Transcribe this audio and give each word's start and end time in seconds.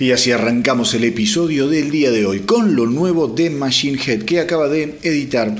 Y 0.00 0.12
así 0.12 0.32
arrancamos 0.32 0.94
el 0.94 1.04
episodio 1.04 1.68
del 1.68 1.90
día 1.90 2.10
de 2.10 2.24
hoy 2.24 2.40
con 2.40 2.74
lo 2.74 2.86
nuevo 2.86 3.28
de 3.28 3.50
Machine 3.50 3.98
Head 4.02 4.22
que 4.22 4.40
acaba 4.40 4.66
de 4.66 4.96
editar 5.02 5.54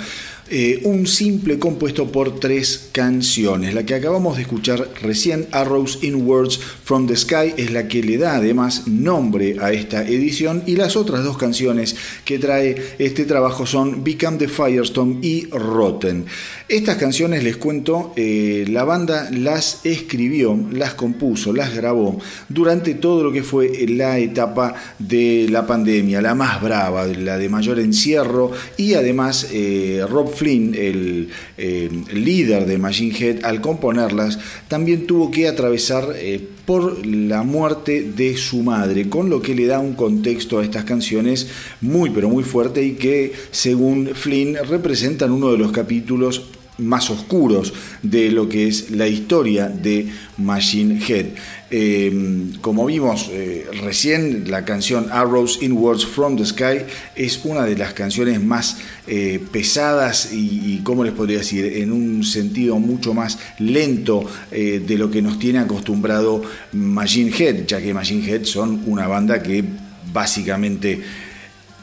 eh, 0.50 0.80
un 0.82 1.06
simple 1.06 1.60
compuesto 1.60 2.10
por 2.10 2.40
tres 2.40 2.88
canciones. 2.90 3.72
La 3.72 3.86
que 3.86 3.94
acabamos 3.94 4.36
de 4.36 4.42
escuchar 4.42 4.88
recién, 5.00 5.46
Arrows 5.52 6.00
in 6.02 6.26
Words 6.26 6.58
from 6.58 7.06
the 7.06 7.16
Sky, 7.16 7.54
es 7.56 7.70
la 7.70 7.86
que 7.86 8.02
le 8.02 8.18
da 8.18 8.34
además 8.34 8.88
nombre 8.88 9.56
a 9.60 9.72
esta 9.72 10.02
edición 10.02 10.64
y 10.66 10.74
las 10.74 10.96
otras 10.96 11.22
dos 11.22 11.38
canciones 11.38 11.94
que 12.24 12.40
trae 12.40 12.74
este 12.98 13.26
trabajo 13.26 13.64
son 13.64 14.02
Become 14.02 14.38
the 14.38 14.48
Firestorm 14.48 15.20
y 15.22 15.46
Rotten. 15.46 16.26
Estas 16.68 16.96
canciones, 16.96 17.44
les 17.44 17.56
cuento, 17.56 18.12
eh, 18.16 18.64
la 18.68 18.84
banda 18.84 19.28
las 19.30 19.84
escribió, 19.84 20.58
las 20.72 20.94
compuso, 20.94 21.52
las 21.52 21.74
grabó 21.74 22.18
durante 22.48 22.94
todo 22.94 23.22
lo 23.22 23.32
que 23.32 23.42
fue 23.42 23.86
la 23.88 24.18
etapa 24.18 24.74
de 24.98 25.46
la 25.48 25.66
pandemia, 25.66 26.20
la 26.20 26.34
más 26.34 26.60
brava, 26.60 27.06
la 27.06 27.38
de 27.38 27.48
mayor 27.48 27.78
encierro 27.78 28.50
y 28.76 28.94
además 28.94 29.48
eh, 29.52 30.04
Rob 30.08 30.32
Flynn, 30.40 30.74
el, 30.74 31.28
eh, 31.58 31.90
líder 32.14 32.64
de 32.64 32.78
Machine 32.78 33.14
Head, 33.14 33.44
al 33.44 33.60
componerlas, 33.60 34.38
también 34.68 35.06
tuvo 35.06 35.30
que 35.30 35.46
atravesar 35.46 36.14
eh, 36.16 36.40
por 36.64 37.06
la 37.06 37.42
muerte 37.42 38.10
de 38.16 38.38
su 38.38 38.62
madre, 38.62 39.10
con 39.10 39.28
lo 39.28 39.42
que 39.42 39.54
le 39.54 39.66
da 39.66 39.80
un 39.80 39.92
contexto 39.92 40.58
a 40.58 40.64
estas 40.64 40.84
canciones 40.84 41.48
muy 41.82 42.08
pero 42.08 42.30
muy 42.30 42.42
fuerte 42.42 42.82
y 42.82 42.92
que 42.92 43.32
según 43.50 44.12
Flynn 44.14 44.56
representan 44.66 45.30
uno 45.30 45.52
de 45.52 45.58
los 45.58 45.72
capítulos 45.72 46.46
más 46.80 47.10
oscuros 47.10 47.72
de 48.02 48.30
lo 48.30 48.48
que 48.48 48.66
es 48.66 48.90
la 48.90 49.06
historia 49.06 49.68
de 49.68 50.08
Machine 50.38 51.00
Head. 51.06 51.26
Eh, 51.72 52.50
como 52.60 52.86
vimos 52.86 53.28
eh, 53.30 53.66
recién, 53.82 54.50
la 54.50 54.64
canción 54.64 55.06
Arrows 55.12 55.62
in 55.62 55.72
Words 55.72 56.04
from 56.04 56.36
the 56.36 56.44
Sky 56.44 56.84
es 57.14 57.40
una 57.44 57.64
de 57.64 57.76
las 57.76 57.92
canciones 57.92 58.42
más 58.42 58.78
eh, 59.06 59.40
pesadas 59.52 60.32
y, 60.32 60.74
y, 60.74 60.80
¿cómo 60.82 61.04
les 61.04 61.12
podría 61.12 61.38
decir?, 61.38 61.64
en 61.64 61.92
un 61.92 62.24
sentido 62.24 62.78
mucho 62.80 63.14
más 63.14 63.38
lento 63.58 64.24
de 64.50 64.98
lo 64.98 65.10
que 65.10 65.22
nos 65.22 65.38
tiene 65.38 65.60
acostumbrado 65.60 66.42
Machine 66.72 67.32
Head, 67.36 67.66
ya 67.66 67.80
que 67.80 67.94
Machine 67.94 68.28
Head 68.28 68.44
son 68.44 68.82
una 68.86 69.06
banda 69.06 69.42
que 69.42 69.64
básicamente 70.12 71.00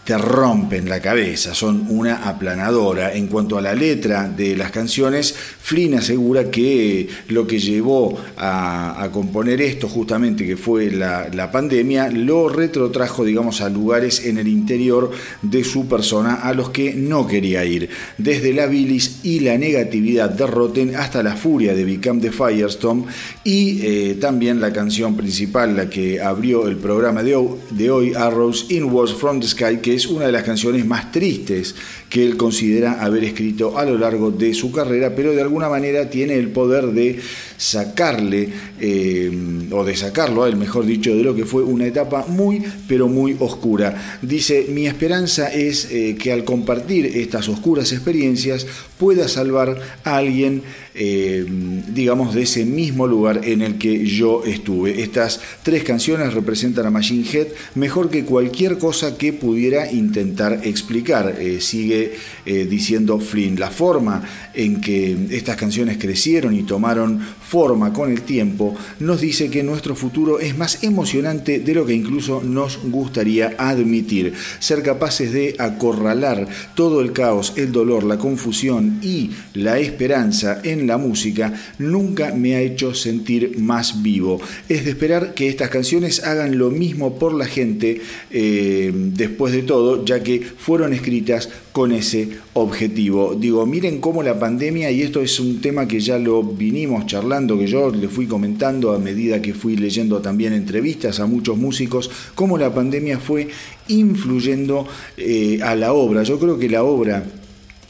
te 0.08 0.18
rompen 0.18 0.88
la 0.88 1.02
cabeza, 1.02 1.54
son 1.54 1.86
una 1.90 2.30
aplanadora. 2.30 3.14
En 3.14 3.28
cuanto 3.28 3.58
a 3.58 3.62
la 3.62 3.76
letra 3.76 4.30
de 4.30 4.56
las 4.56 4.72
canciones, 4.72 5.36
Flynn 5.36 5.96
asegura 5.96 6.50
que 6.50 7.10
lo 7.28 7.46
que 7.46 7.60
llevó 7.60 8.18
a, 8.38 9.10
componer 9.12 9.60
esto 9.60 9.90
justamente, 9.90 10.46
que 10.46 10.56
fue 10.56 10.92
la, 10.92 11.52
pandemia, 11.52 12.10
lo 12.10 12.48
retrotrajo, 12.48 13.26
digamos, 13.26 13.60
a 13.60 13.68
lugares 13.68 14.26
en 14.26 14.38
el 14.38 14.48
interior 14.48 15.12
de 15.42 15.66
su 15.66 15.90
persona 15.90 16.36
a 16.36 16.54
los 16.54 16.70
que 16.70 16.94
no 16.94 17.28
quería 17.28 17.66
ir. 17.66 17.90
Desde 18.18 18.54
la 18.54 18.68
bilis 18.68 19.20
y 19.24 19.42
la 19.42 19.58
negatividad 19.58 20.30
de 20.30 20.48
Rotten 20.48 20.96
hasta 20.96 21.22
la 21.22 21.36
furia 21.36 21.76
de 21.76 21.84
Become 21.84 22.22
the 22.22 22.32
Firestorm 22.32 23.08
y 23.44 23.82
eh, 23.82 24.18
también 24.22 24.62
la 24.62 24.72
canción 24.72 25.18
principal, 25.18 25.76
la 25.76 25.90
que 25.90 26.22
abrió 26.22 26.70
el 26.70 26.78
programa 26.78 27.24
de, 27.24 27.38
de 27.72 27.92
hoy, 27.92 28.14
Arrows 28.14 28.68
Inwards 28.70 29.14
from 29.14 29.42
the 29.42 29.48
Sky, 29.48 29.80
que 29.82 29.97
es 29.98 30.06
una 30.08 30.28
de 30.28 30.32
las 30.32 30.44
canciones 30.44 30.86
más 30.86 31.12
tristes 31.12 31.76
que 32.10 32.24
él 32.24 32.38
considera 32.38 33.04
haber 33.04 33.24
escrito 33.24 33.78
a 33.78 33.84
lo 33.84 33.98
largo 33.98 34.32
de 34.32 34.54
su 34.54 34.72
carrera, 34.72 35.14
pero 35.16 35.34
de 35.34 35.42
alguna 35.42 35.70
manera 35.70 36.10
tiene 36.10 36.36
el 36.36 36.50
poder 36.50 36.86
de 36.88 37.20
sacarle, 37.58 38.50
eh, 38.80 39.68
o 39.72 39.84
de 39.84 39.96
sacarlo 39.96 40.44
a 40.44 40.50
él, 40.50 40.56
mejor 40.56 40.86
dicho, 40.86 41.16
de 41.16 41.24
lo 41.24 41.36
que 41.36 41.46
fue 41.46 41.64
una 41.64 41.86
etapa 41.86 42.26
muy, 42.28 42.62
pero 42.88 43.08
muy 43.08 43.36
oscura. 43.40 44.20
Dice, 44.22 44.68
mi 44.70 44.88
esperanza 44.88 45.48
es 45.48 45.92
eh, 45.92 46.16
que 46.20 46.32
al 46.32 46.44
compartir 46.44 47.06
estas 47.06 47.50
oscuras 47.50 47.92
experiencias 47.92 48.66
pueda 48.98 49.28
salvar 49.28 49.80
a 50.04 50.18
alguien, 50.18 50.64
eh, 50.96 51.46
digamos, 51.90 52.34
de 52.34 52.44
ese 52.44 52.66
mismo 52.66 53.08
lugar 53.08 53.42
en 53.44 53.62
el 53.62 53.78
que 53.78 54.06
yo 54.06 54.44
estuve. 54.46 55.02
Estas 55.02 55.40
tres 55.64 55.84
canciones 55.84 56.34
representan 56.34 56.86
a 56.86 56.92
Machine 56.92 57.26
Head 57.32 57.48
mejor 57.76 58.10
que 58.10 58.26
cualquier 58.26 58.78
cosa 58.78 59.18
que 59.18 59.34
pudiera 59.34 59.92
intentar 59.92 60.62
explicar. 60.64 61.36
sigue 61.60 62.14
eh, 62.46 62.66
diciendo 62.66 63.20
Flynn. 63.20 63.60
La 63.60 63.70
forma 63.70 64.24
en 64.54 64.80
que 64.80 65.18
estas 65.32 65.58
canciones 65.58 65.98
crecieron 65.98 66.56
y 66.56 66.64
tomaron 66.64 67.20
forma 67.48 67.94
con 67.94 68.12
el 68.12 68.24
tiempo 68.24 68.76
nos 69.00 69.22
dice 69.22 69.50
que 69.50 69.64
nuestro 69.64 69.96
futuro 69.96 70.40
es 70.40 70.58
más 70.58 70.84
emocionante 70.84 71.60
de 71.60 71.74
lo 71.74 71.86
que 71.86 71.94
incluso 71.94 72.42
nos 72.44 72.80
gustaría 72.84 73.56
admitir. 73.58 74.34
Ser 74.60 74.84
capaces 74.84 75.32
de 75.32 75.56
acorralar 75.58 76.48
todo 76.76 77.02
el 77.02 77.14
caos, 77.14 77.54
el 77.56 77.72
dolor, 77.72 78.04
la 78.04 78.18
confusión 78.18 79.00
y 79.02 79.32
la 79.54 79.80
esperanza 79.80 80.60
en 80.64 80.88
la 80.88 80.98
música 80.98 81.54
nunca 81.80 82.34
me 82.34 82.56
ha 82.56 82.62
hecho 82.62 82.94
sentir 82.94 83.58
más 83.60 84.02
vivo. 84.02 84.42
Es 84.68 84.84
de 84.84 84.92
esperar 84.92 85.34
que 85.34 85.48
estas 85.48 85.70
canciones 85.70 86.24
hagan 86.24 86.58
lo 86.58 86.70
mismo 86.70 87.18
por 87.18 87.34
la 87.34 87.46
gente 87.46 88.02
eh, 88.32 88.92
después 88.94 89.54
de 89.54 89.64
todo, 89.64 90.04
ya 90.04 90.22
que 90.22 90.42
fueron 90.42 90.94
escritas 90.94 91.50
con 91.78 91.92
ese 91.92 92.30
objetivo. 92.54 93.36
Digo, 93.40 93.64
miren 93.68 94.02
cómo 94.02 94.24
la 94.24 94.40
pandemia, 94.40 94.90
y 94.90 95.04
esto 95.04 95.22
es 95.22 95.40
un 95.40 95.62
tema 95.62 95.88
que 95.88 96.00
ya 96.00 96.18
lo 96.18 96.42
vinimos 96.42 97.06
charlando, 97.06 97.37
que 97.38 97.68
yo 97.68 97.92
le 97.92 98.08
fui 98.08 98.26
comentando 98.26 98.94
a 98.94 98.98
medida 98.98 99.42
que 99.42 99.54
fui 99.54 99.78
leyendo 99.78 100.22
también 100.22 100.54
entrevistas 100.54 101.20
a 101.20 101.28
muchos 101.28 101.56
músicos, 101.56 102.10
cómo 102.34 102.58
la 102.58 102.74
pandemia 102.74 103.20
fue 103.20 103.50
influyendo 103.90 104.88
eh, 105.18 105.60
a 105.62 105.76
la 105.76 105.94
obra. 105.94 106.24
Yo 106.24 106.40
creo 106.40 106.58
que 106.58 106.68
la 106.68 106.84
obra 106.84 107.24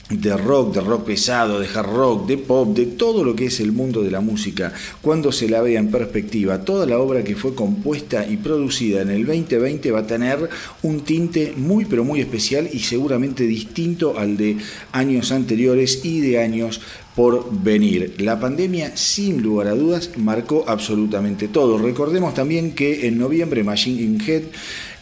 de 0.09 0.37
rock, 0.37 0.75
de 0.75 0.81
rock 0.81 1.05
pesado, 1.05 1.59
de 1.59 1.67
hard 1.67 1.89
rock, 1.89 2.27
de 2.27 2.37
pop, 2.37 2.75
de 2.75 2.85
todo 2.85 3.23
lo 3.23 3.35
que 3.35 3.45
es 3.45 3.59
el 3.59 3.71
mundo 3.71 4.03
de 4.03 4.11
la 4.11 4.21
música, 4.21 4.73
cuando 5.01 5.31
se 5.31 5.49
la 5.49 5.61
vea 5.61 5.79
en 5.79 5.91
perspectiva, 5.91 6.63
toda 6.63 6.85
la 6.85 6.99
obra 6.99 7.23
que 7.23 7.35
fue 7.35 7.55
compuesta 7.55 8.25
y 8.25 8.37
producida 8.37 9.01
en 9.01 9.09
el 9.09 9.25
2020 9.25 9.91
va 9.91 9.99
a 9.99 10.07
tener 10.07 10.49
un 10.83 11.01
tinte 11.01 11.53
muy 11.55 11.85
pero 11.85 12.03
muy 12.03 12.21
especial 12.21 12.69
y 12.71 12.79
seguramente 12.79 13.43
distinto 13.43 14.17
al 14.17 14.37
de 14.37 14.57
años 14.91 15.31
anteriores 15.31 16.03
y 16.03 16.21
de 16.21 16.39
años 16.41 16.81
por 17.17 17.49
venir. 17.51 18.13
La 18.19 18.39
pandemia, 18.39 18.95
sin 18.95 19.41
lugar 19.41 19.69
a 19.69 19.71
dudas, 19.71 20.11
marcó 20.17 20.65
absolutamente 20.67 21.47
todo. 21.47 21.79
Recordemos 21.79 22.35
también 22.35 22.73
que 22.73 23.07
en 23.07 23.17
noviembre 23.17 23.63
Machine 23.63 24.23
Head 24.23 24.43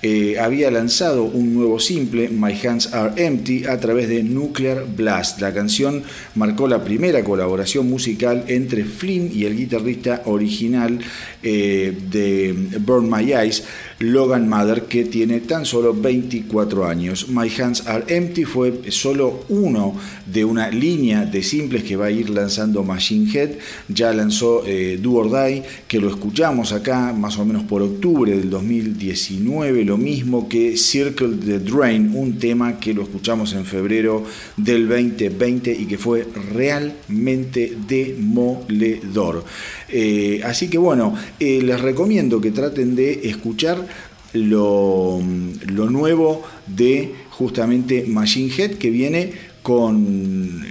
eh, 0.02 0.40
había 0.40 0.72
lanzado 0.72 1.24
un 1.24 1.54
nuevo 1.54 1.80
simple, 1.80 2.30
My 2.30 2.54
Hands 2.54 2.94
Are 2.94 3.22
Empty, 3.22 3.66
a 3.66 3.80
través 3.80 4.08
de 4.08 4.24
Nuclear 4.24 4.86
Blast. 4.96 5.42
La 5.42 5.54
canción 5.54 6.04
marcó 6.36 6.70
la 6.70 6.86
primera 6.86 7.22
colaboración 7.24 7.90
musical 7.90 8.46
entre 8.48 8.86
Flynn 8.86 9.32
y 9.34 9.44
el 9.44 9.58
guitarrista 9.58 10.22
original 10.26 11.00
eh, 11.48 11.96
de 12.10 12.80
Burn 12.80 13.08
My 13.08 13.32
Eyes, 13.32 13.64
Logan 14.00 14.50
Mother, 14.50 14.84
que 14.84 15.06
tiene 15.06 15.42
tan 15.42 15.64
solo 15.64 15.94
24 15.94 16.86
años. 16.86 17.30
My 17.30 17.48
Hands 17.48 17.86
Are 17.88 18.04
Empty 18.08 18.46
fue 18.46 18.92
solo 18.92 19.46
uno 19.50 19.96
de 20.26 20.44
una 20.44 20.70
línea 20.70 21.26
de 21.26 21.44
simples 21.44 21.84
que 21.84 21.96
va 21.96 22.08
a 22.08 22.12
ir 22.12 22.32
lanzando 22.32 22.84
Machine 22.84 23.32
Head. 23.32 23.52
Ya 23.88 24.12
lanzó 24.12 24.64
eh, 24.66 25.00
Do 25.00 25.14
or 25.14 25.30
Die, 25.30 25.64
que 25.88 26.00
lo 26.00 26.10
escuchamos 26.10 26.72
acá 26.72 27.14
más 27.14 27.38
o 27.38 27.46
menos 27.46 27.64
por 27.64 27.84
octubre 27.84 28.36
del 28.36 28.50
2019, 28.50 29.86
lo 29.86 29.98
mismo 29.98 30.50
que 30.50 30.76
Circle 30.78 31.38
the 31.46 31.60
Drain, 31.60 32.12
un 32.16 32.40
tema 32.40 32.80
que 32.80 32.94
lo 32.94 33.04
escuchamos 33.04 33.54
en 33.54 33.66
febrero 33.66 34.24
del 34.58 34.88
2020 34.90 35.72
y 35.72 35.86
que 35.86 35.98
fue 36.00 36.28
realmente 36.54 37.78
demoledor. 37.88 39.46
Eh, 39.90 40.42
así 40.44 40.70
que 40.70 40.78
bueno, 40.78 41.16
eh, 41.40 41.62
les 41.62 41.80
recomiendo 41.80 42.42
que 42.42 42.52
traten 42.52 42.96
de 42.96 43.30
escuchar 43.30 43.86
lo, 44.34 45.22
lo 45.68 45.90
nuevo 45.90 46.44
de 46.68 47.14
justamente 47.30 48.06
Machine 48.08 48.52
Head 48.56 48.72
que 48.76 48.90
viene 48.90 49.34
con 49.62 50.66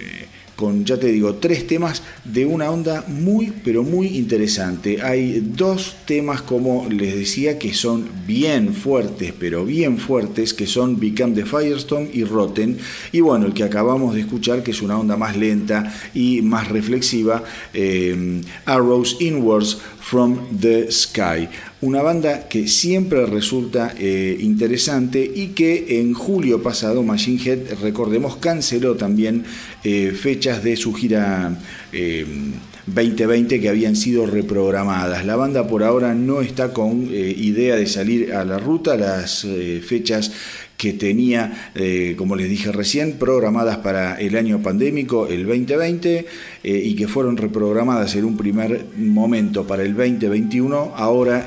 con, 0.56 0.84
ya 0.84 0.98
te 0.98 1.08
digo, 1.08 1.34
tres 1.34 1.66
temas 1.66 2.02
de 2.24 2.46
una 2.46 2.70
onda 2.70 3.04
muy, 3.08 3.52
pero 3.64 3.82
muy 3.82 4.06
interesante. 4.18 5.02
Hay 5.02 5.40
dos 5.40 5.96
temas, 6.06 6.42
como 6.42 6.88
les 6.88 7.16
decía, 7.16 7.58
que 7.58 7.74
son 7.74 8.08
bien 8.26 8.74
fuertes, 8.74 9.32
pero 9.38 9.64
bien 9.64 9.98
fuertes, 9.98 10.54
que 10.54 10.66
son 10.66 10.98
Become 10.98 11.34
the 11.34 11.44
Firestone 11.44 12.10
y 12.12 12.24
Rotten. 12.24 12.78
Y 13.12 13.20
bueno, 13.20 13.46
el 13.46 13.54
que 13.54 13.64
acabamos 13.64 14.14
de 14.14 14.20
escuchar, 14.20 14.62
que 14.62 14.70
es 14.70 14.82
una 14.82 14.98
onda 14.98 15.16
más 15.16 15.36
lenta 15.36 15.92
y 16.14 16.42
más 16.42 16.68
reflexiva, 16.68 17.42
eh, 17.72 18.40
Arrows 18.64 19.16
Inwards 19.20 19.78
from 20.04 20.58
the 20.60 20.92
Sky 20.92 21.48
una 21.84 22.00
banda 22.00 22.48
que 22.48 22.66
siempre 22.66 23.26
resulta 23.26 23.94
eh, 23.98 24.36
interesante 24.40 25.30
y 25.34 25.48
que 25.48 26.00
en 26.00 26.14
julio 26.14 26.62
pasado 26.62 27.02
Machine 27.02 27.40
Head, 27.44 27.80
recordemos, 27.82 28.36
canceló 28.36 28.96
también 28.96 29.44
eh, 29.82 30.12
fechas 30.18 30.64
de 30.64 30.76
su 30.76 30.94
gira 30.94 31.58
eh, 31.92 32.24
2020 32.86 33.60
que 33.60 33.68
habían 33.68 33.96
sido 33.96 34.26
reprogramadas. 34.26 35.24
La 35.24 35.36
banda 35.36 35.66
por 35.66 35.82
ahora 35.82 36.14
no 36.14 36.42
está 36.42 36.72
con 36.72 37.08
eh, 37.10 37.34
idea 37.36 37.76
de 37.76 37.86
salir 37.86 38.34
a 38.34 38.44
la 38.44 38.58
ruta, 38.58 38.96
las 38.96 39.44
eh, 39.44 39.82
fechas 39.86 40.32
que 40.76 40.92
tenía, 40.92 41.70
eh, 41.74 42.14
como 42.16 42.36
les 42.36 42.48
dije 42.48 42.72
recién, 42.72 43.14
programadas 43.14 43.78
para 43.78 44.20
el 44.20 44.36
año 44.36 44.60
pandémico, 44.62 45.26
el 45.26 45.46
2020, 45.46 46.26
y 46.64 46.94
que 46.94 47.08
fueron 47.08 47.36
reprogramadas 47.36 48.16
en 48.16 48.24
un 48.24 48.36
primer 48.36 48.86
momento 48.96 49.66
para 49.66 49.82
el 49.82 49.94
2021, 49.94 50.94
ahora 50.96 51.46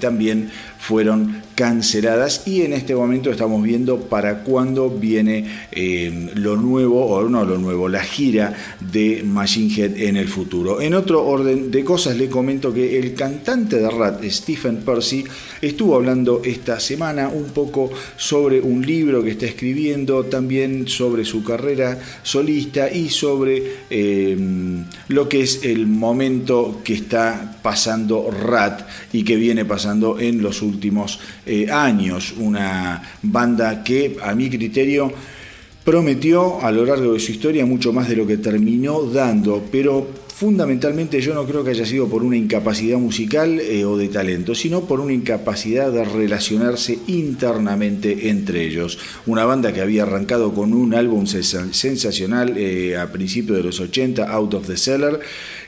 también 0.00 0.50
fueron 0.78 1.42
canceladas 1.56 2.46
y 2.46 2.62
en 2.62 2.74
este 2.74 2.94
momento 2.94 3.30
estamos 3.30 3.62
viendo 3.62 4.02
para 4.02 4.44
cuándo 4.44 4.90
viene 4.90 5.46
eh, 5.72 6.30
lo 6.34 6.56
nuevo, 6.56 7.06
o 7.06 7.28
no 7.28 7.44
lo 7.44 7.58
nuevo, 7.58 7.88
la 7.88 8.04
gira 8.04 8.54
de 8.78 9.22
Machine 9.24 9.74
Head 9.74 9.96
en 9.96 10.16
el 10.18 10.28
futuro. 10.28 10.80
En 10.80 10.94
otro 10.94 11.26
orden 11.26 11.70
de 11.70 11.82
cosas 11.82 12.16
le 12.16 12.28
comento 12.28 12.72
que 12.72 12.98
el 12.98 13.14
cantante 13.14 13.80
de 13.80 13.90
Rat, 13.90 14.22
Stephen 14.24 14.76
Percy, 14.84 15.24
estuvo 15.60 15.96
hablando 15.96 16.42
esta 16.44 16.80
semana 16.80 17.28
un 17.28 17.50
poco 17.50 17.90
sobre 18.16 18.60
un 18.60 18.84
libro 18.84 19.22
que 19.22 19.30
está 19.30 19.46
escribiendo, 19.46 20.24
también 20.24 20.88
sobre 20.88 21.24
su 21.24 21.42
carrera 21.42 21.98
solista 22.22 22.90
y 22.90 23.08
sobre 23.08 23.62
eh, 23.90 24.36
lo 25.08 25.28
que 25.28 25.42
es 25.42 25.64
el 25.64 25.86
momento 25.86 26.80
que 26.84 26.94
está 26.94 27.58
pasando 27.62 28.30
Rat 28.30 28.86
y 29.12 29.22
que 29.22 29.36
viene 29.36 29.64
pasando 29.64 30.18
en 30.18 30.42
los 30.42 30.62
últimos 30.62 31.18
eh, 31.44 31.70
años. 31.70 32.34
Una 32.38 33.02
banda 33.22 33.82
que, 33.82 34.16
a 34.22 34.34
mi 34.34 34.50
criterio, 34.50 35.12
prometió 35.84 36.60
a 36.60 36.72
lo 36.72 36.84
largo 36.84 37.12
de 37.12 37.20
su 37.20 37.32
historia 37.32 37.64
mucho 37.64 37.92
más 37.92 38.08
de 38.08 38.16
lo 38.16 38.26
que 38.26 38.38
terminó 38.38 39.02
dando, 39.02 39.64
pero 39.70 40.25
fundamentalmente 40.36 41.22
yo 41.22 41.32
no 41.32 41.46
creo 41.46 41.64
que 41.64 41.70
haya 41.70 41.86
sido 41.86 42.08
por 42.08 42.22
una 42.22 42.36
incapacidad 42.36 42.98
musical 42.98 43.58
eh, 43.58 43.86
o 43.86 43.96
de 43.96 44.08
talento, 44.08 44.54
sino 44.54 44.82
por 44.82 45.00
una 45.00 45.14
incapacidad 45.14 45.90
de 45.90 46.04
relacionarse 46.04 46.98
internamente 47.06 48.28
entre 48.28 48.66
ellos. 48.66 48.98
Una 49.24 49.46
banda 49.46 49.72
que 49.72 49.80
había 49.80 50.02
arrancado 50.02 50.52
con 50.52 50.74
un 50.74 50.92
álbum 50.92 51.24
sensacional 51.24 52.58
eh, 52.58 52.98
a 52.98 53.10
principios 53.10 53.56
de 53.56 53.64
los 53.64 53.80
80, 53.80 54.30
Out 54.30 54.52
of 54.52 54.66
the 54.66 54.76
Cellar, 54.76 55.20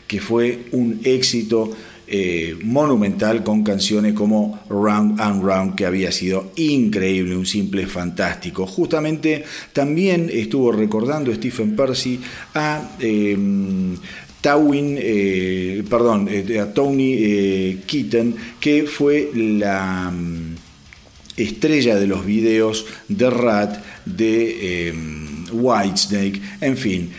que 0.07 0.21
fue 0.21 0.67
un 0.73 1.01
éxito 1.03 1.71
eh, 2.07 2.55
monumental 2.63 3.43
con 3.43 3.65
canciones 3.65 4.13
como 4.13 4.61
Round 4.69 5.19
and 5.19 5.43
Round, 5.43 5.75
que 5.77 5.87
había 5.87 6.13
sido 6.13 6.53
increíble, 6.57 7.35
un 7.35 7.47
simple 7.47 7.87
fantástico. 7.87 8.67
Justamente 8.67 9.45
también 9.73 10.29
estuvo 10.31 10.73
recordando 10.73 11.35
Stephen 11.35 11.75
Percy 11.75 12.21
a... 12.53 12.97
Em, 13.01 13.97
Tawin, 14.41 14.97
eh, 14.99 15.83
perdón, 15.89 16.29
eh, 16.31 16.67
Tony 16.75 17.79
Keaton, 17.87 18.35
que 18.61 18.85
fue 18.85 19.31
la 19.35 20.11
mm, 20.11 20.55
estrella 21.37 21.97
de 21.97 22.07
los 22.07 22.25
videos 22.25 22.87
de 23.09 23.31
Rat 23.31 23.85
de 24.05 24.89
em, 24.89 25.29
Whitesnake, 25.53 26.41
en 26.61 26.77
fin, 26.77 27.11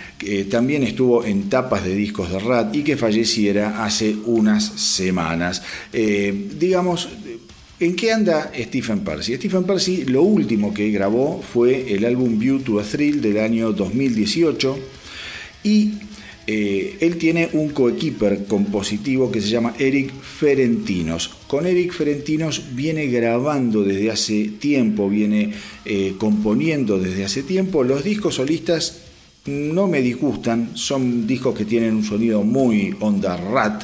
también 0.50 0.84
estuvo 0.84 1.24
en 1.26 1.50
tapas 1.50 1.84
de 1.84 1.96
discos 1.96 2.32
de 2.32 2.40
Rat 2.40 2.76
y 2.76 2.84
que 2.84 2.98
falleciera 2.98 3.84
hace 3.84 4.16
unas 4.26 4.64
semanas. 4.64 5.62
Eh, 5.94 6.50
digamos, 6.58 7.10
¿En 7.82 7.96
qué 7.96 8.12
anda 8.12 8.52
Stephen 8.54 9.06
Percy? 9.06 9.38
Stephen 9.38 9.64
Percy 9.64 10.04
lo 10.04 10.24
último 10.24 10.74
que 10.74 10.92
grabó 10.92 11.42
fue 11.42 11.94
el 11.94 12.04
álbum 12.04 12.38
View 12.38 12.60
to 12.60 12.78
a 12.78 12.84
Thrill 12.84 13.22
del 13.22 13.40
año 13.40 13.72
2018 13.72 14.78
y 15.64 15.94
eh, 16.52 16.98
él 17.02 17.18
tiene 17.20 17.48
un 17.54 17.70
coequiper 17.70 18.46
compositivo 18.48 19.32
que 19.32 19.40
se 19.40 19.50
llama 19.50 19.76
Eric 19.78 20.12
Ferentinos. 20.20 21.30
Con 21.46 21.68
Eric 21.68 21.94
Ferentinos 21.94 22.74
viene 22.74 23.06
grabando 23.06 23.84
desde 23.84 24.10
hace 24.10 24.46
tiempo, 24.60 25.08
viene 25.08 25.54
eh, 25.86 26.16
componiendo 26.18 26.98
desde 26.98 27.24
hace 27.24 27.44
tiempo. 27.44 27.84
Los 27.84 28.04
discos 28.04 28.34
solistas 28.34 29.02
no 29.46 29.86
me 29.86 30.02
disgustan, 30.02 30.72
son 30.74 31.28
discos 31.28 31.54
que 31.56 31.66
tienen 31.66 31.94
un 31.94 32.04
sonido 32.04 32.42
muy 32.42 32.96
onda 33.00 33.38
rat 33.38 33.84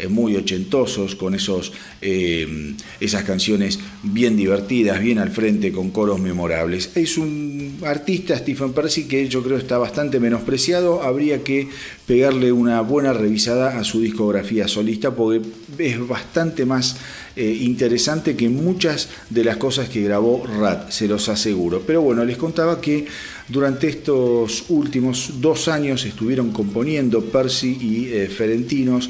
eh, 0.00 0.06
muy 0.08 0.36
ochentosos, 0.36 1.16
con 1.16 1.34
esos, 1.34 1.72
eh, 2.00 2.74
esas 3.00 3.24
canciones 3.24 3.80
bien 4.04 4.36
divertidas, 4.36 5.00
bien 5.00 5.18
al 5.18 5.30
frente, 5.30 5.72
con 5.72 5.90
coros 5.90 6.20
memorables. 6.20 6.92
Es 6.94 7.18
un 7.18 7.78
artista, 7.84 8.38
Stephen 8.38 8.72
Percy, 8.72 9.08
que 9.08 9.28
yo 9.28 9.42
creo 9.42 9.56
está 9.56 9.76
bastante 9.76 10.20
menospreciado. 10.20 11.02
Habría 11.02 11.42
que 11.42 11.68
pegarle 12.06 12.52
una 12.52 12.80
buena 12.80 13.12
revisada 13.12 13.78
a 13.78 13.84
su 13.84 14.00
discografía 14.00 14.68
solista, 14.68 15.14
porque 15.14 15.42
es 15.78 16.06
bastante 16.06 16.64
más 16.64 16.96
eh, 17.34 17.58
interesante 17.60 18.36
que 18.36 18.48
muchas 18.48 19.08
de 19.30 19.44
las 19.44 19.56
cosas 19.56 19.88
que 19.88 20.02
grabó 20.02 20.46
Rat, 20.46 20.90
se 20.90 21.08
los 21.08 21.28
aseguro. 21.28 21.82
Pero 21.84 22.02
bueno, 22.02 22.24
les 22.24 22.36
contaba 22.36 22.80
que 22.80 23.06
durante 23.48 23.88
estos 23.88 24.66
últimos 24.68 25.40
dos 25.40 25.66
años 25.68 26.04
estuvieron 26.04 26.52
componiendo 26.52 27.24
Percy 27.24 27.78
y 27.80 28.26
Ferentinos 28.28 29.08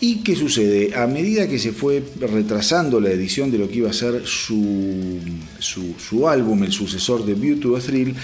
¿Y 0.00 0.16
qué 0.16 0.34
sucede? 0.36 0.94
A 0.96 1.06
medida 1.06 1.48
que 1.48 1.58
se 1.58 1.72
fue 1.72 2.02
retrasando 2.20 3.00
la 3.00 3.10
edición 3.10 3.50
de 3.50 3.58
lo 3.58 3.68
que 3.68 3.76
iba 3.76 3.90
a 3.90 3.92
ser 3.92 4.26
su, 4.26 5.18
su, 5.58 6.28
álbum, 6.28 6.64
el 6.64 6.72
sucesor 6.72 7.24
de 7.24 7.34
View 7.34 7.58
to 7.58 7.78
Thrill, 7.78 8.14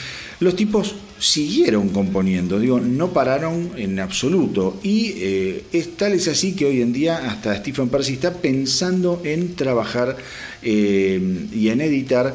los 0.41 0.57
tipos 0.57 0.97
siguieron 1.19 1.91
componiendo, 1.91 2.59
digo, 2.59 2.81
no 2.81 3.13
pararon 3.13 3.71
en 3.77 4.01
absoluto. 4.01 4.79
Y 4.83 5.13
eh, 5.17 5.65
es, 5.73 5.97
tal 5.97 6.13
es 6.13 6.29
así 6.29 6.55
que 6.55 6.67
hoy 6.67 6.83
en 6.83 6.93
día 6.93 7.31
hasta 7.31 7.57
Stephen 7.57 7.89
Percy 7.89 8.15
está 8.15 8.35
pensando 8.35 9.23
en 9.25 9.55
trabajar 9.55 10.17
eh, 10.63 11.49
y 11.53 11.69
en 11.69 11.81
editar 11.81 12.35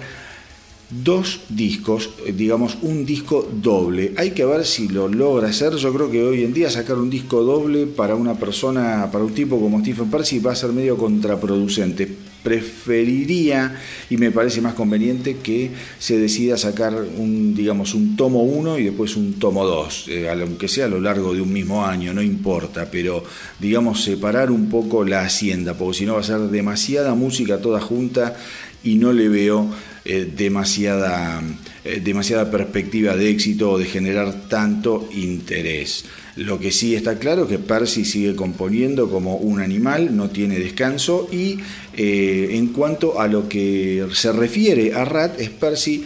dos 0.89 1.41
discos, 1.49 2.11
eh, 2.25 2.33
digamos 2.35 2.77
un 2.81 3.05
disco 3.05 3.47
doble. 3.51 4.13
Hay 4.17 4.31
que 4.31 4.45
ver 4.45 4.65
si 4.65 4.87
lo 4.87 5.07
logra 5.07 5.49
hacer. 5.49 5.75
Yo 5.75 5.93
creo 5.93 6.11
que 6.11 6.23
hoy 6.23 6.43
en 6.43 6.53
día 6.53 6.69
sacar 6.69 6.97
un 6.97 7.09
disco 7.09 7.43
doble 7.43 7.87
para 7.87 8.15
una 8.15 8.35
persona, 8.35 9.09
para 9.11 9.23
un 9.23 9.33
tipo 9.33 9.59
como 9.59 9.79
Stephen 9.81 10.09
Percy 10.09 10.39
va 10.39 10.51
a 10.51 10.55
ser 10.55 10.71
medio 10.71 10.97
contraproducente. 10.97 12.09
Preferiría 12.43 13.81
y 14.11 14.17
me 14.17 14.29
parece 14.29 14.61
más 14.61 14.75
conveniente 14.75 15.37
que 15.37 15.71
se 15.97 16.19
decida 16.19 16.57
sacar 16.57 16.93
un, 16.93 17.55
digamos, 17.55 17.95
un 17.95 18.15
tomo 18.15 18.43
1 18.43 18.77
y 18.77 18.83
después 18.83 19.15
un 19.15 19.33
tomo 19.33 19.65
2, 19.65 20.05
eh, 20.09 20.29
aunque 20.29 20.67
sea 20.67 20.85
a 20.85 20.89
lo 20.89 21.01
largo 21.01 21.33
de 21.33 21.41
un 21.41 21.51
mismo 21.51 21.83
año, 21.83 22.13
no 22.13 22.21
importa, 22.21 22.87
pero 22.91 23.23
digamos 23.59 24.03
separar 24.03 24.51
un 24.51 24.69
poco 24.69 25.03
la 25.03 25.21
hacienda, 25.21 25.73
porque 25.73 25.97
si 25.97 26.05
no 26.05 26.13
va 26.13 26.19
a 26.19 26.23
ser 26.23 26.37
demasiada 26.37 27.15
música 27.15 27.57
toda 27.57 27.81
junta 27.81 28.35
y 28.83 28.95
no 28.95 29.11
le 29.11 29.27
veo 29.27 29.71
eh, 30.07 30.31
demasiada, 30.37 31.41
eh, 31.83 31.99
demasiada 31.99 32.51
perspectiva 32.51 33.15
de 33.15 33.27
éxito 33.27 33.71
o 33.71 33.79
de 33.79 33.85
generar 33.85 34.47
tanto 34.47 35.09
interés. 35.11 36.05
Lo 36.35 36.59
que 36.59 36.71
sí 36.71 36.93
está 36.93 37.17
claro 37.17 37.45
es 37.45 37.49
que 37.49 37.57
Percy 37.57 38.05
sigue 38.05 38.35
componiendo 38.35 39.09
como 39.09 39.37
un 39.37 39.61
animal, 39.61 40.15
no 40.15 40.29
tiene 40.29 40.59
descanso 40.59 41.27
y 41.31 41.57
eh, 41.97 42.49
en 42.51 42.67
cuanto 42.67 43.19
a 43.19 43.27
lo 43.27 43.49
que 43.49 44.05
se 44.13 44.31
refiere 44.31 44.93
a 44.93 45.05
Rat, 45.05 45.41
es 45.41 45.49
Percy, 45.49 46.05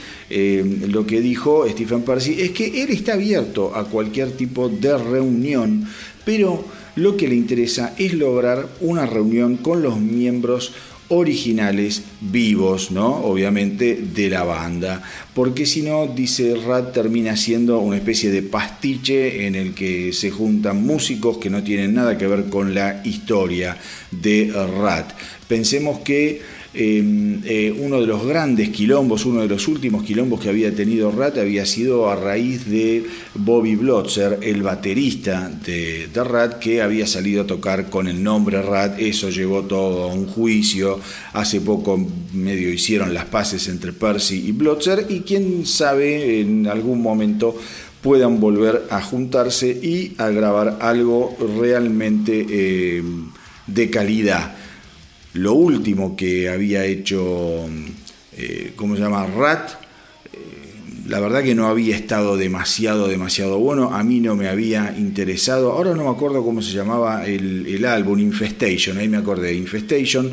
lo 0.88 1.06
que 1.06 1.20
dijo 1.20 1.68
Stephen 1.68 2.04
Percy 2.04 2.40
es 2.40 2.52
que 2.52 2.82
él 2.82 2.92
está 2.92 3.16
abierto 3.16 3.76
a 3.76 3.84
cualquier 3.84 4.32
tipo 4.32 4.70
de 4.70 4.98
reunión, 4.98 5.86
pero 6.24 6.64
lo 6.96 7.18
que 7.18 7.28
le 7.28 7.36
interesa 7.36 7.94
es 7.98 8.14
lograr 8.14 8.68
una 8.80 9.06
reunión 9.06 9.58
con 9.58 9.82
los 9.82 10.00
miembros 10.00 10.72
originales 11.10 12.04
vivos, 12.22 12.92
¿no? 12.92 13.16
Obviamente 13.24 13.96
de 13.96 14.30
la 14.30 14.44
banda, 14.44 15.02
porque 15.34 15.66
si 15.66 15.82
no, 15.82 16.08
dice 16.08 16.56
Rat, 16.56 16.94
termina 16.94 17.36
siendo 17.36 17.80
una 17.80 17.98
especie 17.98 18.30
de 18.30 18.44
pastiche 18.44 19.48
en 19.48 19.56
el 19.56 19.74
que 19.74 20.14
se 20.14 20.30
juntan 20.32 20.86
músicos 20.86 21.38
que 21.38 21.50
no 21.50 21.64
tienen 21.64 21.94
nada 21.94 22.18
que 22.18 22.28
ver 22.28 22.46
con 22.46 22.74
la 22.74 23.02
historia 23.06 23.78
de 24.12 24.54
Rat. 24.54 25.12
Pensemos 25.48 26.00
que 26.00 26.42
Em, 26.82 27.42
eh, 27.44 27.76
uno 27.78 28.00
de 28.00 28.08
los 28.08 28.26
grandes 28.26 28.70
quilombos, 28.70 29.26
uno 29.26 29.42
de 29.42 29.50
los 29.50 29.68
últimos 29.68 30.02
quilombos 30.02 30.40
que 30.40 30.48
había 30.48 30.74
tenido 30.74 31.12
Rat 31.12 31.38
había 31.38 31.66
sido 31.66 32.10
a 32.10 32.16
raíz 32.16 32.70
de 32.70 33.06
Bobby 33.36 33.76
Blotzer, 33.76 34.40
el 34.42 34.64
baterista 34.64 35.52
de, 35.66 36.08
Rat, 36.14 36.58
que 36.60 36.82
había 36.82 37.06
salido 37.06 37.42
a 37.42 37.48
tocar 37.48 37.90
con 37.90 38.08
el 38.08 38.24
nombre 38.24 38.62
Rat. 38.62 38.98
Eso 38.98 39.30
llevó 39.30 39.64
todo 39.64 40.04
a 40.04 40.14
un 40.14 40.26
juicio. 40.26 41.02
Hace 41.34 41.60
poco 41.60 42.00
medio 42.32 42.72
hicieron 42.72 43.14
las 43.14 43.26
paces 43.26 43.68
entre 43.68 43.92
Percy 43.92 44.46
y 44.48 44.54
Blotzer 44.54 45.06
y 45.10 45.20
quién 45.20 45.66
sabe 45.66 46.40
en 46.40 46.66
algún 46.66 47.02
momento 47.02 47.58
puedan 48.02 48.40
volver 48.40 48.86
a 48.90 49.02
juntarse 49.02 49.68
y 49.68 50.14
a 50.18 50.30
grabar 50.30 50.78
algo 50.80 51.36
realmente 51.60 53.00
em, 53.00 53.32
de 53.68 53.90
calidad. 53.90 54.59
Lo 55.34 55.54
último 55.54 56.16
que 56.16 56.50
había 56.50 56.86
hecho, 56.86 57.68
eh, 58.36 58.74
¿cómo 58.76 58.96
se 58.96 59.02
llama? 59.02 59.28
Rat, 59.28 59.74
eh, 60.34 60.38
la 61.08 61.20
verdad 61.20 61.44
que 61.44 61.54
no 61.54 61.68
había 61.68 61.96
estado 61.96 62.36
demasiado, 62.36 63.08
demasiado 63.08 63.60
bueno, 63.60 63.94
a 63.94 64.04
mí 64.04 64.22
no 64.22 64.36
me 64.36 64.48
había 64.48 64.96
interesado, 64.98 65.72
ahora 65.72 65.94
no 65.94 66.06
me 66.06 66.10
acuerdo 66.10 66.44
cómo 66.44 66.64
se 66.64 66.72
llamaba 66.72 67.28
el, 67.28 67.86
álbum, 67.86 68.20
Infestation, 68.20 68.98
ahí 68.98 69.08
me 69.08 69.18
acordé, 69.18 69.54
Infestation. 69.54 70.32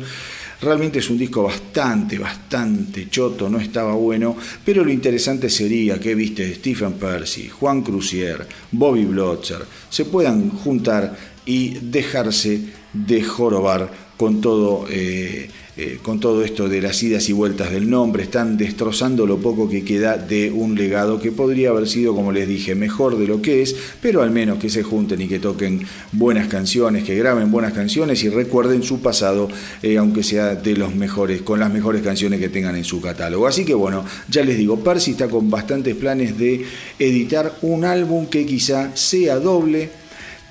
Realmente 0.59 0.97
es 0.97 1.09
un 1.11 1.19
disco 1.19 1.43
bastante, 1.43 2.17
bastante 2.17 3.07
choto, 3.07 3.47
no 3.47 3.59
estaba 3.59 3.93
bueno, 3.93 4.35
pero 4.65 4.83
lo 4.83 4.91
interesante 4.91 5.51
sería 5.51 5.99
que, 5.99 6.15
viste, 6.15 6.55
Stephen 6.55 6.93
Percy, 6.93 7.49
Juan 7.49 7.83
Crucier, 7.83 8.47
Bobby 8.71 9.05
Blotzer, 9.05 9.63
se 9.87 10.05
puedan 10.05 10.49
juntar 10.49 11.15
y 11.45 11.77
dejarse 11.79 12.61
de 12.91 13.23
jorobar 13.23 14.06
con 14.17 14.41
todo 14.41 14.85
eh, 14.89 15.49
eh, 15.79 15.99
con 16.01 16.19
todo 16.19 16.43
esto 16.43 16.67
de 16.67 16.81
las 16.81 17.03
idas 17.03 17.29
y 17.29 17.33
vueltas 17.33 17.69
del 17.69 17.87
nombre, 17.87 18.23
están 18.23 18.57
destrozando 18.57 19.27
lo 19.27 19.37
poco 19.37 19.69
que 19.69 19.85
queda 19.85 20.17
de 20.17 20.49
un 20.49 20.73
legado 20.73 21.19
que 21.21 21.31
podría 21.31 21.69
haber 21.69 21.87
sido, 21.87 22.15
como 22.15 22.31
les 22.31 22.47
dije, 22.47 22.73
mejor 22.73 23.15
de 23.15 23.27
lo 23.27 23.43
que 23.43 23.61
es, 23.61 23.75
pero 24.01 24.23
al 24.23 24.31
menos 24.31 24.57
que 24.57 24.71
se 24.71 24.81
junten 24.81 25.21
y 25.21 25.27
que 25.27 25.37
toquen 25.37 25.85
buenas 26.13 26.47
canciones, 26.47 27.03
que 27.03 27.13
graben 27.13 27.51
buenas 27.51 27.73
canciones 27.73 28.23
y 28.23 28.29
recuerden 28.29 28.81
su 28.81 29.01
pasado, 29.01 29.49
eh, 29.83 29.99
aunque 29.99 30.23
sea 30.23 30.55
de 30.55 30.75
los 30.75 30.95
mejores, 30.95 31.43
con 31.43 31.59
las 31.59 31.71
mejores 31.71 32.01
canciones 32.01 32.39
que 32.39 32.49
tengan 32.49 32.75
en 32.75 32.83
su 32.83 32.99
catálogo. 32.99 33.45
Así 33.45 33.63
que 33.63 33.75
bueno, 33.75 34.03
ya 34.29 34.43
les 34.43 34.57
digo, 34.57 34.79
Percy 34.79 35.11
está 35.11 35.27
con 35.27 35.51
bastantes 35.51 35.93
planes 35.93 36.39
de 36.39 36.65
editar 36.97 37.55
un 37.61 37.85
álbum 37.85 38.25
que 38.25 38.47
quizá 38.47 38.97
sea 38.97 39.37
doble, 39.37 39.91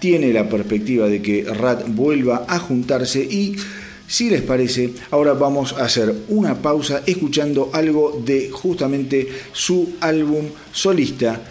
tiene 0.00 0.32
la 0.32 0.48
perspectiva 0.48 1.08
de 1.08 1.22
que 1.22 1.44
Rat 1.44 1.84
vuelva 1.88 2.44
a 2.48 2.58
juntarse 2.58 3.20
y 3.20 3.56
si 4.06 4.30
les 4.30 4.42
parece, 4.42 4.92
ahora 5.10 5.32
vamos 5.32 5.72
a 5.72 5.84
hacer 5.84 6.14
una 6.28 6.54
pausa 6.54 7.02
escuchando 7.06 7.70
algo 7.72 8.22
de 8.24 8.50
justamente 8.50 9.26
su 9.52 9.94
álbum 10.00 10.44
solista 10.72 11.42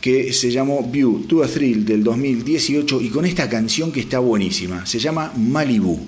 que 0.00 0.32
se 0.32 0.50
llamó 0.50 0.82
View 0.82 1.24
to 1.26 1.42
a 1.42 1.46
Thrill 1.46 1.84
del 1.84 2.02
2018 2.04 3.00
y 3.02 3.08
con 3.10 3.24
esta 3.26 3.48
canción 3.48 3.92
que 3.92 4.00
está 4.00 4.18
buenísima, 4.18 4.86
se 4.86 4.98
llama 4.98 5.32
Malibu. 5.36 5.98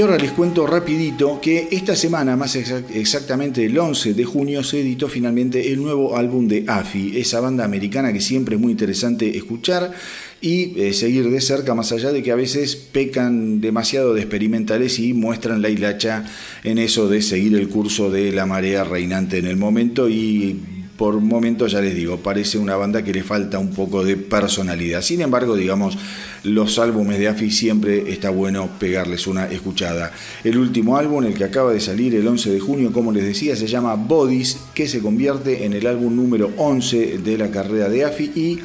Y 0.00 0.02
ahora 0.02 0.16
les 0.16 0.32
cuento 0.32 0.66
rapidito 0.66 1.42
que 1.42 1.68
esta 1.70 1.94
semana, 1.94 2.34
más 2.34 2.56
exactamente 2.56 3.66
el 3.66 3.78
11 3.78 4.14
de 4.14 4.24
junio, 4.24 4.64
se 4.64 4.80
editó 4.80 5.08
finalmente 5.08 5.70
el 5.70 5.82
nuevo 5.82 6.16
álbum 6.16 6.48
de 6.48 6.64
AFI, 6.66 7.18
esa 7.18 7.40
banda 7.40 7.66
americana 7.66 8.10
que 8.10 8.22
siempre 8.22 8.54
es 8.54 8.60
muy 8.62 8.72
interesante 8.72 9.36
escuchar 9.36 9.92
y 10.40 10.80
eh, 10.80 10.94
seguir 10.94 11.28
de 11.28 11.42
cerca, 11.42 11.74
más 11.74 11.92
allá 11.92 12.12
de 12.12 12.22
que 12.22 12.32
a 12.32 12.34
veces 12.34 12.76
pecan 12.76 13.60
demasiado 13.60 14.14
de 14.14 14.22
experimentales 14.22 14.98
y 14.98 15.12
muestran 15.12 15.60
la 15.60 15.68
hilacha 15.68 16.24
en 16.64 16.78
eso 16.78 17.06
de 17.10 17.20
seguir 17.20 17.54
el 17.56 17.68
curso 17.68 18.10
de 18.10 18.32
la 18.32 18.46
marea 18.46 18.84
reinante 18.84 19.36
en 19.36 19.44
el 19.44 19.58
momento 19.58 20.08
y 20.08 20.58
por 20.96 21.18
momentos 21.18 21.72
ya 21.72 21.80
les 21.80 21.94
digo, 21.94 22.18
parece 22.18 22.58
una 22.58 22.76
banda 22.76 23.02
que 23.02 23.12
le 23.12 23.22
falta 23.22 23.58
un 23.58 23.70
poco 23.70 24.04
de 24.04 24.18
personalidad. 24.18 25.00
Sin 25.00 25.22
embargo, 25.22 25.56
digamos, 25.56 25.96
los 26.44 26.78
álbumes 26.78 27.18
de 27.18 27.28
AFI 27.28 27.50
siempre 27.50 28.12
está 28.12 28.30
bueno 28.30 28.68
pegarles 28.78 29.26
una 29.26 29.46
escuchada. 29.46 30.12
El 30.44 30.58
último 30.58 30.96
álbum, 30.96 31.24
el 31.24 31.34
que 31.34 31.44
acaba 31.44 31.72
de 31.72 31.80
salir 31.80 32.14
el 32.14 32.26
11 32.26 32.50
de 32.50 32.60
junio, 32.60 32.92
como 32.92 33.12
les 33.12 33.24
decía, 33.24 33.56
se 33.56 33.66
llama 33.66 33.94
Bodies, 33.94 34.58
que 34.74 34.88
se 34.88 35.00
convierte 35.00 35.64
en 35.64 35.72
el 35.72 35.86
álbum 35.86 36.14
número 36.14 36.50
11 36.56 37.18
de 37.18 37.38
la 37.38 37.50
carrera 37.50 37.88
de 37.88 38.04
AFI 38.04 38.32
y 38.34 38.58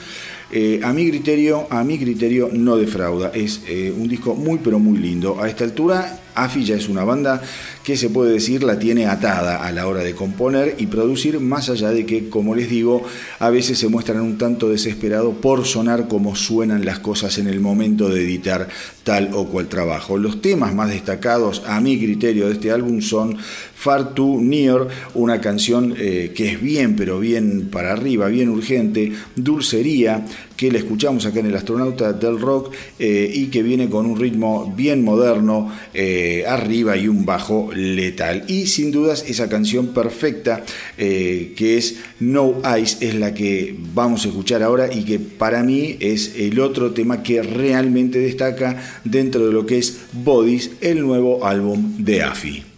eh, 0.51 0.79
a 0.83 0.93
mi 0.93 1.09
criterio, 1.09 1.67
a 1.69 1.83
mi 1.83 1.97
criterio 1.97 2.49
no 2.51 2.77
defrauda. 2.77 3.31
Es 3.33 3.61
eh, 3.67 3.93
un 3.95 4.07
disco 4.07 4.35
muy 4.35 4.59
pero 4.63 4.79
muy 4.79 4.97
lindo. 4.97 5.41
A 5.41 5.49
esta 5.49 5.63
altura 5.63 6.19
AFI 6.35 6.65
ya 6.65 6.75
es 6.75 6.89
una 6.89 7.03
banda 7.03 7.41
que 7.83 7.97
se 7.97 8.09
puede 8.09 8.33
decir 8.33 8.63
la 8.63 8.79
tiene 8.79 9.05
atada 9.05 9.65
a 9.65 9.71
la 9.71 9.87
hora 9.87 10.01
de 10.01 10.15
componer 10.15 10.75
y 10.77 10.87
producir, 10.87 11.39
más 11.39 11.69
allá 11.69 11.91
de 11.91 12.05
que, 12.05 12.29
como 12.29 12.55
les 12.55 12.69
digo, 12.69 13.03
a 13.39 13.49
veces 13.49 13.79
se 13.79 13.87
muestran 13.87 14.21
un 14.21 14.37
tanto 14.37 14.69
desesperados 14.69 15.35
por 15.35 15.65
sonar 15.65 16.07
como 16.07 16.35
suenan 16.35 16.85
las 16.85 16.99
cosas 16.99 17.37
en 17.37 17.47
el 17.47 17.59
momento 17.59 18.09
de 18.09 18.23
editar 18.23 18.67
tal 19.03 19.29
o 19.33 19.45
cual 19.45 19.67
trabajo. 19.67 20.17
Los 20.17 20.41
temas 20.41 20.73
más 20.73 20.89
destacados, 20.89 21.61
a 21.67 21.79
mi 21.79 21.97
criterio, 21.97 22.47
de 22.47 22.53
este 22.53 22.71
álbum 22.71 23.01
son 23.01 23.37
Far 23.37 24.15
Too 24.15 24.41
Near, 24.41 24.87
una 25.13 25.39
canción 25.39 25.93
eh, 25.97 26.33
que 26.35 26.51
es 26.51 26.61
bien, 26.61 26.95
pero 26.95 27.19
bien 27.19 27.69
para 27.71 27.93
arriba, 27.93 28.27
bien 28.27 28.49
urgente, 28.49 29.13
Dulcería, 29.35 30.25
que 30.55 30.71
la 30.71 30.79
escuchamos 30.79 31.25
acá 31.25 31.39
en 31.39 31.47
el 31.47 31.55
Astronauta 31.55 32.13
del 32.13 32.39
Rock 32.39 32.73
eh, 32.99 33.29
y 33.33 33.47
que 33.47 33.63
viene 33.63 33.89
con 33.89 34.05
un 34.05 34.19
ritmo 34.19 34.73
bien 34.75 35.03
moderno, 35.03 35.71
eh, 35.93 36.43
arriba 36.47 36.95
y 36.97 37.07
un 37.07 37.25
bajo 37.25 37.71
letal. 37.73 38.45
Y 38.47 38.67
sin 38.67 38.91
dudas 38.91 39.25
esa 39.27 39.49
canción 39.49 39.87
perfecta 39.87 40.63
eh, 40.97 41.53
que 41.55 41.77
es 41.77 41.97
No 42.19 42.55
Ice 42.79 43.05
es 43.07 43.15
la 43.15 43.33
que 43.33 43.75
vamos 43.93 44.25
a 44.25 44.29
escuchar 44.29 44.63
ahora 44.63 44.93
y 44.93 45.03
que 45.03 45.19
para 45.19 45.63
mí 45.63 45.97
es 45.99 46.35
el 46.37 46.59
otro 46.59 46.91
tema 46.91 47.23
que 47.23 47.41
realmente 47.41 48.19
destaca 48.19 49.01
dentro 49.03 49.45
de 49.45 49.53
lo 49.53 49.65
que 49.65 49.77
es 49.77 49.99
Bodies, 50.13 50.71
el 50.81 51.01
nuevo 51.01 51.45
álbum 51.45 51.97
de 51.97 52.23
AFI. 52.23 52.74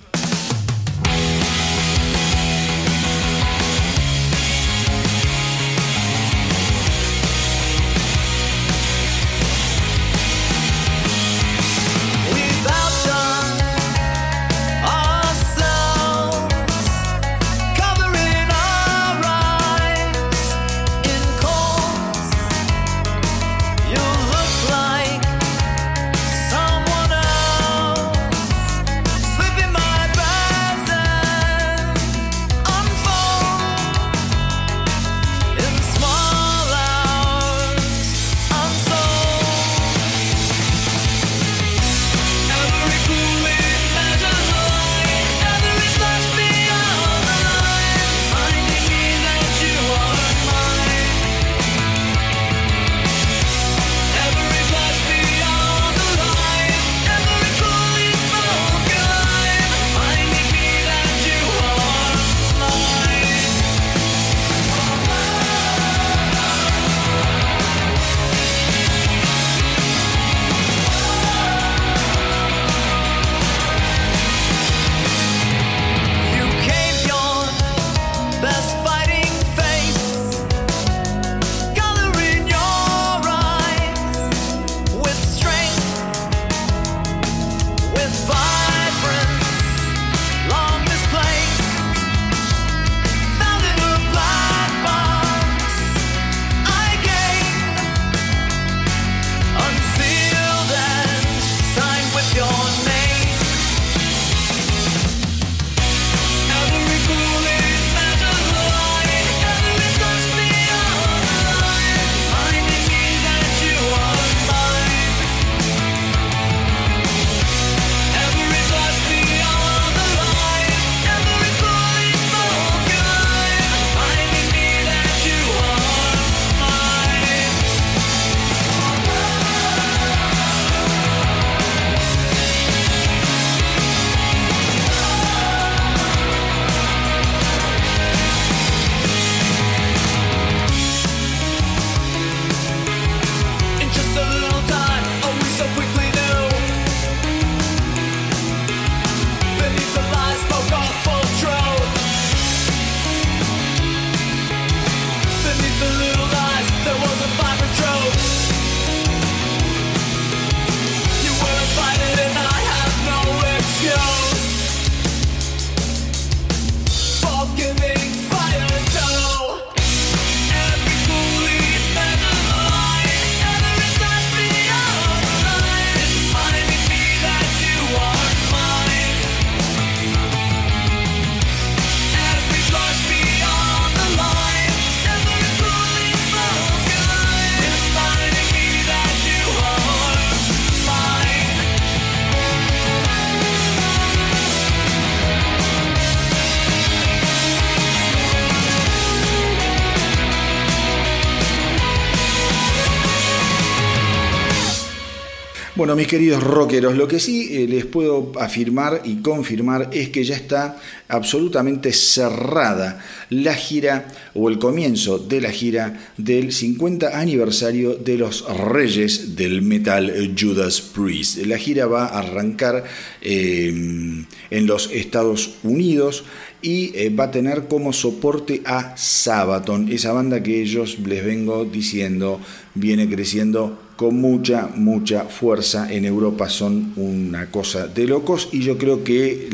Bueno, 205.88 206.02
mis 206.02 206.08
queridos 206.10 206.44
rockeros, 206.44 206.98
lo 206.98 207.08
que 207.08 207.18
sí 207.18 207.48
eh, 207.50 207.66
les 207.66 207.86
puedo 207.86 208.34
afirmar 208.42 209.04
y 209.06 209.22
confirmar 209.22 209.90
es 209.94 210.10
que 210.10 210.26
ya 210.26 210.36
está 210.36 210.78
absolutamente 211.08 211.94
cerrada 211.94 213.02
la 213.30 213.54
gira 213.54 214.10
o 214.34 214.50
el 214.50 214.60
comienzo 214.60 215.18
de 215.18 215.40
la 215.40 215.50
gira 215.50 216.12
del 216.18 216.52
50 216.52 217.18
aniversario 217.18 217.96
de 217.96 218.18
los 218.18 218.44
Reyes 218.54 219.38
del 219.38 219.62
Metal 219.62 220.36
Judas 220.38 220.82
Priest. 220.82 221.38
La 221.46 221.58
gira 221.58 221.86
va 221.86 222.08
a 222.08 222.20
arrancar 222.20 222.84
eh, 223.22 223.68
en 223.70 224.68
los 224.68 224.92
Estados 224.92 225.52
Unidos 225.64 226.26
y 226.62 226.92
eh, 226.98 227.12
va 227.12 227.26
a 227.26 227.32
tener 227.32 227.70
como 227.70 227.94
soporte 227.94 228.62
a 228.66 228.98
Sabaton, 228.98 229.90
esa 229.90 230.12
banda 230.12 230.44
que 230.44 230.62
ellos 230.62 230.98
les 231.00 231.24
vengo 231.24 231.64
diciendo 231.64 232.42
viene 232.76 233.08
creciendo 233.08 233.87
con 233.98 234.22
mucha, 234.22 234.70
mucha 234.76 235.24
fuerza 235.24 235.92
en 235.92 236.06
Europa 236.06 236.48
son 236.50 236.94
una 236.96 237.50
cosa 237.50 237.88
de 237.88 238.06
locos 238.06 238.48
y 238.52 238.62
yo 238.62 238.78
creo 238.78 239.04
que 239.04 239.50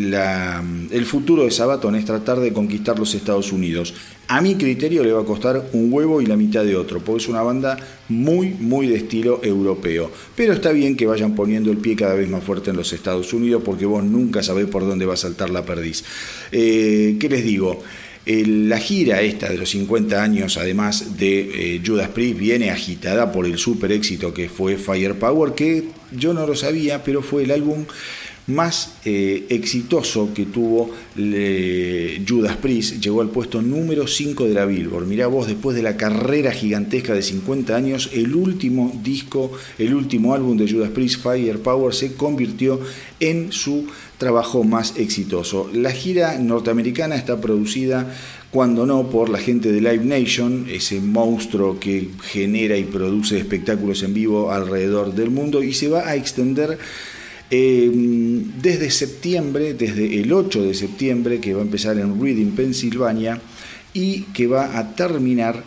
el 0.92 1.06
futuro 1.06 1.46
de 1.46 1.52
Sabaton 1.52 1.96
es 1.96 2.04
tratar 2.04 2.42
de 2.42 2.52
conquistar 2.52 3.00
los 3.00 3.16
Estados 3.16 3.54
Unidos. 3.54 3.94
A 4.28 4.42
mi 4.42 4.56
criterio 4.56 5.04
le 5.04 5.14
va 5.14 5.22
a 5.22 5.26
costar 5.26 5.70
un 5.72 5.92
huevo 5.92 6.22
y 6.22 6.26
la 6.26 6.36
mitad 6.36 6.66
de 6.66 6.76
otro, 6.76 7.00
porque 7.00 7.24
es 7.24 7.30
una 7.30 7.42
banda 7.42 7.78
muy, 8.10 8.50
muy 8.50 8.88
de 8.88 8.96
estilo 8.96 9.40
europeo. 9.44 10.12
Pero 10.36 10.54
está 10.54 10.72
bien 10.72 10.98
que 10.98 11.08
vayan 11.08 11.36
poniendo 11.36 11.72
el 11.72 11.78
pie 11.78 11.96
cada 11.96 12.14
vez 12.14 12.30
más 12.30 12.44
fuerte 12.44 12.70
en 12.70 12.78
los 12.78 12.92
Estados 12.92 13.34
Unidos, 13.34 13.64
porque 13.64 13.86
vos 13.86 14.04
nunca 14.04 14.44
sabés 14.44 14.68
por 14.68 14.86
dónde 14.86 15.06
va 15.06 15.14
a 15.14 15.18
saltar 15.18 15.50
la 15.50 15.66
perdiz. 15.66 16.04
Eh, 16.52 17.18
¿Qué 17.20 17.30
les 17.30 17.46
digo? 17.46 17.82
La 18.26 18.80
gira 18.80 19.22
esta 19.22 19.50
de 19.50 19.58
los 19.58 19.70
50 19.70 20.22
años, 20.22 20.58
además 20.58 21.18
de 21.18 21.76
eh, 21.76 21.82
Judas 21.86 22.10
Priest, 22.10 22.40
viene 22.40 22.72
agitada 22.72 23.32
por 23.32 23.46
el 23.46 23.58
super 23.58 23.92
éxito 23.92 24.34
que 24.34 24.48
fue 24.48 24.78
Firepower, 24.78 25.54
que 25.54 25.90
yo 26.12 26.34
no 26.34 26.48
lo 26.48 26.56
sabía, 26.56 27.04
pero 27.04 27.22
fue 27.22 27.44
el 27.44 27.52
álbum 27.52 27.86
más 28.46 28.96
eh, 29.06 29.46
exitoso 29.50 30.34
que 30.34 30.46
tuvo 30.46 30.92
Judas 31.16 32.58
Priest, 32.58 33.00
llegó 33.00 33.22
al 33.22 33.30
puesto 33.30 33.62
número 33.62 34.06
5 34.08 34.46
de 34.46 34.54
la 34.54 34.66
Billboard. 34.66 35.06
Mirá 35.06 35.28
vos, 35.28 35.48
después 35.48 35.76
de 35.76 35.84
la 35.84 35.96
carrera 35.96 36.52
gigantesca 36.52 37.14
de 37.14 37.22
50 37.22 37.76
años, 37.76 38.10
el 38.14 38.36
último 38.36 39.00
disco, 39.04 39.52
el 39.78 39.94
último 39.94 40.34
álbum 40.34 40.58
de 40.58 40.70
Judas 40.70 40.90
Priest, 40.90 41.22
Firepower, 41.22 41.94
se 41.94 42.16
convirtió 42.16 42.82
en 43.20 43.52
su 43.52 43.88
trabajo 44.24 44.64
más 44.64 44.94
exitoso. 44.98 45.70
La 45.74 45.92
gira 45.92 46.38
norteamericana 46.40 47.16
está 47.16 47.40
producida 47.42 48.14
cuando 48.52 48.86
no 48.86 49.10
por 49.10 49.30
la 49.30 49.40
gente 49.40 49.72
de 49.72 49.82
Live 49.82 50.06
Nation, 50.06 50.68
ese 50.70 51.00
monstruo 51.02 51.80
que 51.80 52.10
genera 52.22 52.78
y 52.78 52.84
produce 52.84 53.38
espectáculos 53.38 54.04
en 54.04 54.14
vivo 54.14 54.52
alrededor 54.52 55.14
del 55.14 55.32
mundo 55.32 55.64
y 55.64 55.74
se 55.74 55.90
va 55.90 56.08
a 56.08 56.16
extender 56.16 56.78
Em, 57.56 58.60
desde 58.64 58.90
septiembre, 58.90 59.76
desde 59.76 60.20
el 60.20 60.34
8 60.34 60.64
de 60.64 60.74
septiembre, 60.74 61.40
que 61.40 61.54
va 61.54 61.60
a 61.60 61.64
empezar 61.64 62.00
en 62.00 62.20
Reading, 62.20 62.56
Pensilvania, 62.56 63.40
y 63.94 64.22
que 64.34 64.48
va 64.48 64.80
a 64.80 64.96
terminar 64.96 65.64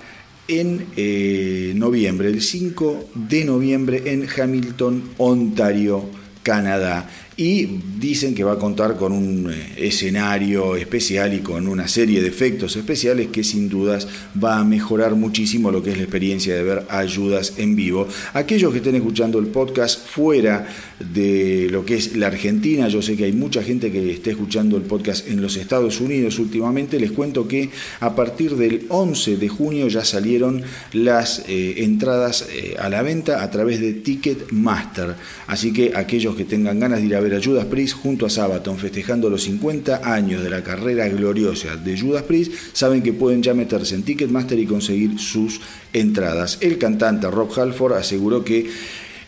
en 0.48 0.84
eh, 0.96 1.74
noviembre, 1.76 2.28
el 2.28 2.42
5 2.42 3.10
de 3.14 3.44
noviembre 3.44 4.02
en 4.06 4.26
Hamilton, 4.28 5.10
Ontario, 5.18 6.04
Canadá 6.42 7.08
y 7.36 7.66
dicen 7.98 8.34
que 8.34 8.44
va 8.44 8.52
a 8.52 8.58
contar 8.58 8.96
con 8.96 9.12
un 9.12 9.52
eh, 9.52 9.72
escenario 9.76 10.74
especial 10.74 11.34
y 11.34 11.40
con 11.40 11.68
una 11.68 11.86
serie 11.86 12.22
de 12.22 12.28
efectos 12.28 12.76
especiales 12.76 13.28
que 13.28 13.44
sin 13.44 13.68
dudas 13.68 14.08
va 14.42 14.58
a 14.58 14.64
mejorar 14.64 15.14
muchísimo 15.14 15.70
lo 15.70 15.82
que 15.82 15.90
es 15.90 15.98
la 15.98 16.04
experiencia 16.04 16.54
de 16.54 16.62
ver 16.62 16.86
ayudas 16.88 17.54
en 17.58 17.76
vivo. 17.76 18.08
Aquellos 18.32 18.72
que 18.72 18.78
estén 18.78 18.94
escuchando 18.94 19.38
el 19.38 19.48
podcast 19.48 20.06
fuera 20.06 20.66
de 20.98 21.68
lo 21.70 21.84
que 21.84 21.96
es 21.96 22.16
la 22.16 22.28
Argentina, 22.28 22.88
yo 22.88 23.02
sé 23.02 23.16
que 23.16 23.24
hay 23.24 23.32
mucha 23.32 23.62
gente 23.62 23.92
que 23.92 24.10
esté 24.10 24.30
escuchando 24.30 24.76
el 24.76 24.82
podcast 24.82 25.28
en 25.28 25.42
los 25.42 25.56
Estados 25.56 26.00
Unidos 26.00 26.38
últimamente, 26.38 26.98
les 26.98 27.12
cuento 27.12 27.46
que 27.46 27.68
a 28.00 28.14
partir 28.14 28.56
del 28.56 28.86
11 28.88 29.36
de 29.36 29.48
junio 29.48 29.88
ya 29.88 30.04
salieron 30.04 30.62
las 30.92 31.44
eh, 31.48 31.84
entradas 31.84 32.46
eh, 32.50 32.76
a 32.78 32.88
la 32.88 33.02
venta 33.02 33.42
a 33.42 33.50
través 33.50 33.80
de 33.80 33.92
Ticketmaster, 33.92 35.14
así 35.46 35.72
que 35.72 35.92
aquellos 35.94 36.34
que 36.34 36.44
tengan 36.44 36.80
ganas 36.80 37.00
de 37.00 37.06
ir 37.06 37.14
a 37.14 37.20
ver 37.20 37.34
a 37.34 37.42
Judas 37.42 37.66
Priest 37.66 37.94
junto 37.94 38.24
a 38.24 38.30
Sabaton 38.30 38.78
festejando 38.78 39.28
los 39.28 39.42
50 39.42 40.00
años 40.02 40.42
de 40.42 40.48
la 40.50 40.62
carrera 40.62 41.08
gloriosa 41.08 41.76
de 41.76 42.00
Judas 42.00 42.22
Priest, 42.22 42.52
saben 42.72 43.02
que 43.02 43.12
pueden 43.12 43.42
ya 43.42 43.52
meterse 43.52 43.94
en 43.94 44.02
Ticketmaster 44.02 44.58
y 44.58 44.66
conseguir 44.66 45.18
sus 45.18 45.60
entradas. 45.92 46.58
El 46.62 46.78
cantante 46.78 47.30
Rob 47.30 47.50
Halford 47.58 47.94
aseguró 47.94 48.44
que 48.44 48.66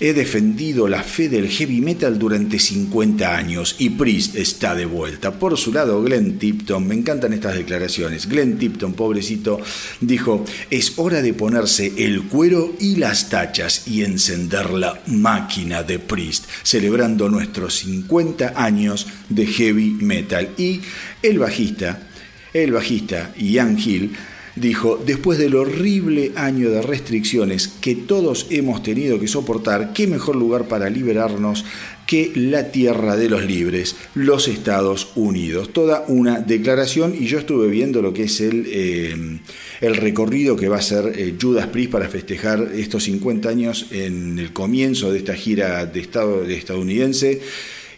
He 0.00 0.12
defendido 0.12 0.86
la 0.86 1.02
fe 1.02 1.28
del 1.28 1.48
heavy 1.48 1.80
metal 1.80 2.20
durante 2.20 2.60
50 2.60 3.36
años 3.36 3.74
y 3.80 3.90
Priest 3.90 4.36
está 4.36 4.76
de 4.76 4.84
vuelta. 4.84 5.32
Por 5.32 5.58
su 5.58 5.72
lado, 5.72 6.00
Glenn 6.04 6.38
Tipton, 6.38 6.86
me 6.86 6.94
encantan 6.94 7.32
estas 7.32 7.56
declaraciones. 7.56 8.28
Glenn 8.28 8.58
Tipton, 8.58 8.92
pobrecito, 8.92 9.60
dijo, 10.00 10.44
es 10.70 11.00
hora 11.00 11.20
de 11.20 11.34
ponerse 11.34 11.92
el 11.96 12.22
cuero 12.28 12.74
y 12.78 12.94
las 12.94 13.28
tachas 13.28 13.88
y 13.88 14.04
encender 14.04 14.70
la 14.70 15.00
máquina 15.06 15.82
de 15.82 15.98
Priest, 15.98 16.44
celebrando 16.62 17.28
nuestros 17.28 17.74
50 17.78 18.52
años 18.54 19.08
de 19.28 19.46
heavy 19.46 19.90
metal. 19.90 20.50
Y 20.56 20.80
el 21.22 21.40
bajista, 21.40 22.08
el 22.54 22.70
bajista 22.70 23.34
Ian 23.36 23.76
Hill, 23.76 24.12
dijo, 24.60 25.00
después 25.04 25.38
del 25.38 25.54
horrible 25.54 26.32
año 26.36 26.70
de 26.70 26.82
restricciones 26.82 27.68
que 27.68 27.94
todos 27.94 28.46
hemos 28.50 28.82
tenido 28.82 29.18
que 29.18 29.28
soportar, 29.28 29.92
qué 29.92 30.06
mejor 30.06 30.36
lugar 30.36 30.68
para 30.68 30.90
liberarnos 30.90 31.64
que 32.06 32.32
la 32.34 32.72
tierra 32.72 33.16
de 33.16 33.28
los 33.28 33.44
libres, 33.44 33.96
los 34.14 34.48
Estados 34.48 35.10
Unidos. 35.14 35.72
Toda 35.74 36.04
una 36.08 36.40
declaración 36.40 37.14
y 37.18 37.26
yo 37.26 37.38
estuve 37.38 37.68
viendo 37.68 38.00
lo 38.00 38.14
que 38.14 38.22
es 38.24 38.40
el, 38.40 38.64
eh, 38.66 39.40
el 39.82 39.96
recorrido 39.96 40.56
que 40.56 40.68
va 40.68 40.76
a 40.76 40.80
hacer 40.80 41.12
eh, 41.14 41.34
Judas 41.40 41.66
Priest 41.66 41.92
para 41.92 42.08
festejar 42.08 42.70
estos 42.74 43.04
50 43.04 43.48
años 43.50 43.86
en 43.90 44.38
el 44.38 44.54
comienzo 44.54 45.12
de 45.12 45.18
esta 45.18 45.34
gira 45.34 45.84
de, 45.84 46.00
estado, 46.00 46.44
de 46.44 46.56
estadounidense 46.56 47.42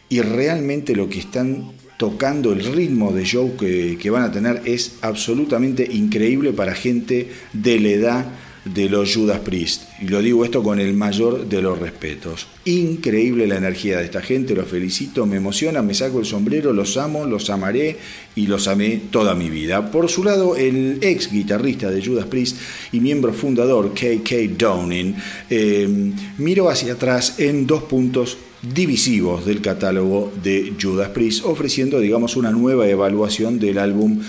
y 0.09 0.21
realmente 0.23 0.97
lo 0.97 1.09
que 1.09 1.21
están 1.21 1.71
tocando 2.01 2.55
el 2.55 2.65
ritmo 2.65 3.13
de 3.13 3.27
show 3.27 3.59
que, 3.59 4.11
van 4.11 4.23
a 4.23 4.33
tener 4.33 4.63
es 4.65 4.95
absolutamente 5.03 5.87
increíble 5.87 6.55
para 6.55 6.75
gente 6.75 7.29
de 7.53 7.79
la 7.79 7.89
edad 7.91 8.27
de 8.65 8.89
los 8.89 9.15
Judas 9.15 9.41
Priest. 9.41 9.83
Y 10.01 10.09
lo 10.09 10.23
digo 10.23 10.43
esto 10.43 10.63
con 10.63 10.81
el 10.81 10.95
mayor 10.95 11.47
de 11.47 11.61
los 11.61 11.79
respetos. 11.79 12.47
Increíble 12.65 13.47
la 13.47 13.59
energía 13.59 13.99
de 13.99 14.07
esta 14.07 14.23
gente, 14.23 14.55
los 14.55 14.67
felicito, 14.67 15.27
me 15.27 15.37
emociona, 15.37 15.83
me 15.83 15.93
saco 15.93 16.21
el 16.21 16.25
sombrero, 16.25 16.73
los 16.73 16.97
amo, 16.97 17.27
los 17.27 17.51
amaré 17.51 17.99
y 18.35 18.47
los 18.47 18.67
amé 18.67 19.03
toda 19.11 19.35
mi 19.35 19.51
vida. 19.51 19.91
Por 19.91 20.09
su 20.09 20.25
lado, 20.25 20.57
el 20.57 21.01
ex 21.03 21.31
guitarrista 21.31 21.91
de 21.91 22.03
Judas 22.03 22.25
Priest 22.25 22.57
y 22.93 23.01
miembro 23.01 23.35
fundador 23.35 23.93
KK 23.93 24.57
Downing 24.57 25.15
eh, 25.51 26.13
miró 26.39 26.71
hacia 26.71 26.95
atrás 26.95 27.35
en 27.39 27.67
dos 27.67 27.83
puntos 27.83 28.39
divisivos 28.63 29.47
del 29.47 29.61
catálogo 29.61 30.33
de 30.43 30.75
Judas 30.81 31.11
Priest, 31.11 31.45
ofreciendo, 31.45 32.01
digamos, 32.01 32.37
una 32.37 32.51
nueva 32.51 32.89
evaluación 32.89 33.59
del 33.59 33.79
álbum 33.79 34.21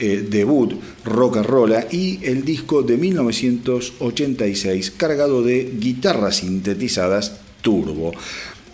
eh, 0.00 0.24
debut 0.28 0.74
Rock 1.04 1.38
and 1.38 1.46
Roll 1.46 1.74
y 1.90 2.20
el 2.22 2.44
disco 2.44 2.82
de 2.82 2.96
1986 2.96 4.92
cargado 4.96 5.42
de 5.42 5.72
guitarras 5.78 6.36
sintetizadas 6.36 7.40
turbo. 7.62 8.12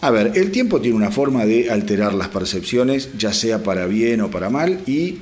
A 0.03 0.11
ver, 0.11 0.33
el 0.35 0.51
tiempo 0.51 0.83
tiene 0.83 0.99
una 0.99 1.11
forma 1.11 1.47
de 1.47 1.71
alterar 1.71 2.13
las 2.13 2.29
percepciones, 2.29 3.17
ya 3.17 3.33
sea 3.33 3.63
para 3.63 3.87
bien 3.87 4.21
o 4.21 4.31
para 4.31 4.51
mal, 4.51 4.81
y 4.87 5.17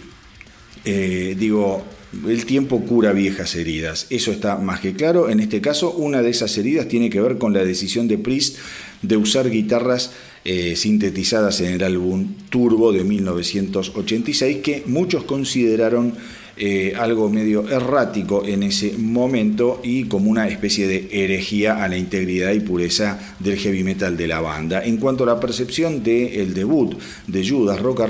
eh, 0.84 1.36
digo, 1.38 1.84
el 2.26 2.44
tiempo 2.46 2.80
cura 2.80 3.12
viejas 3.12 3.54
heridas, 3.54 4.06
eso 4.10 4.32
está 4.32 4.56
más 4.56 4.80
que 4.80 4.94
claro. 4.94 5.30
En 5.30 5.38
este 5.38 5.60
caso, 5.60 5.92
una 5.92 6.20
de 6.20 6.30
esas 6.30 6.58
heridas 6.58 6.88
tiene 6.88 7.10
que 7.10 7.20
ver 7.20 7.38
con 7.38 7.52
la 7.52 7.64
decisión 7.64 8.08
de 8.08 8.18
Priest 8.18 8.58
de 9.02 9.16
usar 9.16 9.50
guitarras 9.50 10.12
eh, 10.44 10.74
sintetizadas 10.76 11.60
en 11.60 11.74
el 11.74 11.82
álbum 11.84 12.34
Turbo 12.50 12.92
de 12.92 13.04
1986 13.04 14.58
que 14.58 14.82
muchos 14.86 15.24
consideraron 15.24 16.14
eh, 16.56 16.92
algo 16.98 17.30
medio 17.30 17.66
errático 17.66 18.44
en 18.44 18.62
ese 18.62 18.98
momento 18.98 19.80
y 19.82 20.04
como 20.04 20.30
una 20.30 20.48
especie 20.48 20.86
de 20.86 21.08
herejía 21.10 21.82
a 21.82 21.88
la 21.88 21.96
integridad 21.96 22.52
y 22.52 22.60
pureza 22.60 23.18
del 23.38 23.56
heavy 23.56 23.82
metal 23.82 24.18
de 24.18 24.26
la 24.26 24.40
banda. 24.40 24.84
En 24.84 24.98
cuanto 24.98 25.24
a 25.24 25.28
la 25.28 25.40
percepción 25.40 26.02
del 26.02 26.52
debut 26.52 26.94
de 27.26 27.48
Judas 27.48 27.80
Rock 27.80 28.00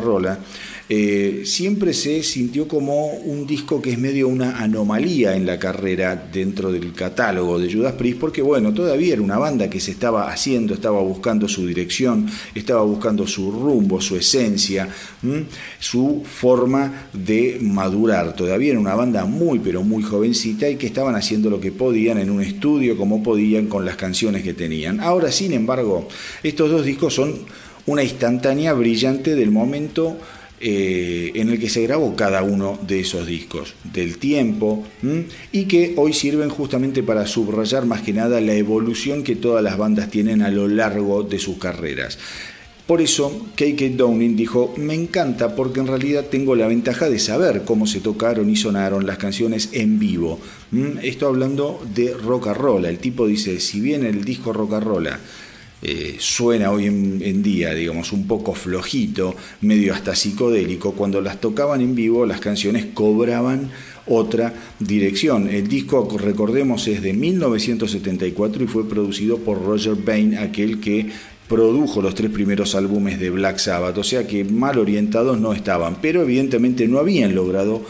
eh, 0.88 1.42
siempre 1.44 1.94
se 1.94 2.22
sintió 2.22 2.68
como 2.68 3.06
un 3.06 3.46
disco 3.46 3.80
que 3.80 3.92
es 3.92 3.98
medio 3.98 4.28
una 4.28 4.58
anomalía 4.60 5.36
en 5.36 5.46
la 5.46 5.58
carrera 5.58 6.16
dentro 6.32 6.72
del 6.72 6.92
catálogo 6.92 7.58
de 7.58 7.72
Judas 7.72 7.94
Priest, 7.94 8.18
porque 8.18 8.42
bueno, 8.42 8.74
todavía 8.74 9.14
era 9.14 9.22
una 9.22 9.38
banda 9.38 9.70
que 9.70 9.80
se 9.80 9.92
estaba 9.92 10.30
haciendo, 10.30 10.74
estaba 10.74 11.00
buscando 11.00 11.48
su 11.48 11.66
dirección, 11.66 12.28
estaba 12.54 12.82
buscando 12.82 13.26
su 13.26 13.50
rumbo, 13.50 14.00
su 14.00 14.16
esencia, 14.16 14.88
su 15.78 16.22
forma 16.24 17.08
de 17.12 17.58
madurar. 17.60 18.34
Todavía 18.34 18.72
era 18.72 18.80
una 18.80 18.94
banda 18.94 19.24
muy 19.24 19.60
pero 19.60 19.82
muy 19.82 20.02
jovencita 20.02 20.68
y 20.68 20.76
que 20.76 20.86
estaban 20.86 21.14
haciendo 21.14 21.50
lo 21.50 21.60
que 21.60 21.72
podían 21.72 22.18
en 22.18 22.30
un 22.30 22.42
estudio 22.42 22.96
como 22.96 23.22
podían 23.22 23.66
con 23.66 23.84
las 23.84 23.96
canciones 23.96 24.42
que 24.42 24.54
tenían. 24.54 25.00
Ahora, 25.00 25.30
sin 25.30 25.52
embargo, 25.52 26.08
estos 26.42 26.70
dos 26.70 26.84
discos 26.84 27.14
son 27.14 27.34
una 27.86 28.02
instantánea 28.02 28.72
brillante 28.72 29.34
del 29.34 29.50
momento 29.50 30.16
eh, 30.64 31.32
en 31.34 31.48
el 31.48 31.58
que 31.58 31.68
se 31.68 31.82
grabó 31.82 32.14
cada 32.14 32.42
uno 32.44 32.78
de 32.86 33.00
esos 33.00 33.26
discos, 33.26 33.74
del 33.92 34.18
tiempo, 34.18 34.84
y 35.50 35.64
que 35.64 35.94
hoy 35.96 36.12
sirven 36.12 36.50
justamente 36.50 37.02
para 37.02 37.26
subrayar 37.26 37.84
más 37.84 38.02
que 38.02 38.12
nada 38.12 38.40
la 38.40 38.54
evolución 38.54 39.24
que 39.24 39.34
todas 39.34 39.64
las 39.64 39.76
bandas 39.76 40.08
tienen 40.08 40.40
a 40.40 40.52
lo 40.52 40.68
largo 40.68 41.24
de 41.24 41.40
sus 41.40 41.58
carreras. 41.58 42.18
Por 42.86 43.00
eso, 43.00 43.46
KK 43.56 43.96
Downing 43.96 44.36
dijo, 44.36 44.74
me 44.76 44.94
encanta 44.94 45.56
porque 45.56 45.80
en 45.80 45.86
realidad 45.86 46.26
tengo 46.30 46.54
la 46.54 46.68
ventaja 46.68 47.08
de 47.08 47.18
saber 47.18 47.62
cómo 47.64 47.86
se 47.86 48.00
tocaron 48.00 48.50
y 48.50 48.56
sonaron 48.56 49.06
las 49.06 49.18
canciones 49.18 49.70
en 49.72 49.98
vivo. 49.98 50.38
Esto 51.02 51.26
hablando 51.26 51.80
de 51.94 52.14
rock 52.14 52.48
and 52.48 52.56
roll. 52.56 52.84
El 52.84 52.98
tipo 52.98 53.26
dice, 53.26 53.60
si 53.60 53.80
bien 53.80 54.04
el 54.04 54.24
disco 54.24 54.52
rock 54.52 54.74
and 54.74 54.84
roll 54.84 55.08
eh, 55.84 56.14
suena 56.20 56.70
hoy 56.70 56.86
en, 56.86 57.42
día, 57.42 57.74
digamos, 57.74 58.12
un 58.12 58.28
poco 58.28 58.54
flojito, 58.54 59.34
medio 59.62 59.92
hasta 59.92 60.14
psicodélico, 60.14 60.92
cuando 60.92 61.20
las 61.20 61.40
tocaban 61.40 61.80
en 61.80 61.96
vivo 61.96 62.24
las 62.24 62.38
canciones 62.38 62.86
cobraban 62.94 63.68
otra 64.06 64.54
dirección. 64.78 65.48
El 65.48 65.66
disco, 65.66 66.08
recordemos, 66.20 66.86
es 66.86 67.02
de 67.02 67.12
1974 67.12 68.62
y 68.62 68.66
fue 68.68 68.88
producido 68.88 69.38
por 69.38 69.60
Roger 69.64 69.96
Bain, 69.96 70.38
aquel 70.38 70.78
que 70.78 71.10
produjo 71.48 72.00
los 72.00 72.14
tres 72.14 72.30
primeros 72.30 72.76
álbumes 72.76 73.18
de 73.18 73.30
Black 73.30 73.58
Sabbath, 73.58 73.98
o 73.98 74.04
sea 74.04 74.24
que 74.24 74.44
mal 74.44 74.78
orientados 74.78 75.40
no 75.40 75.52
estaban, 75.52 75.96
pero 76.00 76.22
evidentemente 76.22 76.86
no 76.86 77.00
habían 77.00 77.34
logrado 77.34 77.82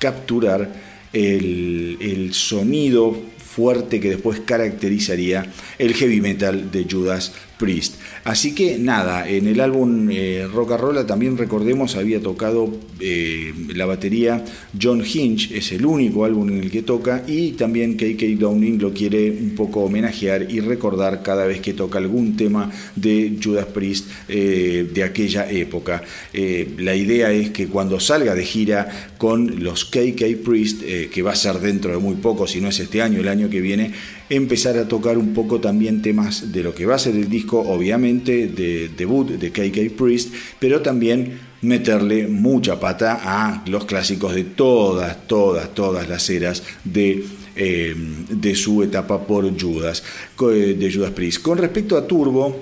capturar 0.00 0.72
el, 1.12 1.96
el 2.00 2.34
sonido 2.34 3.16
fuerte 3.56 4.00
que 4.00 4.10
después 4.10 4.40
caracterizaría 4.40 5.50
el 5.78 5.94
heavy 5.94 6.20
metal 6.20 6.70
de 6.70 6.86
Judas 6.88 7.32
Priest. 7.58 7.95
Así 8.26 8.56
que 8.56 8.76
nada, 8.76 9.28
en 9.28 9.46
el 9.46 9.60
álbum 9.60 10.08
eh, 10.10 10.48
Rock 10.52 10.72
and 10.72 10.80
Roll 10.80 11.06
también 11.06 11.38
recordemos 11.38 11.94
había 11.94 12.20
tocado 12.20 12.76
eh, 12.98 13.54
la 13.72 13.86
batería 13.86 14.44
John 14.82 15.04
Hinch, 15.06 15.52
es 15.52 15.70
el 15.70 15.86
único 15.86 16.24
álbum 16.24 16.48
en 16.48 16.64
el 16.64 16.72
que 16.72 16.82
toca 16.82 17.22
y 17.24 17.52
también 17.52 17.96
KK 17.96 18.36
Downing 18.36 18.80
lo 18.80 18.92
quiere 18.92 19.30
un 19.30 19.50
poco 19.50 19.84
homenajear 19.84 20.50
y 20.50 20.58
recordar 20.58 21.22
cada 21.22 21.46
vez 21.46 21.60
que 21.60 21.72
toca 21.72 21.98
algún 21.98 22.36
tema 22.36 22.68
de 22.96 23.38
Judas 23.40 23.66
Priest 23.66 24.10
eh, 24.28 24.90
de 24.92 25.04
aquella 25.04 25.48
época. 25.48 26.02
la 26.32 26.96
idea 26.96 27.30
es 27.30 27.50
que 27.50 27.68
cuando 27.68 28.00
salga 28.00 28.34
de 28.34 28.44
gira 28.44 29.12
con 29.18 29.62
los 29.62 29.84
KK 29.84 30.42
Priest, 30.44 30.82
que 30.82 31.22
va 31.22 31.30
a 31.30 31.36
ser 31.36 31.60
dentro 31.60 31.92
de 31.92 31.98
muy 31.98 32.16
poco, 32.16 32.48
si 32.48 32.60
no 32.60 32.70
es 32.70 32.80
este 32.80 33.02
año, 33.02 33.20
el 33.20 33.28
año 33.28 33.48
que 33.48 33.60
viene, 33.60 33.92
empezar 34.28 34.76
a 34.76 34.88
tocar 34.88 35.18
un 35.18 35.32
poco 35.32 35.60
también 35.60 36.02
temas 36.02 36.52
de 36.52 36.62
lo 36.62 36.74
que 36.74 36.86
va 36.86 36.96
a 36.96 36.98
ser 36.98 37.14
el 37.14 37.28
disco, 37.28 37.60
obviamente, 37.60 38.48
de 38.48 38.88
debut 38.88 39.30
de 39.30 39.50
KK 39.50 39.96
Priest, 39.96 40.34
pero 40.58 40.82
también 40.82 41.38
meterle 41.62 42.26
mucha 42.26 42.78
pata 42.78 43.20
a 43.22 43.64
los 43.66 43.84
clásicos 43.84 44.34
de 44.34 44.44
todas, 44.44 45.26
todas, 45.26 45.74
todas 45.74 46.08
las 46.08 46.28
eras 46.28 46.62
de, 46.84 47.24
eh, 47.54 47.94
de 48.28 48.54
su 48.54 48.82
etapa 48.82 49.24
por 49.26 49.48
Judas, 49.58 50.02
eh, 50.40 50.76
de 50.78 50.92
Judas 50.92 51.12
Priest. 51.12 51.42
Con 51.42 51.58
respecto 51.58 51.96
a 51.96 52.06
Turbo, 52.06 52.60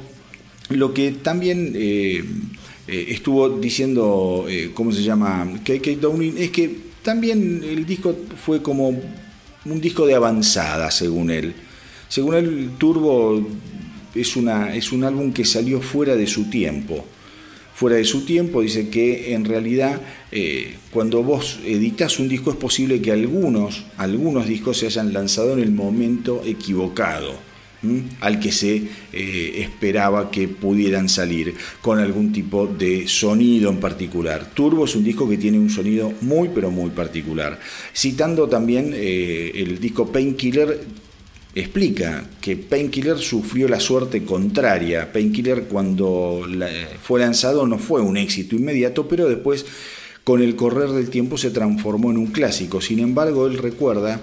lo 0.70 0.92
que 0.94 1.12
también 1.12 1.72
eh, 1.74 2.24
estuvo 2.87 3.48
diciendo, 3.48 4.46
¿cómo 4.74 4.92
se 4.92 5.03
llama? 5.03 5.46
KK 5.64 6.00
Downing, 6.00 6.35
es 6.38 6.50
que 6.50 6.70
también 7.03 7.62
el 7.64 7.87
disco 7.87 8.14
fue 8.44 8.62
como 8.62 9.00
un 9.64 9.81
disco 9.81 10.07
de 10.07 10.14
avanzada, 10.14 10.90
según 10.90 11.31
él. 11.31 11.55
Según 12.09 12.35
él, 12.35 12.70
Turbo 12.79 13.46
es, 14.14 14.37
una, 14.37 14.74
es 14.74 14.92
un 14.92 15.05
álbum 15.05 15.33
que 15.33 15.44
salió 15.44 15.81
fuera 15.81 16.16
de 16.16 16.27
su 16.27 16.50
tiempo. 16.50 17.05
Fuera 17.74 17.96
de 17.96 18.05
su 18.05 18.24
tiempo, 18.24 18.62
dice 18.62 18.88
que 18.88 19.35
en 19.35 19.44
realidad 19.44 20.00
eh, 20.31 20.77
cuando 20.92 21.22
vos 21.22 21.59
editas 21.64 22.20
un 22.20 22.29
disco 22.29 22.50
es 22.50 22.57
posible 22.57 23.03
que 23.03 23.11
algunos, 23.11 23.85
algunos 23.96 24.46
discos 24.46 24.79
se 24.79 24.87
hayan 24.87 25.12
lanzado 25.12 25.55
en 25.55 25.61
el 25.61 25.72
momento 25.72 26.42
equivocado 26.44 27.54
al 28.20 28.40
que 28.40 28.53
se 28.53 28.83
eh, 29.12 29.53
esperaba 29.59 30.31
que 30.31 30.49
pudieran 30.49 31.09
salir 31.09 31.55
con 31.81 31.99
algún 31.99 32.33
tipo 32.33 32.66
de 32.66 33.09
sonido 33.09 33.70
en 33.70 33.79
particular. 33.79 34.51
Turbo 34.55 34.85
es 34.85 34.94
un 34.97 35.05
disco 35.05 35.29
que 35.29 35.37
tiene 35.37 35.59
un 35.59 35.70
sonido 35.70 36.12
muy 36.20 36.49
pero 36.49 36.70
muy 36.70 36.90
particular. 36.90 37.59
Citando 37.94 38.49
también 38.49 38.92
eh, 38.94 39.53
el 39.55 39.79
disco 39.81 40.11
Painkiller, 40.11 40.81
explica 41.55 42.29
que 42.40 42.57
Painkiller 42.57 43.18
sufrió 43.18 43.68
la 43.68 43.79
suerte 43.79 44.25
contraria. 44.25 45.12
Painkiller 45.12 45.64
cuando 45.64 46.42
fue 47.03 47.20
lanzado 47.20 47.66
no 47.66 47.79
fue 47.79 48.01
un 48.01 48.16
éxito 48.16 48.57
inmediato, 48.57 49.07
pero 49.07 49.29
después 49.29 49.64
con 50.25 50.42
el 50.42 50.57
correr 50.57 50.90
del 50.90 51.11
tiempo 51.11 51.37
se 51.38 51.51
transformó 51.51 52.11
en 52.11 52.18
un 52.18 52.29
clásico. 52.29 52.81
Sin 52.81 52.99
embargo, 52.99 53.47
él 53.47 53.59
recuerda 53.59 54.20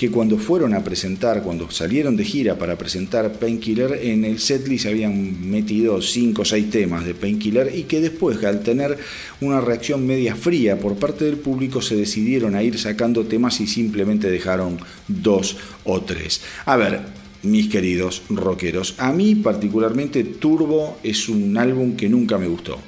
que 0.00 0.10
cuando 0.10 0.38
fueron 0.38 0.72
a 0.72 0.82
presentar, 0.82 1.42
cuando 1.42 1.70
salieron 1.70 2.16
de 2.16 2.24
gira 2.24 2.56
para 2.56 2.78
presentar 2.78 3.34
Painkiller, 3.34 4.00
en 4.02 4.24
el 4.24 4.38
setlist 4.38 4.86
habían 4.86 5.50
metido 5.50 6.00
5 6.00 6.40
o 6.40 6.44
6 6.46 6.70
temas 6.70 7.04
de 7.04 7.12
Painkiller 7.12 7.70
y 7.76 7.82
que 7.82 8.00
después, 8.00 8.42
al 8.44 8.62
tener 8.62 8.96
una 9.42 9.60
reacción 9.60 10.06
media 10.06 10.34
fría 10.36 10.78
por 10.78 10.96
parte 10.96 11.26
del 11.26 11.36
público, 11.36 11.82
se 11.82 11.96
decidieron 11.96 12.54
a 12.54 12.62
ir 12.62 12.78
sacando 12.78 13.26
temas 13.26 13.60
y 13.60 13.66
simplemente 13.66 14.30
dejaron 14.30 14.78
dos 15.06 15.58
o 15.84 16.00
tres. 16.00 16.40
A 16.64 16.76
ver, 16.76 17.00
mis 17.42 17.68
queridos 17.68 18.22
rockeros, 18.30 18.94
a 18.96 19.12
mí 19.12 19.34
particularmente 19.34 20.24
Turbo 20.24 20.98
es 21.02 21.28
un 21.28 21.58
álbum 21.58 21.94
que 21.94 22.08
nunca 22.08 22.38
me 22.38 22.46
gustó. 22.46 22.78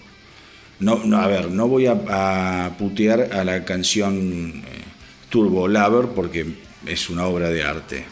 No, 0.80 0.98
a 1.14 1.26
ver, 1.26 1.50
no 1.50 1.68
voy 1.68 1.88
a, 1.88 2.74
putear 2.78 3.34
a 3.34 3.44
la 3.44 3.66
canción 3.66 4.62
eh, 4.66 4.82
Turbo 5.28 5.68
Lover 5.68 6.06
porque 6.14 6.61
es 6.86 7.10
una 7.10 7.26
obra 7.26 7.50
de 7.50 7.62
arte. 7.62 8.04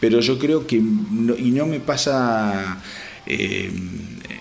Pero 0.00 0.20
yo 0.20 0.38
creo 0.38 0.66
que, 0.66 0.76
y 0.76 1.50
no 1.52 1.66
me 1.66 1.80
pasa, 1.80 2.82
eh, 3.26 3.70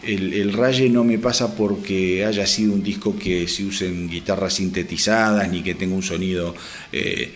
el, 0.03 0.33
el, 0.33 0.53
raye 0.53 0.89
no 0.89 1.03
me 1.03 1.17
pasa 1.17 1.55
porque 1.55 2.25
haya 2.25 2.45
sido 2.45 2.73
un 2.73 2.83
disco 2.83 3.17
que 3.17 3.47
se 3.47 3.63
usen 3.63 4.09
guitarras 4.09 4.55
sintetizadas, 4.55 5.49
ni 5.49 5.63
que 5.63 5.73
tenga 5.73 5.95
un 5.95 6.03
sonido 6.03 6.53
eh, 6.91 7.31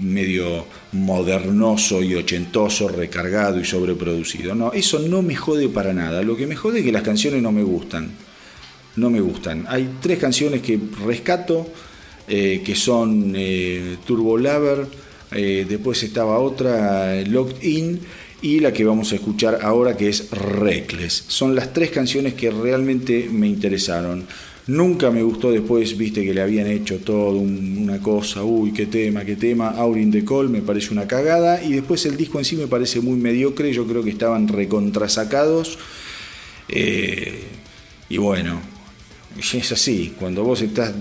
medio 0.00 0.66
modernoso 0.92 2.00
y 2.02 2.14
ochentoso, 2.14 2.88
recargado 2.88 3.60
y 3.60 3.64
sobreproducido. 3.64 4.54
No, 4.54 4.72
eso 4.72 5.00
no 5.00 5.22
me 5.22 5.34
jode 5.34 5.68
para 5.68 5.92
nada. 5.92 6.22
Lo 6.22 6.36
que 6.36 6.46
me 6.46 6.54
jode 6.54 6.78
es 6.78 6.84
que 6.84 6.92
las 6.92 7.02
canciones 7.02 7.42
no 7.42 7.50
me 7.50 7.64
gustan. 7.64 8.12
No 8.96 9.10
me 9.10 9.20
gustan. 9.20 9.66
Hay 9.68 9.96
tres 10.00 10.20
canciones 10.20 10.62
que 10.62 10.78
rescato, 11.04 11.66
eh, 12.28 12.62
que 12.64 12.76
son 12.76 13.34
Turbo 14.06 14.38
Lover, 14.38 14.86
eh, 15.32 15.66
después 15.68 16.02
estaba 16.02 16.38
otra, 16.38 17.22
Locked 17.22 17.62
In, 17.62 18.00
y 18.42 18.60
la 18.60 18.72
que 18.72 18.84
vamos 18.84 19.10
a 19.12 19.14
escuchar 19.14 19.60
ahora 19.62 19.96
que 19.96 20.08
es 20.08 20.30
Reckless. 20.30 21.24
Son 21.28 21.54
las 21.54 21.72
tres 21.72 21.90
canciones 21.90 22.34
que 22.34 22.50
realmente 22.50 23.28
me 23.32 23.46
interesaron. 23.46 24.26
Nunca 24.66 25.10
me 25.10 25.22
gustó 25.22 25.50
después, 25.50 25.96
viste 25.96 26.24
que 26.24 26.32
le 26.32 26.40
habían 26.40 26.66
hecho 26.66 26.98
todo 26.98 27.38
una 27.38 28.00
cosa, 28.00 28.44
uy, 28.44 28.72
qué 28.72 28.86
tema, 28.86 29.24
qué 29.24 29.36
tema, 29.36 29.70
Aurin 29.70 30.10
de 30.10 30.24
Cole 30.24 30.48
me 30.48 30.62
parece 30.62 30.92
una 30.92 31.06
cagada, 31.06 31.62
y 31.62 31.72
después 31.72 32.04
el 32.06 32.16
disco 32.16 32.38
en 32.38 32.44
sí 32.44 32.56
me 32.56 32.66
parece 32.66 33.00
muy 33.00 33.16
mediocre, 33.18 33.72
yo 33.72 33.86
creo 33.86 34.02
que 34.02 34.10
estaban 34.10 34.48
recontrasacados. 34.48 35.78
Eh, 36.68 37.44
y 38.08 38.16
bueno, 38.18 38.60
es 39.38 39.72
así, 39.72 40.14
cuando 40.18 40.44
vos 40.44 40.62
estás, 40.62 40.94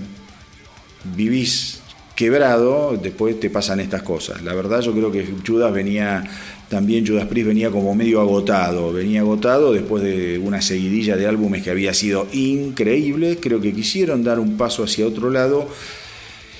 vivís 1.15 1.82
quebrado, 2.15 2.97
después 3.01 3.39
te 3.39 3.49
pasan 3.49 3.79
estas 3.79 4.03
cosas. 4.03 4.41
La 4.43 4.53
verdad 4.53 4.81
yo 4.81 4.93
creo 4.93 5.11
que 5.11 5.27
Judas 5.45 5.73
venía, 5.73 6.23
también 6.69 7.05
Judas 7.05 7.25
Priest 7.25 7.47
venía 7.47 7.71
como 7.71 7.95
medio 7.95 8.21
agotado, 8.21 8.93
venía 8.93 9.21
agotado 9.21 9.73
después 9.73 10.03
de 10.03 10.37
una 10.37 10.61
seguidilla 10.61 11.17
de 11.17 11.27
álbumes 11.27 11.63
que 11.63 11.71
había 11.71 11.93
sido 11.93 12.27
increíble, 12.31 13.37
creo 13.39 13.59
que 13.59 13.73
quisieron 13.73 14.23
dar 14.23 14.39
un 14.39 14.57
paso 14.57 14.83
hacia 14.83 15.07
otro 15.07 15.29
lado 15.29 15.67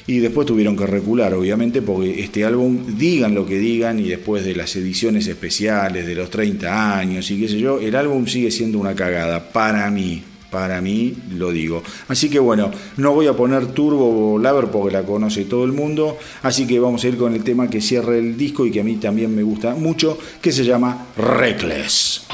y 0.05 0.19
después 0.19 0.45
tuvieron 0.45 0.75
que 0.75 0.85
recular, 0.85 1.33
obviamente, 1.33 1.81
porque 1.81 2.21
este 2.21 2.43
álbum, 2.43 2.97
digan 2.97 3.33
lo 3.33 3.45
que 3.45 3.57
digan, 3.57 3.99
y 3.99 4.09
después 4.09 4.43
de 4.43 4.55
las 4.55 4.75
ediciones 4.75 5.27
especiales 5.27 6.05
de 6.05 6.15
los 6.15 6.29
30 6.29 6.97
años 6.97 7.29
y 7.31 7.39
qué 7.39 7.47
sé 7.47 7.59
yo, 7.59 7.79
el 7.79 7.95
álbum 7.95 8.27
sigue 8.27 8.51
siendo 8.51 8.79
una 8.79 8.95
cagada, 8.95 9.51
para 9.51 9.89
mí, 9.89 10.21
para 10.53 10.81
mí 10.81 11.15
lo 11.31 11.51
digo. 11.51 11.81
Así 12.07 12.29
que 12.29 12.37
bueno, 12.37 12.69
no 12.97 13.11
voy 13.11 13.25
a 13.25 13.33
poner 13.33 13.65
Turbo 13.73 14.37
Lover 14.37 14.67
porque 14.67 14.93
la 14.93 15.03
conoce 15.03 15.45
todo 15.45 15.65
el 15.65 15.73
mundo, 15.73 16.19
así 16.43 16.67
que 16.67 16.79
vamos 16.79 17.03
a 17.03 17.07
ir 17.07 17.17
con 17.17 17.33
el 17.33 17.43
tema 17.43 17.67
que 17.67 17.81
cierra 17.81 18.15
el 18.15 18.37
disco 18.37 18.63
y 18.65 18.71
que 18.71 18.79
a 18.79 18.83
mí 18.83 18.97
también 18.97 19.35
me 19.35 19.41
gusta 19.41 19.73
mucho, 19.73 20.17
que 20.39 20.51
se 20.51 20.63
llama 20.63 21.07
Reckless. 21.17 22.27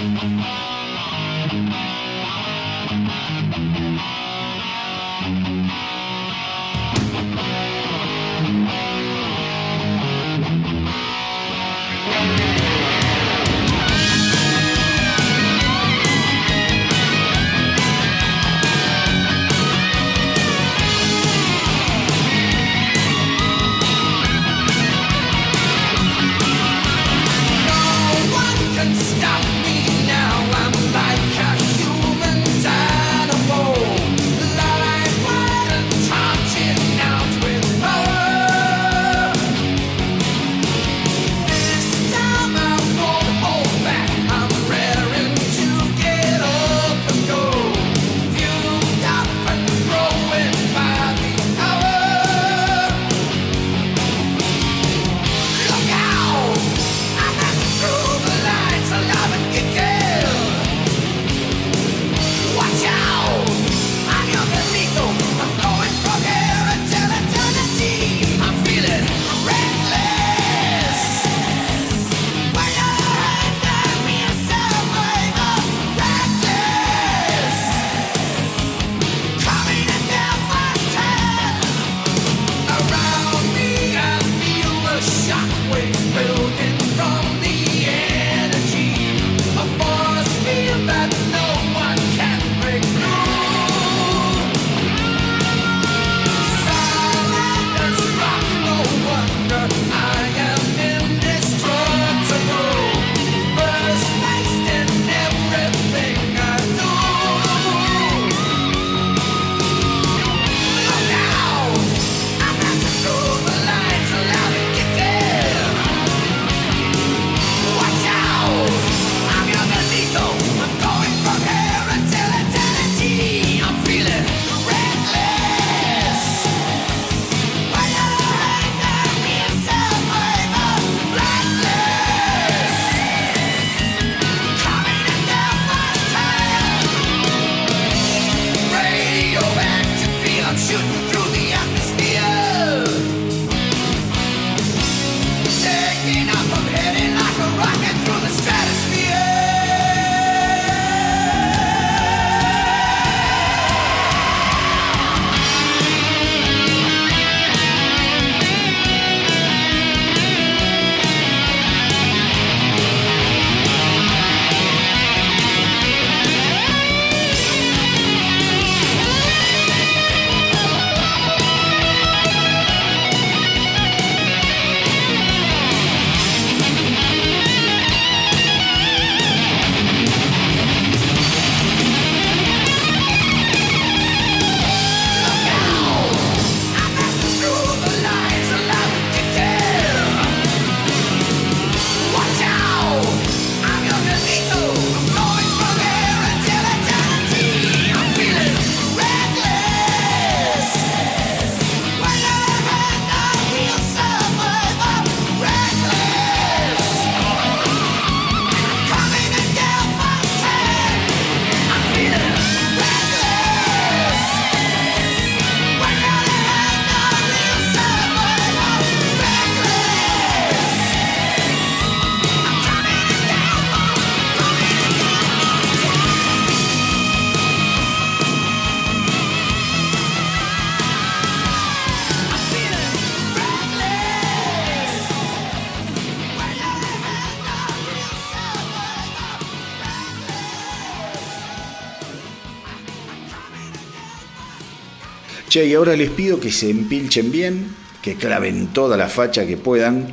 Che, 245.49 245.65
y 245.65 245.73
ahora 245.73 245.95
les 245.95 246.11
pido 246.11 246.39
que 246.39 246.51
se 246.51 246.69
empilchen 246.69 247.31
bien, 247.31 247.69
que 248.03 248.13
claven 248.13 248.67
toda 248.67 248.95
la 248.97 249.09
facha 249.09 249.47
que 249.47 249.57
puedan, 249.57 250.09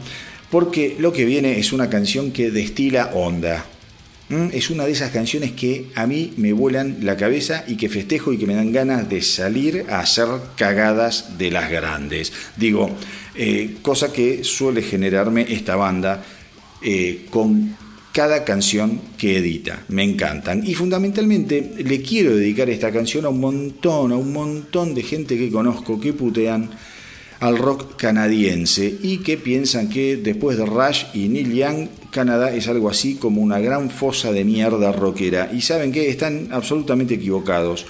porque 0.51 0.97
lo 0.99 1.13
que 1.13 1.27
viene 1.27 1.59
es 1.59 1.75
una 1.75 1.91
canción 1.91 2.33
que 2.33 2.51
destila 2.51 3.11
onda. 3.13 3.67
¿Mm? 4.31 4.49
Es 4.55 4.71
una 4.71 4.87
de 4.87 4.93
esas 4.93 5.11
canciones 5.11 5.53
que 5.53 5.91
a 5.95 6.07
mí 6.07 6.33
me 6.39 6.55
vuelan 6.55 7.01
la 7.03 7.19
cabeza 7.19 7.65
y 7.67 7.77
que 7.77 7.91
festejo 7.91 8.33
y 8.33 8.39
que 8.39 8.47
me 8.47 8.55
dan 8.55 8.73
ganas 8.73 9.11
de 9.11 9.21
salir 9.21 9.85
a 9.91 10.01
hacer 10.01 10.27
cagadas 10.57 11.37
de 11.37 11.51
las 11.51 11.71
grandes. 11.71 12.33
Digo, 12.57 12.97
eh, 13.35 13.77
cosa 13.83 14.15
que 14.15 14.43
suele 14.43 14.81
generarme 14.81 15.45
esta 15.51 15.77
banda 15.77 16.25
eh, 16.81 17.27
con 17.29 17.77
cada 18.17 18.45
canción 18.45 18.99
que 19.19 19.37
edita. 19.37 19.85
Me 19.89 20.03
encantan. 20.03 20.67
Y 20.67 20.73
fundamentalmente 20.73 21.75
le 21.77 22.01
quiero 22.01 22.35
dedicar 22.35 22.71
esta 22.71 22.91
canción 22.91 23.27
a 23.27 23.29
un 23.29 23.41
montón, 23.41 24.11
a 24.11 24.17
un 24.17 24.33
montón 24.33 24.95
de 24.95 25.03
gente 25.03 25.37
que 25.37 25.51
conozco 25.51 26.01
que 26.01 26.15
putean 26.15 26.71
al 27.41 27.59
rock 27.59 27.97
canadiense 27.97 28.87
y 29.03 29.19
que 29.19 29.37
piensan 29.37 29.91
que 29.91 30.17
después 30.17 30.57
de 30.57 30.65
Rush 30.65 31.05
y 31.13 31.29
Neil 31.29 31.53
Young, 31.53 31.89
Canadá 32.11 32.55
es 32.55 32.69
algo 32.69 32.89
así 32.89 33.17
como 33.17 33.43
una 33.43 33.59
gran 33.59 33.91
fosa 33.91 34.33
de 34.33 34.45
mierda 34.45 34.93
rockera. 34.93 35.51
Y 35.53 35.61
saben 35.61 35.93
que 35.93 36.09
están 36.09 36.49
absolutamente 36.53 37.17
equivocados. 37.17 37.85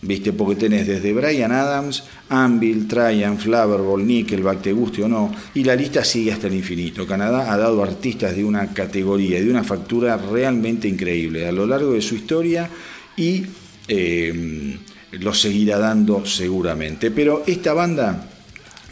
¿Viste? 0.00 0.32
Porque 0.32 0.54
tenés 0.54 0.86
desde 0.86 1.12
Brian 1.12 1.50
Adams, 1.50 2.04
Anvil, 2.28 2.86
Triumph, 2.86 3.40
Flaverball, 3.40 4.06
Nickelback, 4.06 4.62
te 4.62 4.72
guste 4.72 5.02
o 5.02 5.08
no, 5.08 5.34
y 5.54 5.64
la 5.64 5.74
lista 5.74 6.04
sigue 6.04 6.32
hasta 6.32 6.46
el 6.46 6.54
infinito. 6.54 7.04
Canadá 7.04 7.52
ha 7.52 7.56
dado 7.56 7.82
artistas 7.82 8.36
de 8.36 8.44
una 8.44 8.72
categoría, 8.72 9.40
de 9.40 9.50
una 9.50 9.64
factura 9.64 10.16
realmente 10.16 10.86
increíble 10.86 11.48
a 11.48 11.52
lo 11.52 11.66
largo 11.66 11.94
de 11.94 12.02
su 12.02 12.14
historia 12.14 12.70
y 13.16 13.44
eh, 13.88 14.78
lo 15.12 15.34
seguirá 15.34 15.78
dando 15.78 16.24
seguramente. 16.24 17.10
Pero 17.10 17.42
esta 17.44 17.72
banda 17.72 18.37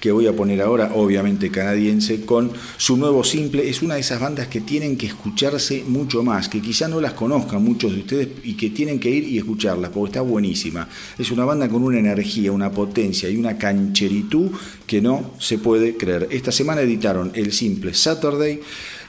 que 0.01 0.12
voy 0.12 0.26
a 0.26 0.34
poner 0.34 0.61
ahora, 0.61 0.92
obviamente 0.94 1.51
canadiense, 1.51 2.24
con 2.24 2.53
su 2.76 2.97
nuevo 2.97 3.24
simple. 3.24 3.68
Es 3.68 3.82
una 3.82 3.94
de 3.94 4.01
esas 4.01 4.20
bandas 4.20 4.49
que 4.49 4.61
tienen 4.61 4.97
que 4.97 5.07
escucharse 5.07 5.84
mucho 5.86 6.22
más, 6.22 6.49
que 6.49 6.61
quizá 6.61 6.88
no 6.88 7.01
las 7.01 7.14
conozcan 7.14 7.62
muchos 7.62 7.92
de 7.92 8.01
ustedes 8.01 8.28
y 8.44 8.55
que 8.55 8.70
tienen 8.70 9.01
que 9.01 9.11
ir 9.11 9.24
y 9.24 9.38
escucharlas, 9.38 9.90
porque 9.90 10.11
está 10.11 10.20
buenísima. 10.20 10.88
Es 11.18 11.30
una 11.30 11.44
banda 11.44 11.68
con 11.68 11.82
una 11.82 11.99
energía, 11.99 12.53
una 12.53 12.70
potencia 12.70 13.28
y 13.30 13.36
una 13.36 13.59
cancheritud 13.59 14.51
que 14.86 15.01
no 15.01 15.32
se 15.38 15.59
puede 15.59 15.97
creer. 15.97 16.28
Esta 16.30 16.53
semana 16.53 16.82
editaron 16.82 17.32
el 17.34 17.53
simple 17.53 17.94
Saturday 17.94 18.61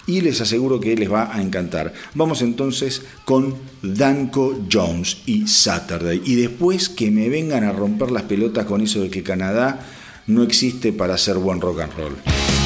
y 0.07 0.21
les 0.21 0.39
aseguro 0.39 0.79
que 0.79 0.95
les 0.95 1.11
va 1.11 1.35
a 1.35 1.41
encantar. 1.41 1.93
Vamos 2.15 2.41
entonces 2.41 3.03
con 3.25 3.55
Danko 3.83 4.57
Jones 4.71 5.17
y 5.25 5.47
Saturday. 5.47 6.21
Y 6.25 6.35
después 6.35 6.87
que 6.89 7.11
me 7.11 7.29
vengan 7.29 7.65
a 7.65 7.73
romper 7.73 8.11
las 8.11 8.23
pelotas 8.23 8.65
con 8.65 8.81
eso 8.81 9.01
de 9.01 9.09
que 9.09 9.21
Canadá 9.21 9.85
no 10.27 10.43
existe 10.43 10.91
para 10.93 11.15
hacer 11.15 11.37
buen 11.37 11.59
rock 11.61 11.81
and 11.81 11.93
roll. 11.97 12.56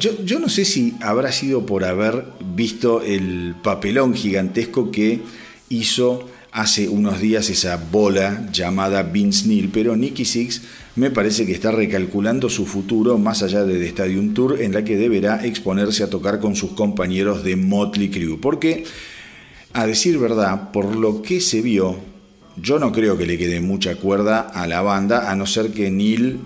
Yo, 0.00 0.38
no 0.38 0.48
sé 0.48 0.64
si 0.64 0.94
habrá 1.00 1.30
sido 1.30 1.66
por 1.66 1.84
haber 1.84 2.24
visto 2.54 3.02
el 3.02 3.54
papelón 3.62 4.14
gigantesco 4.14 4.90
que 4.90 5.20
hizo 5.68 6.26
hace 6.52 6.88
unos 6.88 7.20
días 7.20 7.50
esa 7.50 7.76
bola 7.76 8.48
llamada 8.50 9.02
Vince 9.02 9.46
Neil, 9.46 9.70
pero 9.72 9.96
Nicky 9.96 10.24
Six 10.24 10.62
me 10.96 11.10
parece 11.10 11.46
que 11.46 11.52
está 11.52 11.70
recalculando 11.70 12.48
su 12.48 12.66
futuro 12.66 13.18
más 13.18 13.42
allá 13.42 13.64
de 13.64 13.78
The 13.78 13.88
Stadium 13.88 14.34
Tour 14.34 14.60
en 14.60 14.72
la 14.72 14.82
que 14.84 14.96
deberá 14.96 15.44
exponerse 15.44 16.02
a 16.02 16.10
tocar 16.10 16.40
con 16.40 16.56
sus 16.56 16.72
compañeros 16.72 17.44
de 17.44 17.56
Motley 17.56 18.10
Crue, 18.10 18.38
porque 18.38 18.84
a 19.72 19.86
decir 19.86 20.18
verdad, 20.18 20.72
por 20.72 20.96
lo 20.96 21.22
que 21.22 21.40
se 21.40 21.60
vio, 21.60 21.96
yo 22.56 22.78
no 22.78 22.90
creo 22.90 23.16
que 23.16 23.26
le 23.26 23.38
quede 23.38 23.60
mucha 23.60 23.94
cuerda 23.96 24.40
a 24.40 24.66
la 24.66 24.82
banda, 24.82 25.30
a 25.30 25.36
no 25.36 25.46
ser 25.46 25.70
que 25.70 25.90
Neil 25.90 26.40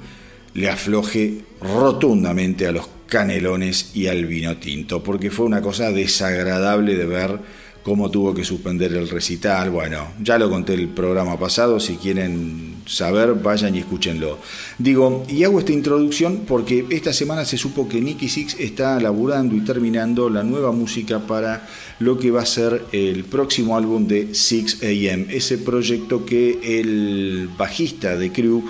le 0.52 0.68
afloje 0.68 1.40
rotundamente 1.61 2.66
a 2.66 2.72
los 2.72 2.88
canelones 3.07 3.90
y 3.94 4.07
al 4.07 4.26
vino 4.26 4.57
tinto, 4.57 5.02
porque 5.02 5.30
fue 5.30 5.46
una 5.46 5.62
cosa 5.62 5.92
desagradable 5.92 6.96
de 6.96 7.07
ver 7.07 7.38
cómo 7.84 8.11
tuvo 8.11 8.34
que 8.34 8.44
suspender 8.44 8.92
el 8.94 9.09
recital. 9.09 9.70
Bueno, 9.70 10.09
ya 10.20 10.38
lo 10.38 10.50
conté 10.50 10.72
el 10.74 10.88
programa 10.88 11.38
pasado, 11.38 11.78
si 11.78 11.96
quieren 11.96 12.76
saber, 12.86 13.34
vayan 13.34 13.76
y 13.76 13.80
escúchenlo. 13.80 14.38
Digo, 14.78 15.24
y 15.28 15.44
hago 15.44 15.59
esta 15.59 15.72
introducción 15.72 16.44
porque 16.48 16.86
esta 16.90 17.12
semana 17.12 17.44
se 17.44 17.59
supo 17.59 17.88
que 17.88 18.00
Nicky 18.00 18.28
Six 18.28 18.57
está 18.59 18.98
laburando 19.00 19.55
y 19.55 19.61
terminando 19.61 20.30
la 20.30 20.42
nueva 20.42 20.72
música 20.72 21.20
para 21.20 21.68
lo 22.00 22.18
que 22.18 22.30
va 22.30 22.42
a 22.42 22.46
ser 22.46 22.84
el 22.92 23.24
próximo 23.24 23.76
álbum 23.76 24.07
de 24.07 24.34
6 24.34 24.80
AM, 24.82 25.26
ese 25.30 25.59
proyecto 25.59 26.24
que 26.24 26.80
el 26.80 27.50
bajista 27.57 28.16
de 28.16 28.32
Crew 28.32 28.64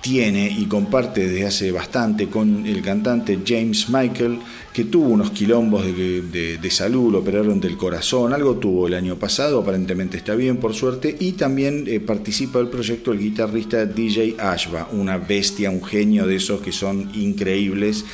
tiene 0.00 0.48
y 0.48 0.66
comparte 0.66 1.28
desde 1.28 1.46
hace 1.46 1.72
bastante 1.72 2.28
con 2.28 2.66
el 2.66 2.82
cantante 2.82 3.38
James 3.44 3.88
Michael, 3.88 4.38
que 4.72 4.84
tuvo 4.84 5.08
unos 5.08 5.30
quilombos 5.30 5.84
de, 5.84 6.68
salud, 6.70 7.12
lo 7.12 7.18
operaron 7.18 7.60
del 7.60 7.76
corazón, 7.76 8.32
algo 8.32 8.56
tuvo 8.56 8.86
el 8.86 8.94
año 8.94 9.16
pasado, 9.16 9.60
aparentemente 9.60 10.16
está 10.16 10.34
bien 10.34 10.58
por 10.58 10.74
suerte, 10.74 11.16
y 11.18 11.32
también 11.32 11.84
eh, 11.86 11.98
participa 11.98 12.58
del 12.58 12.68
proyecto 12.68 13.12
el 13.12 13.18
guitarrista 13.18 13.86
DJ 13.86 14.36
Ashba, 14.38 14.88
una 14.92 15.18
bestia, 15.18 15.70
un 15.70 15.84
genio 15.84 16.26
de 16.26 16.36
esos 16.36 16.60
que 16.60 16.72
son 16.72 17.10
increíbles. 17.14 18.04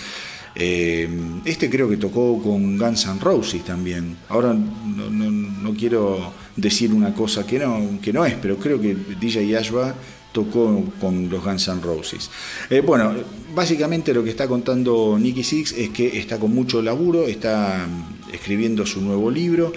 Eh, 0.57 1.09
este 1.45 1.68
creo 1.68 1.89
que 1.89 1.97
tocó 1.97 2.41
con 2.41 2.78
Guns 2.78 3.07
N' 3.07 3.20
Roses 3.20 3.64
también. 3.64 4.16
Ahora 4.28 4.55
no, 4.55 5.11
no, 5.11 5.74
quiero 5.74 6.32
decir 6.57 6.95
una 6.95 7.12
cosa 7.12 7.45
que 7.45 7.59
no, 7.59 7.99
que 8.01 8.12
no 8.12 8.24
es, 8.24 8.35
pero 8.35 8.57
creo 8.57 8.80
que 8.80 8.97
DJ 9.20 9.57
Ashba 9.57 9.95
tocó 10.35 10.85
con 11.01 11.30
los 11.30 11.43
Guns 11.43 11.68
N' 11.68 11.80
Roses. 11.80 12.28
Eh, 12.68 12.80
bueno, 12.80 13.14
básicamente 13.55 14.12
lo 14.12 14.22
que 14.24 14.30
está 14.30 14.47
contando 14.49 15.16
Nicky 15.18 15.45
Six 15.45 15.72
es 15.72 15.91
que 15.91 16.18
está 16.18 16.39
con 16.39 16.53
mucho 16.53 16.82
laburo, 16.82 17.26
está 17.26 17.87
mm, 17.87 18.35
escribiendo 18.35 18.85
su 18.85 19.01
nuevo 19.01 19.30
libro. 19.30 19.72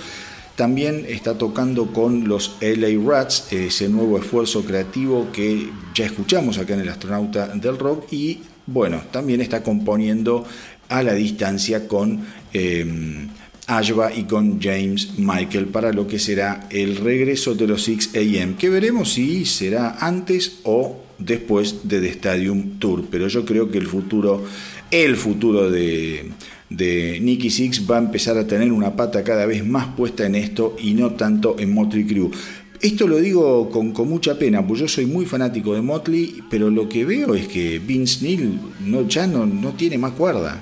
También 0.56 1.06
está 1.08 1.38
tocando 1.38 1.94
con 1.94 2.28
los 2.28 2.58
LA 2.60 3.00
Rats, 3.08 3.54
ese 3.54 3.88
nuevo 3.88 4.18
esfuerzo 4.18 4.66
creativo 4.66 5.28
que 5.32 5.70
ya 5.94 6.06
escuchamos 6.06 6.58
acá 6.58 6.74
en 6.74 6.80
el 6.80 6.90
Astronauta 6.90 7.50
del 7.50 7.78
Rock. 7.78 8.12
Y 8.12 8.40
bueno, 8.66 9.04
también 9.12 9.40
está 9.40 9.62
componiendo 9.62 10.44
a 10.90 11.04
la 11.04 11.14
distancia 11.14 11.88
con 11.88 12.26
eh, 12.54 13.28
Y 14.16 14.24
con 14.24 14.62
James 14.62 15.18
Michael 15.18 15.66
para 15.66 15.92
lo 15.92 16.08
que 16.08 16.20
será 16.20 16.70
el 16.70 16.96
regreso 16.96 17.54
de 17.54 17.68
los 17.68 17.84
6 17.84 18.12
AM, 18.16 18.56
que 18.56 18.70
veremos 18.70 19.12
si 19.12 19.44
será 19.44 19.98
antes 20.00 20.60
o 20.64 21.04
después 21.18 21.82
de 21.84 22.00
The 22.00 22.10
Stadium 22.12 22.80
Tour, 22.80 23.08
pero 23.12 23.28
yo 23.28 23.44
creo 23.44 23.70
que 23.70 23.78
el 23.78 23.88
futuro, 23.88 24.46
el 24.90 25.18
futuro 25.18 25.70
de, 25.70 26.32
de 26.70 27.20
Nicky 27.22 27.50
Six 27.50 27.90
va 27.90 27.98
a 27.98 28.00
empezar 28.00 28.38
a 28.38 28.48
tener 28.48 28.72
una 28.72 28.96
pata 28.96 29.22
cada 29.24 29.46
vez 29.46 29.66
más 29.66 29.88
puesta 29.98 30.26
en 30.26 30.36
esto 30.36 30.78
y 30.82 30.94
no 30.94 31.12
tanto 31.16 31.58
en 31.60 31.74
Motley 31.74 32.06
Crue. 32.06 32.32
Esto 32.80 33.06
lo 33.06 33.18
digo 33.18 33.70
con, 33.70 33.92
mucha 34.08 34.40
pena, 34.40 34.66
pues 34.66 34.80
yo 34.80 34.88
soy 34.88 35.08
muy 35.08 35.26
fanático 35.26 35.74
de 35.74 35.82
Motley, 35.82 36.42
pero 36.50 36.70
lo 36.70 36.88
que 36.88 37.04
veo 37.04 37.36
es 37.36 37.50
que 37.50 37.80
Vince 37.80 38.24
Neil 38.24 38.60
no, 38.86 39.06
ya 39.08 39.28
no, 39.28 39.46
no 39.46 39.74
tiene 39.74 39.98
más 39.98 40.14
cuerda. 40.14 40.62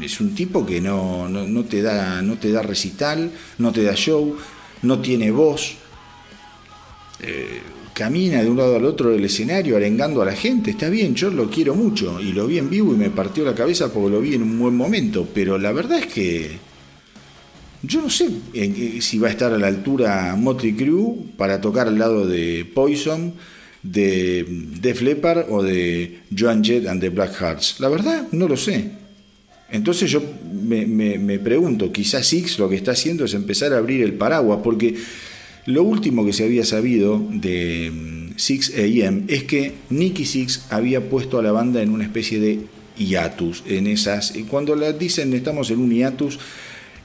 Es 0.00 0.20
un 0.20 0.34
tipo 0.34 0.64
que 0.64 0.80
no, 0.80 1.28
no, 1.28 1.64
te 1.64 1.82
da, 1.82 2.22
no 2.22 2.38
te 2.38 2.52
da 2.52 2.62
recital, 2.62 3.30
no 3.58 3.72
te 3.72 3.82
da 3.82 3.94
show, 3.94 4.36
no 4.82 5.00
tiene 5.00 5.30
voz. 5.30 5.74
Eh, 7.20 7.60
camina 7.92 8.42
de 8.42 8.48
un 8.48 8.56
lado 8.56 8.76
al 8.76 8.84
otro 8.84 9.10
del 9.10 9.24
escenario 9.24 9.76
arengando 9.76 10.22
a 10.22 10.26
la 10.26 10.36
gente. 10.36 10.70
Está 10.70 10.88
bien, 10.88 11.16
yo 11.16 11.30
lo 11.30 11.50
quiero 11.50 11.74
mucho 11.74 12.20
y 12.20 12.32
lo 12.32 12.46
vi 12.46 12.58
en 12.58 12.70
vivo 12.70 12.94
y 12.94 12.96
me 12.96 13.10
partió 13.10 13.44
la 13.44 13.56
cabeza 13.56 13.92
porque 13.92 14.10
lo 14.10 14.20
vi 14.20 14.34
en 14.34 14.42
un 14.42 14.58
buen 14.58 14.76
momento. 14.76 15.26
Pero 15.34 15.58
la 15.58 15.72
verdad 15.72 15.98
es 15.98 16.06
que 16.06 16.58
yo 17.82 18.02
no 18.02 18.08
sé 18.08 18.30
si 19.00 19.18
va 19.18 19.28
a 19.28 19.30
estar 19.32 19.52
a 19.52 19.58
la 19.58 19.66
altura 19.66 20.36
Motley 20.36 20.74
Crue 20.74 21.14
para 21.36 21.60
tocar 21.60 21.88
al 21.88 21.98
lado 21.98 22.24
de 22.24 22.64
Poison, 22.72 23.34
de 23.82 24.44
Def 24.80 25.02
Leppard 25.02 25.46
o 25.50 25.62
de 25.62 26.20
Joan 26.36 26.62
Jett 26.62 26.86
and 26.86 27.00
the 27.00 27.08
Black 27.08 27.34
Hearts. 27.40 27.80
La 27.80 27.88
verdad, 27.88 28.28
no 28.32 28.46
lo 28.46 28.56
sé. 28.56 28.97
Entonces 29.70 30.10
yo 30.10 30.22
me, 30.62 31.38
pregunto, 31.38 31.92
quizás 31.92 32.26
Six 32.26 32.58
lo 32.58 32.68
que 32.68 32.76
está 32.76 32.92
haciendo 32.92 33.24
es 33.24 33.34
empezar 33.34 33.72
a 33.72 33.78
abrir 33.78 34.02
el 34.02 34.14
paraguas, 34.14 34.60
porque 34.62 34.94
lo 35.66 35.82
último 35.82 36.24
que 36.24 36.32
se 36.32 36.44
había 36.44 36.64
sabido 36.64 37.22
de 37.30 37.92
6 38.36 38.72
mm, 38.74 39.06
AM 39.06 39.24
es 39.28 39.44
que 39.44 39.74
Nicky 39.90 40.24
Six 40.24 40.66
había 40.70 41.10
puesto 41.10 41.38
a 41.38 41.42
la 41.42 41.52
banda 41.52 41.82
en 41.82 41.90
una 41.90 42.04
especie 42.04 42.40
de 42.40 42.60
hiatus, 42.96 43.62
en 43.66 43.86
esas, 43.86 44.32
cuando 44.48 44.74
la 44.74 44.92
dicen 44.92 45.32
estamos 45.34 45.70
en 45.70 45.80
un 45.80 45.90
hiatus, 45.90 46.38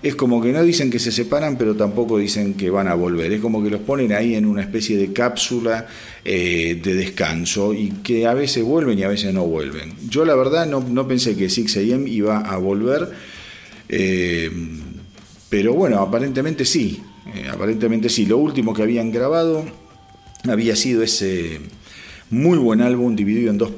es 0.03 0.15
como 0.15 0.41
que 0.41 0.51
no 0.51 0.61
dicen 0.63 0.91
que 0.91 0.99
se 0.99 1.13
separan, 1.13 1.57
pero 1.57 1.75
tampoco 1.75 2.17
dicen 2.17 2.55
que 2.55 2.69
van 2.69 2.89
a 2.89 2.93
volver. 2.93 3.31
Es 3.31 3.39
como 3.39 3.63
que 3.63 3.69
los 3.69 3.79
ponen 3.79 4.11
ahí 4.11 4.35
en 4.35 4.45
una 4.45 4.61
especie 4.61 4.97
de 4.97 5.13
cápsula 5.13 5.87
eh, 6.25 6.79
de 6.83 6.93
descanso 6.93 7.73
y 7.73 7.89
que 8.03 8.27
a 8.27 8.33
veces 8.33 8.65
vuelven 8.65 8.99
y 8.99 9.03
a 9.03 9.07
veces 9.07 9.33
no 9.33 9.45
vuelven. 9.45 9.93
Yo 10.09 10.25
la 10.25 10.35
verdad 10.35 10.67
no, 10.67 11.07
pensé 11.07 11.37
que 11.37 11.45
6am 11.45 12.05
iba 12.09 12.39
a 12.39 12.57
volver, 12.57 13.11
eh, 13.87 14.51
pero 15.47 15.73
bueno, 15.73 15.99
aparentemente 15.99 16.65
sí. 16.65 17.01
Eh, 17.33 17.47
aparentemente 17.49 18.09
sí. 18.09 18.25
Lo 18.25 18.37
último 18.39 18.73
que 18.73 18.83
habían 18.83 19.09
grabado 19.09 19.63
había 20.49 20.75
sido 20.75 21.01
ese 21.01 21.61
muy 22.33 22.57
buen 22.57 22.81
álbum 22.81 23.15
dividido 23.15 23.51
en 23.51 23.59
dos, 23.59 23.73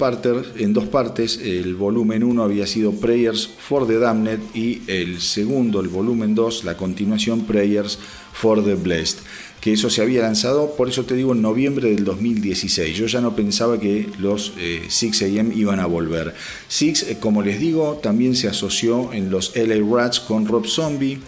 en 0.58 0.72
dos 0.72 0.86
partes. 0.86 1.41
El 1.43 1.76
volumen 1.76 2.24
1 2.24 2.41
había 2.41 2.66
sido 2.66 2.93
Prayers 2.93 3.49
for 3.60 3.86
the 3.86 3.99
Damned 3.99 4.39
y 4.53 4.82
el 4.88 5.20
segundo, 5.20 5.82
el 5.82 5.89
volumen 5.89 6.36
2, 6.36 6.64
la 6.64 6.78
continuación 6.78 7.45
Prayers 7.45 7.99
for 8.32 8.64
the 8.64 8.76
Blessed. 8.76 9.18
Que 9.60 9.74
eso 9.74 9.89
se 9.89 10.01
había 10.01 10.22
lanzado, 10.22 10.76
por 10.78 10.88
eso 10.88 11.03
te 11.03 11.16
digo, 11.16 11.34
en 11.34 11.41
noviembre 11.41 11.89
del 11.89 12.06
2016. 12.06 12.95
Yo 12.95 13.08
ya 13.08 13.20
no 13.20 13.36
pensaba 13.36 13.78
que 13.78 14.08
los 14.20 14.53
6 14.88 15.22
eh, 15.22 15.39
AM 15.39 15.51
iban 15.51 15.82
a 15.82 15.86
volver. 15.86 16.34
Six, 16.70 17.03
eh, 17.03 17.18
como 17.20 17.41
les 17.41 17.60
digo, 17.60 17.99
también 18.01 18.36
se 18.36 18.47
asoció 18.47 19.12
en 19.12 19.32
los 19.32 19.53
LA 19.56 19.84
Rats 19.86 20.22
con 20.22 20.47
Rob 20.47 20.66
Zombie. 20.66 21.20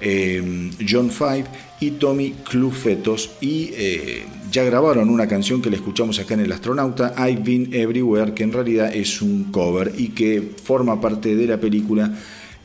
Eh, 0.00 0.72
John 0.86 1.10
Five 1.10 1.46
y 1.80 1.92
Tommy 1.92 2.34
Clufetos 2.48 3.30
y 3.40 3.70
eh, 3.72 4.26
ya 4.50 4.64
grabaron 4.64 5.10
una 5.10 5.26
canción 5.26 5.60
que 5.60 5.70
le 5.70 5.76
escuchamos 5.76 6.18
acá 6.18 6.34
en 6.34 6.40
El 6.40 6.52
Astronauta, 6.52 7.14
I've 7.18 7.42
Been 7.42 7.74
Everywhere, 7.74 8.34
que 8.34 8.44
en 8.44 8.52
realidad 8.52 8.94
es 8.94 9.22
un 9.22 9.44
cover 9.50 9.92
y 9.96 10.08
que 10.08 10.54
forma 10.62 11.00
parte 11.00 11.34
de 11.34 11.46
la 11.46 11.58
película 11.58 12.12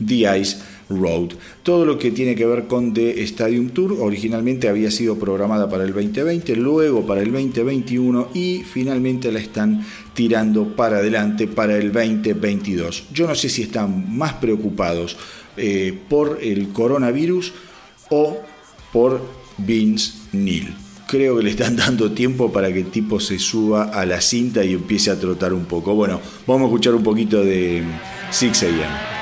The 0.04 0.38
Ice 0.38 0.58
Road. 0.88 1.30
Todo 1.62 1.84
lo 1.84 1.98
que 1.98 2.10
tiene 2.10 2.34
que 2.34 2.46
ver 2.46 2.66
con 2.66 2.92
The 2.92 3.22
Stadium 3.22 3.70
Tour 3.70 3.96
originalmente 4.00 4.68
había 4.68 4.90
sido 4.90 5.18
programada 5.18 5.68
para 5.68 5.84
el 5.84 5.92
2020, 5.92 6.56
luego 6.56 7.06
para 7.06 7.22
el 7.22 7.32
2021 7.32 8.28
y 8.34 8.62
finalmente 8.64 9.32
la 9.32 9.40
están 9.40 9.84
tirando 10.14 10.76
para 10.76 10.98
adelante 10.98 11.46
para 11.46 11.76
el 11.76 11.92
2022. 11.92 13.04
Yo 13.12 13.26
no 13.26 13.34
sé 13.34 13.48
si 13.48 13.62
están 13.62 14.16
más 14.16 14.34
preocupados 14.34 15.16
eh, 15.56 15.96
por 16.08 16.38
el 16.42 16.68
coronavirus 16.68 17.52
o 18.10 18.38
por 18.92 19.22
Vince 19.58 20.12
Neil. 20.32 20.74
Creo 21.12 21.36
que 21.36 21.42
le 21.42 21.50
están 21.50 21.76
dando 21.76 22.12
tiempo 22.12 22.50
para 22.50 22.72
que 22.72 22.78
el 22.78 22.86
tipo 22.86 23.20
se 23.20 23.38
suba 23.38 23.82
a 23.82 24.06
la 24.06 24.22
cinta 24.22 24.64
y 24.64 24.72
empiece 24.72 25.10
a 25.10 25.20
trotar 25.20 25.52
un 25.52 25.66
poco. 25.66 25.94
Bueno, 25.94 26.18
vamos 26.46 26.62
a 26.62 26.66
escuchar 26.68 26.94
un 26.94 27.02
poquito 27.02 27.44
de 27.44 27.82
6 28.30 28.62
AM. 28.62 29.21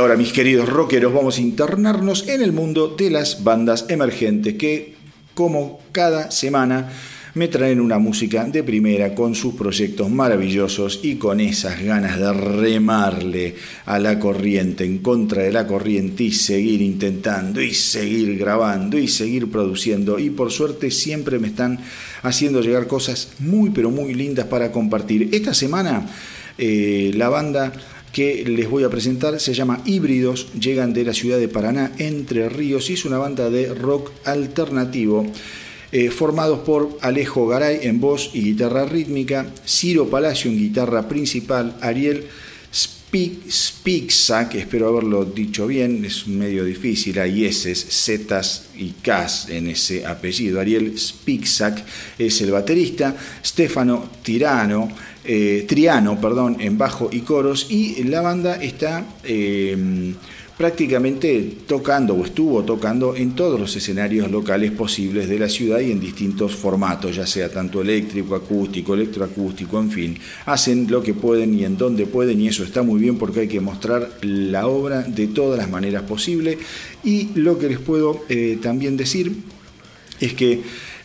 Ahora, 0.00 0.16
mis 0.16 0.32
queridos 0.32 0.66
rockeros, 0.66 1.12
vamos 1.12 1.36
a 1.36 1.42
internarnos 1.42 2.26
en 2.26 2.40
el 2.40 2.52
mundo 2.52 2.88
de 2.96 3.10
las 3.10 3.44
bandas 3.44 3.84
emergentes 3.90 4.54
que, 4.54 4.94
como 5.34 5.78
cada 5.92 6.30
semana, 6.30 6.90
me 7.34 7.48
traen 7.48 7.82
una 7.82 7.98
música 7.98 8.44
de 8.44 8.62
primera 8.62 9.14
con 9.14 9.34
sus 9.34 9.54
proyectos 9.54 10.08
maravillosos 10.08 11.00
y 11.02 11.16
con 11.16 11.38
esas 11.38 11.82
ganas 11.82 12.18
de 12.18 12.32
remarle 12.32 13.56
a 13.84 13.98
la 13.98 14.18
corriente, 14.18 14.86
en 14.86 15.00
contra 15.00 15.42
de 15.42 15.52
la 15.52 15.66
corriente 15.66 16.24
y 16.24 16.32
seguir 16.32 16.80
intentando 16.80 17.60
y 17.60 17.74
seguir 17.74 18.38
grabando 18.38 18.96
y 18.96 19.06
seguir 19.06 19.50
produciendo. 19.50 20.18
Y 20.18 20.30
por 20.30 20.50
suerte 20.50 20.90
siempre 20.90 21.38
me 21.38 21.48
están 21.48 21.78
haciendo 22.22 22.62
llegar 22.62 22.86
cosas 22.86 23.32
muy 23.38 23.68
pero 23.68 23.90
muy 23.90 24.14
lindas 24.14 24.46
para 24.46 24.72
compartir. 24.72 25.28
Esta 25.32 25.52
semana 25.52 26.06
eh, 26.56 27.10
la 27.14 27.28
banda 27.28 27.72
que 28.12 28.44
les 28.44 28.68
voy 28.68 28.84
a 28.84 28.90
presentar 28.90 29.38
se 29.40 29.54
llama 29.54 29.82
Híbridos, 29.84 30.52
llegan 30.54 30.92
de 30.92 31.04
la 31.04 31.14
ciudad 31.14 31.38
de 31.38 31.48
Paraná, 31.48 31.92
Entre 31.98 32.48
Ríos, 32.48 32.90
y 32.90 32.94
es 32.94 33.04
una 33.04 33.18
banda 33.18 33.50
de 33.50 33.74
rock 33.74 34.10
alternativo. 34.24 35.26
Eh, 35.92 36.10
formados 36.10 36.60
por 36.60 36.98
Alejo 37.00 37.48
Garay 37.48 37.80
en 37.82 38.00
voz 38.00 38.30
y 38.32 38.42
guitarra 38.42 38.84
rítmica, 38.84 39.46
Ciro 39.66 40.08
Palacio 40.08 40.50
en 40.50 40.58
guitarra 40.58 41.08
principal, 41.08 41.76
Ariel 41.80 42.26
Spixak, 43.12 44.54
espero 44.54 44.88
haberlo 44.88 45.24
dicho 45.24 45.66
bien, 45.66 46.04
es 46.04 46.28
medio 46.28 46.64
difícil, 46.64 47.18
hay 47.18 47.44
S, 47.44 47.74
Z 47.74 48.40
y 48.76 48.90
K 49.02 49.26
en 49.48 49.68
ese 49.68 50.06
apellido. 50.06 50.60
Ariel 50.60 50.96
Spixak 50.96 51.84
es 52.18 52.40
el 52.40 52.52
baterista, 52.52 53.16
Stefano 53.44 54.08
Tirano 54.22 54.90
eh, 55.24 55.64
Triano, 55.68 56.20
perdón, 56.20 56.56
en 56.60 56.78
bajo 56.78 57.10
y 57.12 57.20
coros, 57.20 57.66
y 57.68 58.02
la 58.04 58.20
banda 58.20 58.56
está 58.62 59.04
eh, 59.24 60.14
prácticamente 60.60 61.56
tocando 61.66 62.12
o 62.12 62.22
estuvo 62.22 62.62
tocando 62.64 63.16
en 63.16 63.34
todos 63.34 63.58
los 63.58 63.74
escenarios 63.76 64.30
locales 64.30 64.72
posibles 64.72 65.26
de 65.26 65.38
la 65.38 65.48
ciudad 65.48 65.80
y 65.80 65.90
en 65.90 65.98
distintos 65.98 66.54
formatos, 66.54 67.16
ya 67.16 67.26
sea 67.26 67.50
tanto 67.50 67.80
eléctrico, 67.80 68.34
acústico, 68.34 68.92
electroacústico, 68.92 69.80
en 69.80 69.90
fin, 69.90 70.18
hacen 70.44 70.90
lo 70.90 71.02
que 71.02 71.14
pueden 71.14 71.58
y 71.58 71.64
en 71.64 71.78
donde 71.78 72.04
pueden 72.04 72.42
y 72.42 72.48
eso 72.48 72.62
está 72.62 72.82
muy 72.82 73.00
bien 73.00 73.16
porque 73.16 73.40
hay 73.40 73.48
que 73.48 73.58
mostrar 73.58 74.18
la 74.20 74.66
obra 74.66 75.00
de 75.00 75.28
todas 75.28 75.58
las 75.58 75.70
maneras 75.70 76.02
posibles. 76.02 76.58
Y 77.02 77.30
lo 77.36 77.58
que 77.58 77.70
les 77.70 77.78
puedo 77.78 78.26
eh, 78.28 78.58
también 78.60 78.98
decir 78.98 79.32
es 80.20 80.34
que 80.34 80.60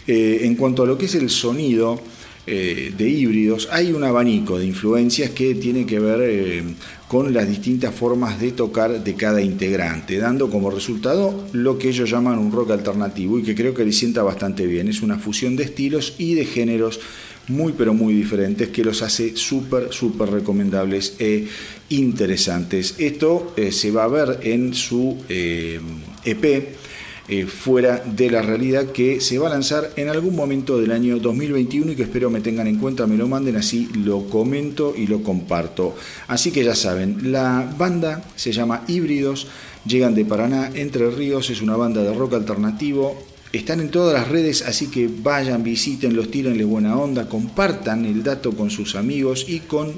en 0.05 0.55
cuanto 0.55 0.83
a 0.83 0.85
lo 0.85 0.97
que 0.97 1.05
es 1.05 1.15
el 1.15 1.29
sonido, 1.29 2.01
eh, 2.47 2.93
de 2.95 3.09
híbridos, 3.09 3.67
hay 3.71 3.91
un 3.91 4.03
abanico 4.03 4.59
de 4.59 4.67
influencias 4.67 5.31
que 5.31 5.55
tiene 5.55 5.83
que 5.87 5.99
ver 5.99 6.19
eh, 6.21 6.63
con 7.07 7.33
las 7.33 7.47
distintas 7.47 7.93
formas 7.93 8.39
de 8.39 8.51
tocar 8.51 9.03
de 9.03 9.13
cada 9.15 9.41
integrante, 9.41 10.17
dando 10.17 10.49
como 10.49 10.71
resultado 10.71 11.45
lo 11.53 11.77
que 11.77 11.89
ellos 11.89 12.09
llaman 12.09 12.39
un 12.39 12.51
rock 12.51 12.71
alternativo 12.71 13.37
y 13.37 13.43
que 13.43 13.55
creo 13.55 13.73
que 13.73 13.85
le 13.85 13.91
sienta 13.91 14.23
bastante 14.23 14.65
bien. 14.65 14.87
Es 14.87 15.01
una 15.01 15.19
fusión 15.19 15.55
de 15.55 15.63
estilos 15.63 16.15
y 16.17 16.33
de 16.33 16.45
géneros 16.45 16.99
muy 17.47 17.73
pero 17.73 17.93
muy 17.93 18.13
diferentes 18.13 18.69
que 18.69 18.83
los 18.83 19.03
hace 19.03 19.35
súper, 19.35 19.93
súper 19.93 20.29
recomendables 20.31 21.15
e 21.19 21.47
interesantes. 21.89 22.95
Esto 22.97 23.53
eh, 23.55 23.71
se 23.71 23.91
va 23.91 24.05
a 24.05 24.07
ver 24.07 24.39
en 24.41 24.73
su 24.73 25.17
EP 25.29 26.43
e 26.43 26.75
eh, 27.27 27.47
fuera 27.47 28.03
de 28.05 28.29
la 28.29 28.43
realidad 28.43 28.91
que 28.91 29.19
se 29.19 29.39
va 29.39 29.47
a 29.47 29.49
lanzar 29.49 29.91
en 29.95 30.09
algún 30.09 30.35
momento 30.35 30.77
del 30.77 30.91
año 30.91 31.17
2021 31.17 31.91
y 31.91 31.95
que 31.95 32.03
espero 32.03 32.29
me 32.29 32.41
tengan 32.41 32.67
en 32.67 32.77
cuenta, 32.77 33.07
me 33.07 33.17
lo 33.17 33.27
manden 33.27 33.55
así, 33.55 33.89
lo 33.95 34.27
comento 34.27 34.93
y 34.95 35.07
lo 35.07 35.23
comparto. 35.23 35.95
Así 36.27 36.51
que 36.51 36.63
ya 36.63 36.75
saben, 36.75 37.31
la 37.31 37.73
banda 37.77 38.23
se 38.35 38.51
llama 38.51 38.83
Híbridos, 38.87 39.47
llegan 39.87 40.13
de 40.13 40.23
Paraná, 40.25 40.69
Entre 40.75 41.09
Ríos, 41.09 41.49
es 41.49 41.61
una 41.61 41.75
banda 41.75 42.03
de 42.03 42.13
rock 42.13 42.35
alternativo, 42.35 43.17
están 43.51 43.79
en 43.79 43.89
todas 43.89 44.13
las 44.13 44.27
redes, 44.27 44.61
así 44.61 44.87
que 44.87 45.07
vayan, 45.07 45.63
visítenlos, 45.63 46.29
tírenle 46.29 46.63
buena 46.63 46.95
onda, 46.97 47.27
compartan 47.27 48.05
el 48.05 48.21
dato 48.21 48.51
con 48.51 48.69
sus 48.69 48.95
amigos 48.95 49.45
y 49.47 49.61
con 49.61 49.93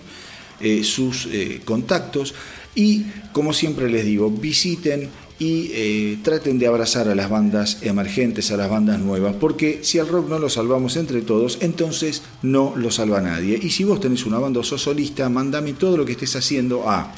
eh, 0.62 0.84
sus 0.84 1.28
eh, 1.32 1.62
contactos. 1.66 2.34
Y 2.74 3.06
como 3.34 3.54
siempre 3.54 3.90
les 3.90 4.06
digo, 4.06 4.30
visiten 4.30 5.10
y 5.40 5.72
eh, 5.74 6.20
traten 6.24 6.60
de 6.60 6.68
abrazar 6.68 7.08
a 7.08 7.16
las 7.16 7.30
bandas 7.30 7.78
emergentes, 7.84 8.52
a 8.52 8.58
las 8.58 8.70
bandas 8.70 9.00
nuevas, 9.00 9.34
porque 9.40 9.80
si 9.84 10.00
al 10.00 10.08
rock 10.08 10.28
no 10.30 10.40
lo 10.40 10.50
salvamos 10.50 10.98
entre 10.98 11.22
todos, 11.22 11.60
entonces 11.62 12.24
no 12.42 12.74
lo 12.76 12.90
salva 12.92 13.22
nadie. 13.22 13.60
Y 13.62 13.70
si 13.70 13.84
vos 13.84 14.00
tenés 14.00 14.26
una 14.26 14.40
banda 14.40 14.62
o 14.62 14.64
solista, 14.64 15.30
mandame 15.30 15.74
todo 15.74 15.96
lo 15.98 16.06
que 16.06 16.14
estés 16.14 16.36
haciendo 16.36 16.90
a 16.90 17.14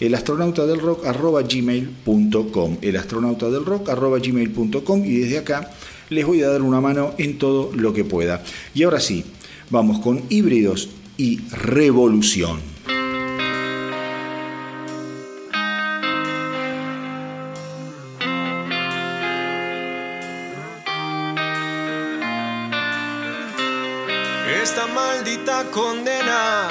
elastronautadelrock.gmail.com 0.00 2.76
elastronautadelrock.gmail.com 2.82 5.04
y 5.04 5.18
desde 5.18 5.38
acá 5.38 5.70
les 6.10 6.26
voy 6.26 6.42
a 6.42 6.48
dar 6.48 6.62
una 6.62 6.80
mano 6.80 7.14
en 7.18 7.38
todo 7.38 7.70
lo 7.74 7.92
que 7.92 8.02
pueda. 8.04 8.42
Y 8.74 8.82
ahora 8.82 8.98
sí, 9.00 9.24
vamos 9.70 10.00
con 10.00 10.22
híbridos 10.28 10.88
y 11.16 11.38
revolución. 11.50 12.71
Condena, 25.72 26.68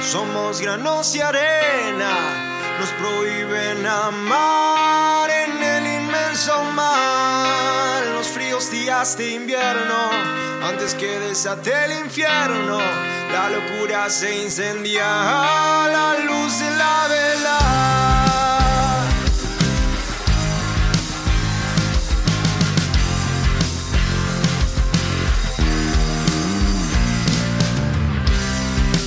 somos 0.00 0.62
granos 0.62 1.14
y 1.14 1.20
arena 1.20 2.54
nos 2.78 2.90
prohíben 2.90 3.86
amar 3.86 5.30
en 5.30 5.62
el 5.62 6.02
inmenso 6.02 6.62
mar. 6.74 8.04
Los 8.14 8.28
fríos 8.28 8.70
días 8.70 9.16
de 9.16 9.30
invierno, 9.30 10.10
antes 10.62 10.94
que 10.94 11.18
desate 11.18 11.72
el 11.86 12.04
infierno, 12.04 12.78
la 13.32 13.50
locura 13.50 14.10
se 14.10 14.42
incendia 14.42 15.04
a 15.06 15.88
la 15.88 16.18
luz 16.24 16.58
de 16.58 16.70
la 16.70 17.08
vela. 17.08 18.65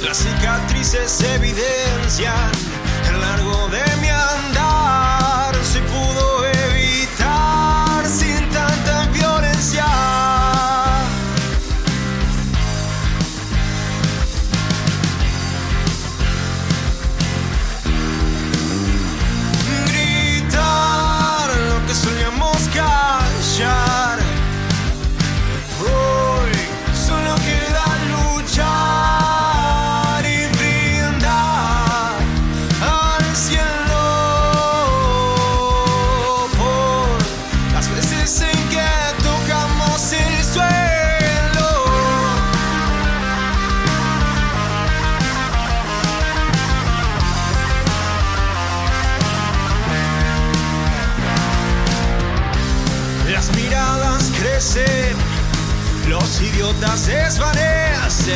Las 0.09 0.17
cicatrices 0.17 1.21
evidencian 1.21 2.51
el 3.09 3.21
largo 3.21 3.67
de 3.67 3.83
mi 4.01 4.07
andar. 4.07 5.53
Se 5.63 5.79
pudo 5.81 6.28
idiotas 56.59 57.07
desvanecen, 57.07 58.35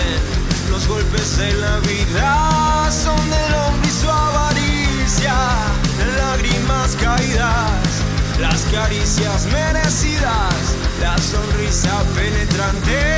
los 0.71 0.88
golpes 0.88 1.38
en 1.39 1.59
la 1.59 1.78
vida 1.80 2.89
son 2.89 3.17
del 3.30 3.53
hombre 3.53 3.89
y 3.89 3.91
su 3.91 4.09
avaricia, 4.09 5.36
lágrimas 6.15 6.95
caídas, 6.95 7.91
las 8.39 8.61
caricias 8.71 9.45
merecidas, 9.47 10.53
la 11.01 11.17
sonrisa 11.17 12.01
penetrante, 12.15 13.17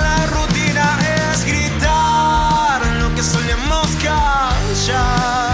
la 0.00 0.26
rutina 0.26 0.98
es 1.32 1.44
gritar 1.44 2.86
lo 3.02 3.14
que 3.14 3.22
solíamos 3.22 3.88
callar. 4.02 5.45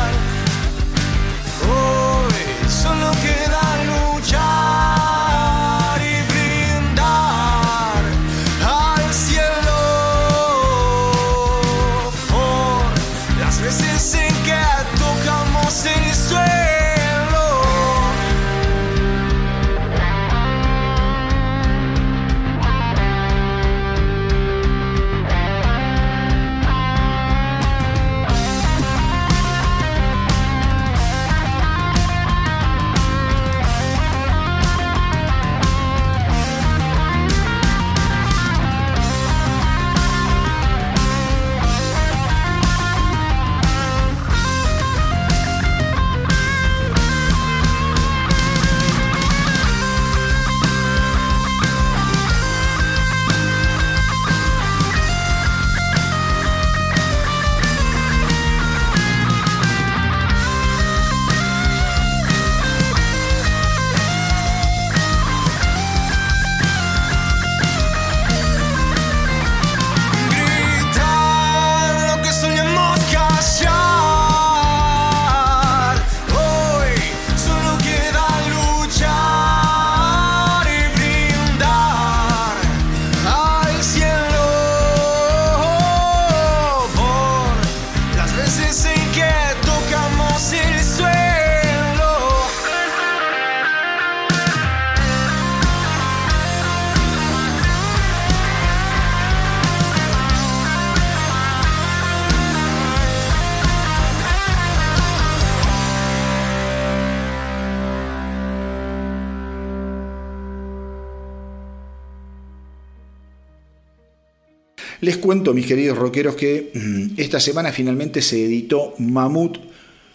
Cuento, 115.22 115.54
mis 115.54 115.66
queridos 115.66 115.96
rockeros, 115.96 116.36
que 116.36 116.70
mm, 116.74 117.14
esta 117.16 117.40
semana 117.40 117.72
finalmente 117.72 118.20
se 118.20 118.44
editó 118.44 118.92
Mamut 118.98 119.72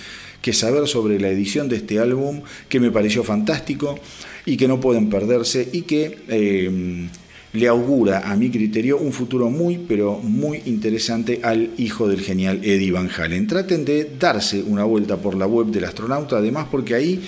que 0.41 0.55
saber 0.55 0.89
sobre 0.89 1.21
la 1.21 1.29
edición 1.29 1.69
de 1.69 1.77
este 1.77 1.99
álbum, 1.99 2.41
que 2.71 2.81
me 2.81 2.91
pareció 2.91 3.23
fantástico 3.23 4.01
y 4.47 4.57
que 4.57 4.69
no 4.69 4.81
pueden 4.81 5.09
perderse 5.09 5.69
y 5.73 5.83
que... 5.83 6.19
eh, 6.29 7.09
le 7.53 7.69
augura, 7.69 8.31
a 8.31 8.37
mi 8.37 8.51
criterio, 8.51 8.97
un 8.97 9.13
futuro 9.13 9.51
muy, 9.51 9.77
pero 9.77 10.19
muy 10.19 10.63
interesante 10.67 11.41
al 11.43 11.71
hijo 11.77 12.09
del 12.09 12.23
genial 12.23 12.61
Eddie 12.65 12.93
Van 12.93 13.11
Halen. 13.11 13.47
Traten 13.47 13.85
de 13.85 14.11
darse 14.19 14.63
una 14.63 14.85
vuelta 14.85 15.19
por 15.19 15.37
la 15.37 15.47
web 15.47 15.67
del 15.67 15.85
astronauta, 15.85 16.39
además 16.39 16.69
porque 16.71 16.95
ahí 16.95 17.23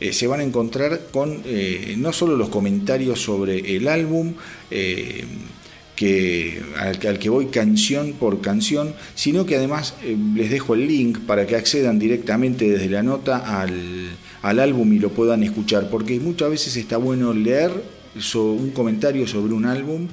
eh, 0.00 0.12
se 0.12 0.26
van 0.26 0.40
a 0.40 0.42
encontrar 0.42 1.02
con 1.12 1.42
eh, 1.44 1.94
no 1.96 2.12
solo 2.12 2.36
los 2.36 2.48
comentarios 2.48 3.20
sobre 3.22 3.76
el 3.76 3.86
álbum, 3.86 4.34
que, 5.94 6.60
al, 6.76 6.98
que 6.98 7.28
voy 7.28 7.46
canción 7.46 8.12
por 8.12 8.40
canción, 8.40 8.94
sino 9.14 9.46
que 9.46 9.56
además 9.56 9.94
les 10.34 10.50
dejo 10.50 10.74
el 10.74 10.86
link 10.86 11.20
para 11.20 11.46
que 11.46 11.56
accedan 11.56 11.98
directamente 11.98 12.68
desde 12.68 12.88
la 12.88 13.02
nota 13.02 13.60
al, 13.60 14.10
al 14.42 14.60
álbum 14.60 14.92
y 14.92 14.98
lo 14.98 15.10
puedan 15.10 15.42
escuchar, 15.42 15.90
porque 15.90 16.20
muchas 16.20 16.50
veces 16.50 16.76
está 16.76 16.96
bueno 16.96 17.32
leer 17.32 17.72
un 18.34 18.70
comentario 18.70 19.26
sobre 19.26 19.54
un 19.54 19.66
álbum 19.66 20.08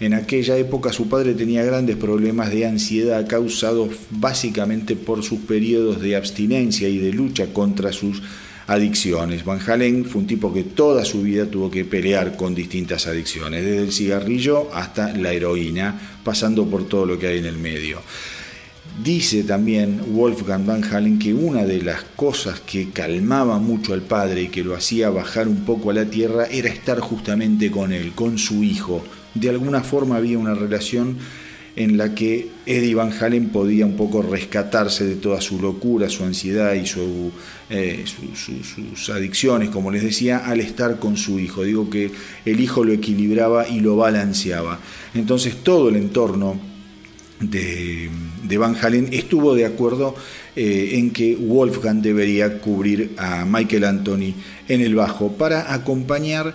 en 0.01 0.15
aquella 0.15 0.57
época 0.57 0.91
su 0.91 1.07
padre 1.07 1.35
tenía 1.35 1.63
grandes 1.63 1.95
problemas 1.95 2.49
de 2.49 2.65
ansiedad 2.65 3.27
causados 3.27 3.89
básicamente 4.09 4.95
por 4.95 5.21
sus 5.23 5.41
periodos 5.41 6.01
de 6.01 6.15
abstinencia 6.15 6.89
y 6.89 6.97
de 6.97 7.13
lucha 7.13 7.53
contra 7.53 7.93
sus 7.93 8.23
adicciones. 8.65 9.45
Van 9.45 9.59
Halen 9.59 10.05
fue 10.05 10.21
un 10.21 10.27
tipo 10.27 10.51
que 10.51 10.63
toda 10.63 11.05
su 11.05 11.21
vida 11.21 11.45
tuvo 11.45 11.69
que 11.69 11.85
pelear 11.85 12.35
con 12.35 12.55
distintas 12.55 13.05
adicciones, 13.05 13.63
desde 13.63 13.83
el 13.83 13.91
cigarrillo 13.91 14.73
hasta 14.73 15.15
la 15.15 15.33
heroína, 15.33 16.17
pasando 16.23 16.65
por 16.65 16.89
todo 16.89 17.05
lo 17.05 17.19
que 17.19 17.27
hay 17.27 17.37
en 17.37 17.45
el 17.45 17.59
medio. 17.59 18.01
Dice 19.03 19.43
también 19.43 20.01
Wolfgang 20.15 20.65
Van 20.65 20.83
Halen 20.83 21.19
que 21.19 21.31
una 21.31 21.63
de 21.63 21.83
las 21.83 22.01
cosas 22.15 22.59
que 22.59 22.89
calmaba 22.89 23.59
mucho 23.59 23.93
al 23.93 24.01
padre 24.01 24.43
y 24.43 24.47
que 24.47 24.63
lo 24.63 24.75
hacía 24.75 25.11
bajar 25.11 25.47
un 25.47 25.63
poco 25.63 25.91
a 25.91 25.93
la 25.93 26.05
tierra 26.05 26.45
era 26.45 26.69
estar 26.69 26.99
justamente 26.99 27.69
con 27.69 27.93
él, 27.93 28.13
con 28.13 28.39
su 28.39 28.63
hijo. 28.63 29.03
De 29.33 29.49
alguna 29.49 29.81
forma 29.81 30.17
había 30.17 30.37
una 30.37 30.53
relación 30.53 31.17
en 31.75 31.97
la 31.97 32.13
que 32.13 32.49
Eddie 32.65 32.95
Van 32.95 33.13
Halen 33.13 33.49
podía 33.49 33.85
un 33.85 33.95
poco 33.95 34.21
rescatarse 34.21 35.05
de 35.05 35.15
toda 35.15 35.39
su 35.39 35.61
locura, 35.61 36.09
su 36.09 36.23
ansiedad 36.23 36.73
y 36.73 36.83
eh, 37.69 38.03
sus 38.05 39.09
adicciones, 39.09 39.69
como 39.69 39.89
les 39.89 40.03
decía, 40.03 40.39
al 40.39 40.59
estar 40.59 40.99
con 40.99 41.15
su 41.15 41.39
hijo. 41.39 41.63
Digo 41.63 41.89
que 41.89 42.11
el 42.45 42.59
hijo 42.59 42.83
lo 42.83 42.91
equilibraba 42.91 43.67
y 43.69 43.79
lo 43.79 43.95
balanceaba. 43.95 44.79
Entonces 45.13 45.55
todo 45.63 45.89
el 45.89 45.95
entorno 45.95 46.59
de, 47.39 48.09
Van 48.57 48.75
Halen 48.75 49.09
estuvo 49.13 49.55
de 49.55 49.65
acuerdo 49.65 50.13
eh, 50.55 50.91
en 50.93 51.11
que 51.11 51.35
Wolfgang 51.35 52.01
debería 52.01 52.59
cubrir 52.59 53.13
a 53.17 53.45
Michael 53.45 53.85
Anthony 53.85 54.33
en 54.67 54.81
el 54.81 54.93
bajo 54.93 55.31
para 55.31 55.73
acompañar 55.73 56.53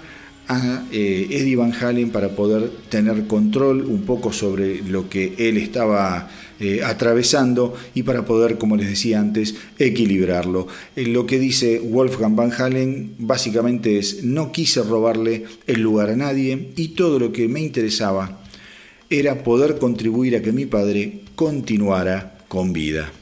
a 0.49 0.84
eh, 0.92 1.26
Eddie 1.30 1.57
Van 1.57 1.72
Halen 1.72 2.11
para 2.11 2.30
poder 2.30 2.70
tener 2.88 3.26
control 3.26 3.84
un 3.84 4.03
poco 4.03 4.32
sobre 4.32 4.82
lo 4.82 5.09
que 5.09 5.34
él 5.38 5.57
estaba 5.57 6.30
eh, 6.59 6.82
atravesando 6.82 7.74
y 7.94 8.03
para 8.03 8.24
poder, 8.24 8.57
como 8.59 8.76
les 8.76 8.88
decía 8.88 9.20
antes, 9.20 9.55
equilibrarlo. 9.78 10.68
lo 10.97 11.26
que 11.26 11.38
dice 11.38 11.80
Wolfgang 11.80 12.36
Van 12.36 12.53
Halen 12.53 13.14
básicamente 13.18 13.99
es, 13.99 14.24
no 14.24 14.53
quise 14.53 14.82
robarle 14.82 15.44
el 15.66 15.80
lugar 15.80 16.11
a 16.11 16.16
nadie 16.16 16.70
y 16.76 16.88
todo 16.88 17.18
lo 17.18 17.32
que 17.32 17.49
me 17.49 17.61
interesaba 17.61 18.40
era 19.11 19.42
poder 19.44 19.78
contribuir 19.78 20.36
a 20.36 20.42
que 20.42 20.53
mi 20.53 20.66
padre 20.66 21.20
continuara 21.34 22.38
con 22.49 22.72
vida. 22.72 23.12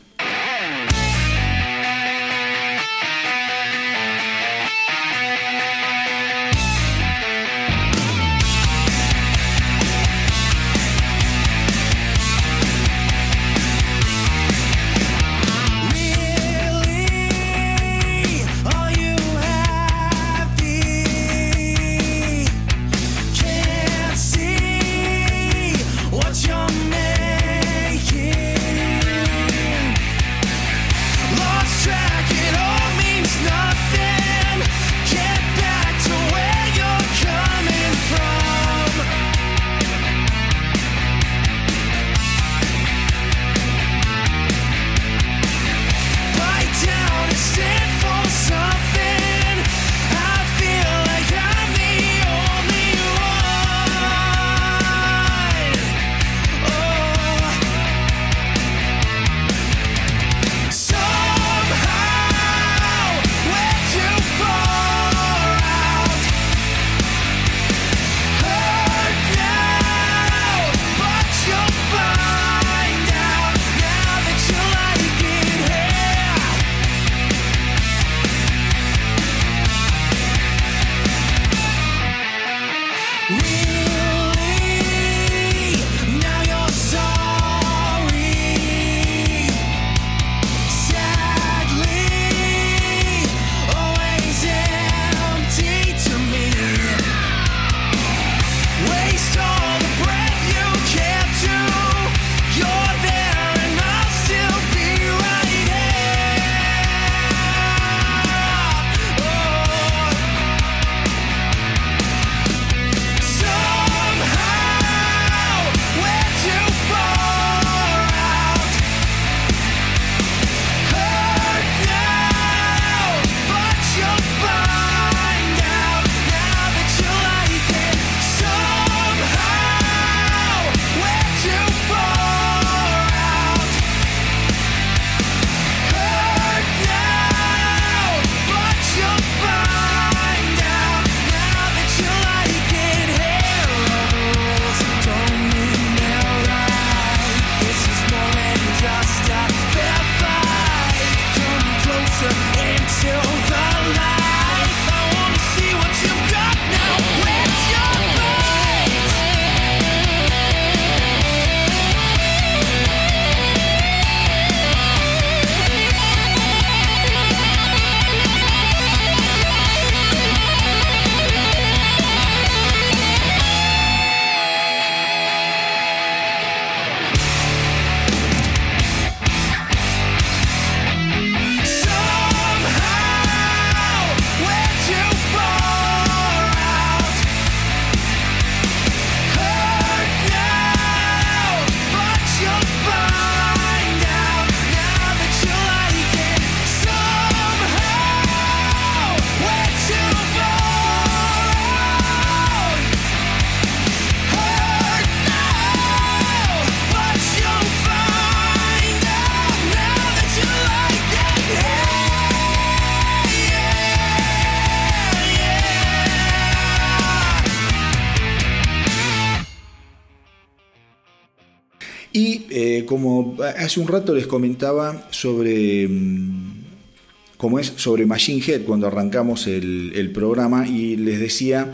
Como 222.94 223.34
hace 223.58 223.80
un 223.80 223.88
rato 223.88 224.14
les 224.14 224.28
comentaba 224.28 225.08
sobre 225.10 225.88
mm, 225.88 227.58
es 227.58 227.72
sobre 227.74 228.06
Machine 228.06 228.40
Head 228.40 228.62
cuando 228.62 228.86
arrancamos 228.86 229.48
el, 229.48 230.12
programa 230.14 230.64
y 230.64 230.96
les 230.96 231.18
decía 231.18 231.72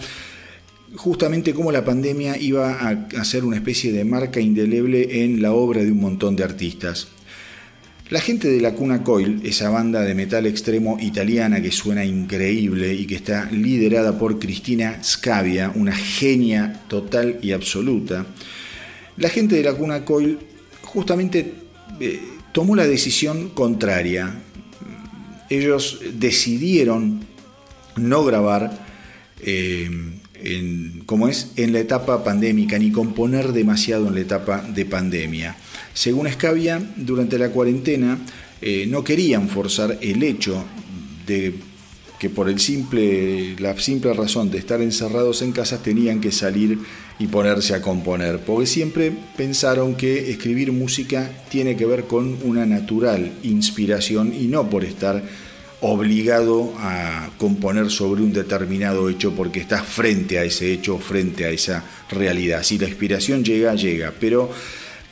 justamente 0.96 1.52
cómo 1.52 1.72
la 1.72 1.84
pandemia 1.84 2.38
iba 2.38 2.72
a 2.72 3.06
hacer 3.20 3.44
una 3.44 3.56
especie 3.56 3.92
de 3.92 4.02
marca 4.06 4.40
indeleble 4.40 5.22
en 5.22 5.42
la 5.42 5.52
obra 5.52 5.84
de 5.84 5.92
un 5.92 6.00
montón 6.00 6.36
de 6.36 6.42
artistas. 6.42 7.08
La 8.08 8.20
gente 8.20 8.48
de 8.48 8.62
la 8.62 8.72
Cuna 8.72 9.04
Coil, 9.04 9.42
esa 9.44 9.68
banda 9.68 10.00
de 10.00 10.14
metal 10.14 10.46
extremo 10.46 10.96
italiana 11.00 11.60
que 11.60 11.70
suena 11.70 12.02
increíble 12.02 12.94
y 12.94 13.06
que 13.06 13.16
está 13.16 13.50
liderada 13.52 14.18
por 14.18 14.38
Cristina 14.38 15.04
Scavia, 15.04 15.70
una 15.74 15.94
genia 15.94 16.80
total 16.88 17.38
y 17.42 17.52
absoluta, 17.52 18.26
la 19.18 19.28
gente 19.28 19.56
de 19.56 19.62
la 19.62 19.74
Cuna 19.74 20.04
Coil 20.04 20.38
justamente 20.92 21.54
eh, 22.00 22.20
tomó 22.52 22.76
la 22.76 22.86
decisión 22.86 23.50
contraria. 23.50 24.34
Ellos 25.48 26.00
decidieron 26.14 27.24
no 27.96 28.24
grabar, 28.24 28.86
eh, 29.40 29.90
en, 30.34 31.02
como 31.06 31.28
es, 31.28 31.52
en 31.56 31.72
la 31.72 31.80
etapa 31.80 32.24
pandémica, 32.24 32.78
ni 32.78 32.90
componer 32.92 33.52
demasiado 33.52 34.08
en 34.08 34.14
la 34.14 34.20
etapa 34.20 34.62
de 34.62 34.84
pandemia. 34.84 35.56
Según 35.94 36.26
Escavia, 36.26 36.80
durante 36.96 37.38
la 37.38 37.50
cuarentena 37.50 38.18
eh, 38.60 38.86
no 38.88 39.04
querían 39.04 39.48
forzar 39.48 39.98
el 40.00 40.22
hecho 40.22 40.64
de 41.26 41.54
que 42.20 42.28
por 42.28 42.50
el 42.50 42.60
simple, 42.60 43.56
la 43.58 43.76
simple 43.80 44.12
razón 44.12 44.50
de 44.50 44.58
estar 44.58 44.82
encerrados 44.82 45.40
en 45.40 45.52
casa 45.52 45.82
tenían 45.82 46.20
que 46.20 46.30
salir 46.30 46.78
y 47.18 47.28
ponerse 47.28 47.74
a 47.74 47.80
componer, 47.80 48.40
porque 48.40 48.66
siempre 48.66 49.10
pensaron 49.38 49.94
que 49.94 50.30
escribir 50.30 50.70
música 50.70 51.30
tiene 51.48 51.76
que 51.76 51.86
ver 51.86 52.04
con 52.04 52.36
una 52.44 52.66
natural 52.66 53.32
inspiración 53.42 54.34
y 54.38 54.48
no 54.48 54.68
por 54.68 54.84
estar 54.84 55.22
obligado 55.80 56.74
a 56.76 57.30
componer 57.38 57.90
sobre 57.90 58.20
un 58.20 58.34
determinado 58.34 59.08
hecho 59.08 59.34
porque 59.34 59.60
estás 59.60 59.86
frente 59.86 60.38
a 60.38 60.44
ese 60.44 60.74
hecho, 60.74 60.98
frente 60.98 61.46
a 61.46 61.48
esa 61.48 61.84
realidad. 62.10 62.62
Si 62.62 62.76
la 62.76 62.86
inspiración 62.86 63.42
llega, 63.42 63.74
llega, 63.74 64.12
pero 64.20 64.50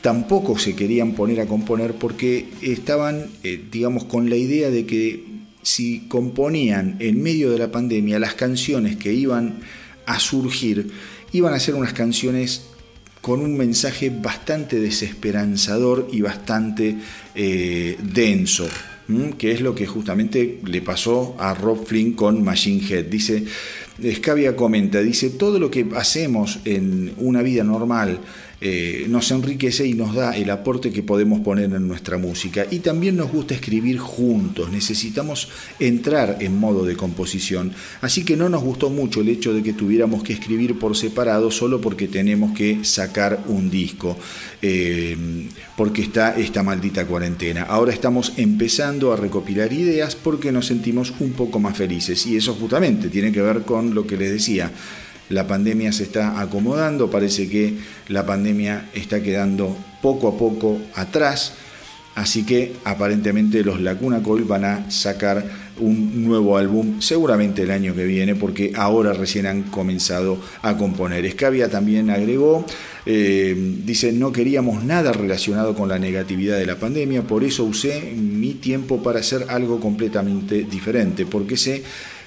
tampoco 0.02 0.58
se 0.58 0.76
querían 0.76 1.12
poner 1.12 1.40
a 1.40 1.46
componer 1.46 1.94
porque 1.94 2.48
estaban, 2.60 3.28
eh, 3.44 3.58
digamos, 3.72 4.04
con 4.04 4.28
la 4.28 4.36
idea 4.36 4.68
de 4.68 4.84
que 4.84 5.27
si 5.62 6.06
componían 6.08 6.96
en 6.98 7.22
medio 7.22 7.50
de 7.50 7.58
la 7.58 7.70
pandemia 7.70 8.18
las 8.18 8.34
canciones 8.34 8.96
que 8.96 9.12
iban 9.12 9.60
a 10.06 10.18
surgir, 10.18 10.90
iban 11.32 11.52
a 11.52 11.60
ser 11.60 11.74
unas 11.74 11.92
canciones 11.92 12.62
con 13.20 13.40
un 13.40 13.56
mensaje 13.56 14.10
bastante 14.10 14.80
desesperanzador 14.80 16.08
y 16.10 16.20
bastante 16.20 16.96
eh, 17.34 17.98
denso, 18.00 18.68
que 19.36 19.52
es 19.52 19.60
lo 19.60 19.74
que 19.74 19.86
justamente 19.86 20.60
le 20.64 20.82
pasó 20.82 21.36
a 21.38 21.54
Rob 21.54 21.84
Flynn 21.84 22.12
con 22.12 22.42
Machine 22.42 22.82
Head. 22.88 23.06
Dice, 23.06 23.44
Scavia 24.14 24.54
comenta, 24.54 25.00
dice, 25.00 25.30
todo 25.30 25.58
lo 25.58 25.70
que 25.70 25.86
hacemos 25.96 26.60
en 26.64 27.14
una 27.18 27.42
vida 27.42 27.64
normal, 27.64 28.20
eh, 28.60 29.06
nos 29.08 29.30
enriquece 29.30 29.86
y 29.86 29.94
nos 29.94 30.14
da 30.16 30.36
el 30.36 30.50
aporte 30.50 30.90
que 30.90 31.04
podemos 31.04 31.40
poner 31.40 31.72
en 31.72 31.86
nuestra 31.86 32.18
música. 32.18 32.66
Y 32.70 32.80
también 32.80 33.16
nos 33.16 33.30
gusta 33.30 33.54
escribir 33.54 33.98
juntos, 33.98 34.70
necesitamos 34.70 35.48
entrar 35.78 36.38
en 36.40 36.58
modo 36.58 36.84
de 36.84 36.96
composición. 36.96 37.72
Así 38.00 38.24
que 38.24 38.36
no 38.36 38.48
nos 38.48 38.62
gustó 38.62 38.90
mucho 38.90 39.20
el 39.20 39.28
hecho 39.28 39.54
de 39.54 39.62
que 39.62 39.72
tuviéramos 39.72 40.24
que 40.24 40.32
escribir 40.32 40.78
por 40.78 40.96
separado 40.96 41.52
solo 41.52 41.80
porque 41.80 42.08
tenemos 42.08 42.56
que 42.56 42.84
sacar 42.84 43.44
un 43.46 43.70
disco, 43.70 44.18
eh, 44.60 45.16
porque 45.76 46.02
está 46.02 46.36
esta 46.36 46.64
maldita 46.64 47.06
cuarentena. 47.06 47.62
Ahora 47.62 47.92
estamos 47.92 48.32
empezando 48.38 49.12
a 49.12 49.16
recopilar 49.16 49.72
ideas 49.72 50.16
porque 50.16 50.50
nos 50.50 50.66
sentimos 50.66 51.14
un 51.20 51.32
poco 51.32 51.60
más 51.60 51.76
felices. 51.76 52.26
Y 52.26 52.36
eso 52.36 52.54
justamente 52.54 53.08
tiene 53.08 53.30
que 53.30 53.40
ver 53.40 53.62
con 53.62 53.94
lo 53.94 54.04
que 54.04 54.16
les 54.16 54.32
decía 54.32 54.72
la 55.28 55.46
pandemia 55.46 55.92
se 55.92 56.04
está 56.04 56.40
acomodando, 56.40 57.10
parece 57.10 57.48
que 57.48 57.74
la 58.08 58.24
pandemia 58.24 58.88
está 58.94 59.22
quedando 59.22 59.76
poco 60.02 60.28
a 60.28 60.38
poco 60.38 60.78
atrás, 60.94 61.54
así 62.14 62.44
que 62.44 62.74
aparentemente 62.84 63.62
los 63.62 63.80
Lacuna 63.80 64.22
Coil 64.22 64.44
van 64.44 64.64
a 64.64 64.90
sacar 64.90 65.44
un 65.80 66.24
nuevo 66.24 66.56
álbum 66.56 67.00
seguramente 67.00 67.62
el 67.62 67.70
año 67.70 67.94
que 67.94 68.04
viene 68.04 68.34
porque 68.34 68.72
ahora 68.74 69.12
recién 69.12 69.46
han 69.46 69.62
comenzado 69.64 70.38
a 70.62 70.76
componer. 70.76 71.24
Escavia 71.24 71.68
también 71.68 72.10
agregó, 72.10 72.64
eh, 73.06 73.54
dice, 73.84 74.12
no 74.12 74.32
queríamos 74.32 74.84
nada 74.84 75.12
relacionado 75.12 75.74
con 75.74 75.88
la 75.88 75.98
negatividad 75.98 76.58
de 76.58 76.66
la 76.66 76.76
pandemia, 76.76 77.22
por 77.22 77.44
eso 77.44 77.64
usé 77.64 78.12
mi 78.16 78.54
tiempo 78.54 79.02
para 79.02 79.20
hacer 79.20 79.46
algo 79.48 79.78
completamente 79.78 80.64
diferente, 80.64 81.26
porque 81.26 81.56
sé 81.56 81.82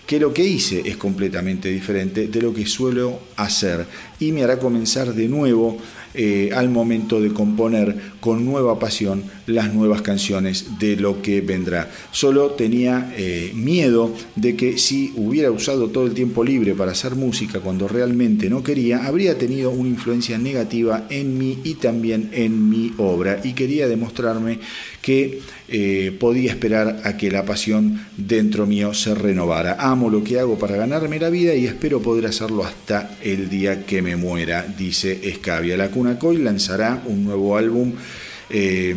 que 0.05 0.19
lo 0.19 0.33
que 0.33 0.43
hice 0.43 0.81
es 0.85 0.97
completamente 0.97 1.69
diferente 1.69 2.27
de 2.27 2.41
lo 2.41 2.53
que 2.53 2.65
suelo 2.65 3.19
hacer 3.37 3.85
y 4.21 4.31
me 4.31 4.43
hará 4.43 4.59
comenzar 4.59 5.13
de 5.13 5.27
nuevo 5.27 5.77
eh, 6.13 6.49
al 6.53 6.69
momento 6.69 7.21
de 7.21 7.31
componer 7.31 7.95
con 8.19 8.43
nueva 8.43 8.77
pasión 8.79 9.23
las 9.47 9.73
nuevas 9.73 10.01
canciones 10.01 10.77
de 10.77 10.97
lo 10.97 11.21
que 11.21 11.39
vendrá. 11.39 11.89
Solo 12.11 12.51
tenía 12.51 13.13
eh, 13.15 13.51
miedo 13.55 14.13
de 14.35 14.57
que 14.57 14.77
si 14.77 15.13
hubiera 15.15 15.51
usado 15.51 15.87
todo 15.87 16.05
el 16.05 16.13
tiempo 16.13 16.43
libre 16.43 16.75
para 16.75 16.91
hacer 16.91 17.15
música 17.15 17.61
cuando 17.61 17.87
realmente 17.87 18.49
no 18.49 18.61
quería, 18.61 19.05
habría 19.05 19.37
tenido 19.37 19.71
una 19.71 19.87
influencia 19.87 20.37
negativa 20.37 21.05
en 21.09 21.37
mí 21.37 21.59
y 21.63 21.75
también 21.75 22.29
en 22.33 22.69
mi 22.69 22.93
obra 22.97 23.39
y 23.43 23.53
quería 23.53 23.87
demostrarme 23.87 24.59
que 25.01 25.39
eh, 25.69 26.15
podía 26.19 26.51
esperar 26.51 27.01
a 27.05 27.15
que 27.15 27.31
la 27.31 27.45
pasión 27.45 28.05
dentro 28.17 28.65
mío 28.65 28.93
se 28.93 29.15
renovara. 29.15 29.77
Amo 29.79 30.09
lo 30.09 30.23
que 30.23 30.39
hago 30.39 30.59
para 30.59 30.75
ganarme 30.75 31.19
la 31.19 31.29
vida 31.29 31.55
y 31.55 31.65
espero 31.65 32.01
poder 32.01 32.25
hacerlo 32.25 32.65
hasta 32.65 33.17
el 33.23 33.49
día 33.49 33.85
que 33.85 34.01
me 34.01 34.10
muera, 34.15 34.65
dice 34.77 35.19
Escavia. 35.23 35.77
La 35.77 35.89
Cuna 35.89 36.17
Coil 36.17 36.43
lanzará 36.43 37.01
un 37.05 37.23
nuevo 37.23 37.57
álbum 37.57 37.93
eh, 38.49 38.93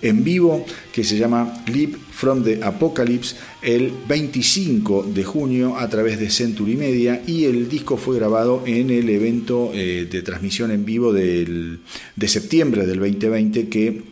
en 0.00 0.24
vivo 0.24 0.64
que 0.92 1.04
se 1.04 1.18
llama 1.18 1.62
Leap 1.72 1.94
from 2.10 2.42
the 2.42 2.60
Apocalypse 2.62 3.36
el 3.60 3.92
25 4.08 5.10
de 5.14 5.24
junio 5.24 5.76
a 5.76 5.88
través 5.88 6.18
de 6.18 6.30
Century 6.30 6.76
Media 6.76 7.22
y 7.26 7.44
el 7.44 7.68
disco 7.68 7.98
fue 7.98 8.16
grabado 8.16 8.62
en 8.66 8.90
el 8.90 9.10
evento 9.10 9.70
eh, 9.74 10.08
de 10.10 10.22
transmisión 10.22 10.70
en 10.70 10.86
vivo 10.86 11.12
de 11.12 11.78
septiembre 12.26 12.86
del 12.86 12.98
2020 12.98 13.68
que 13.68 14.11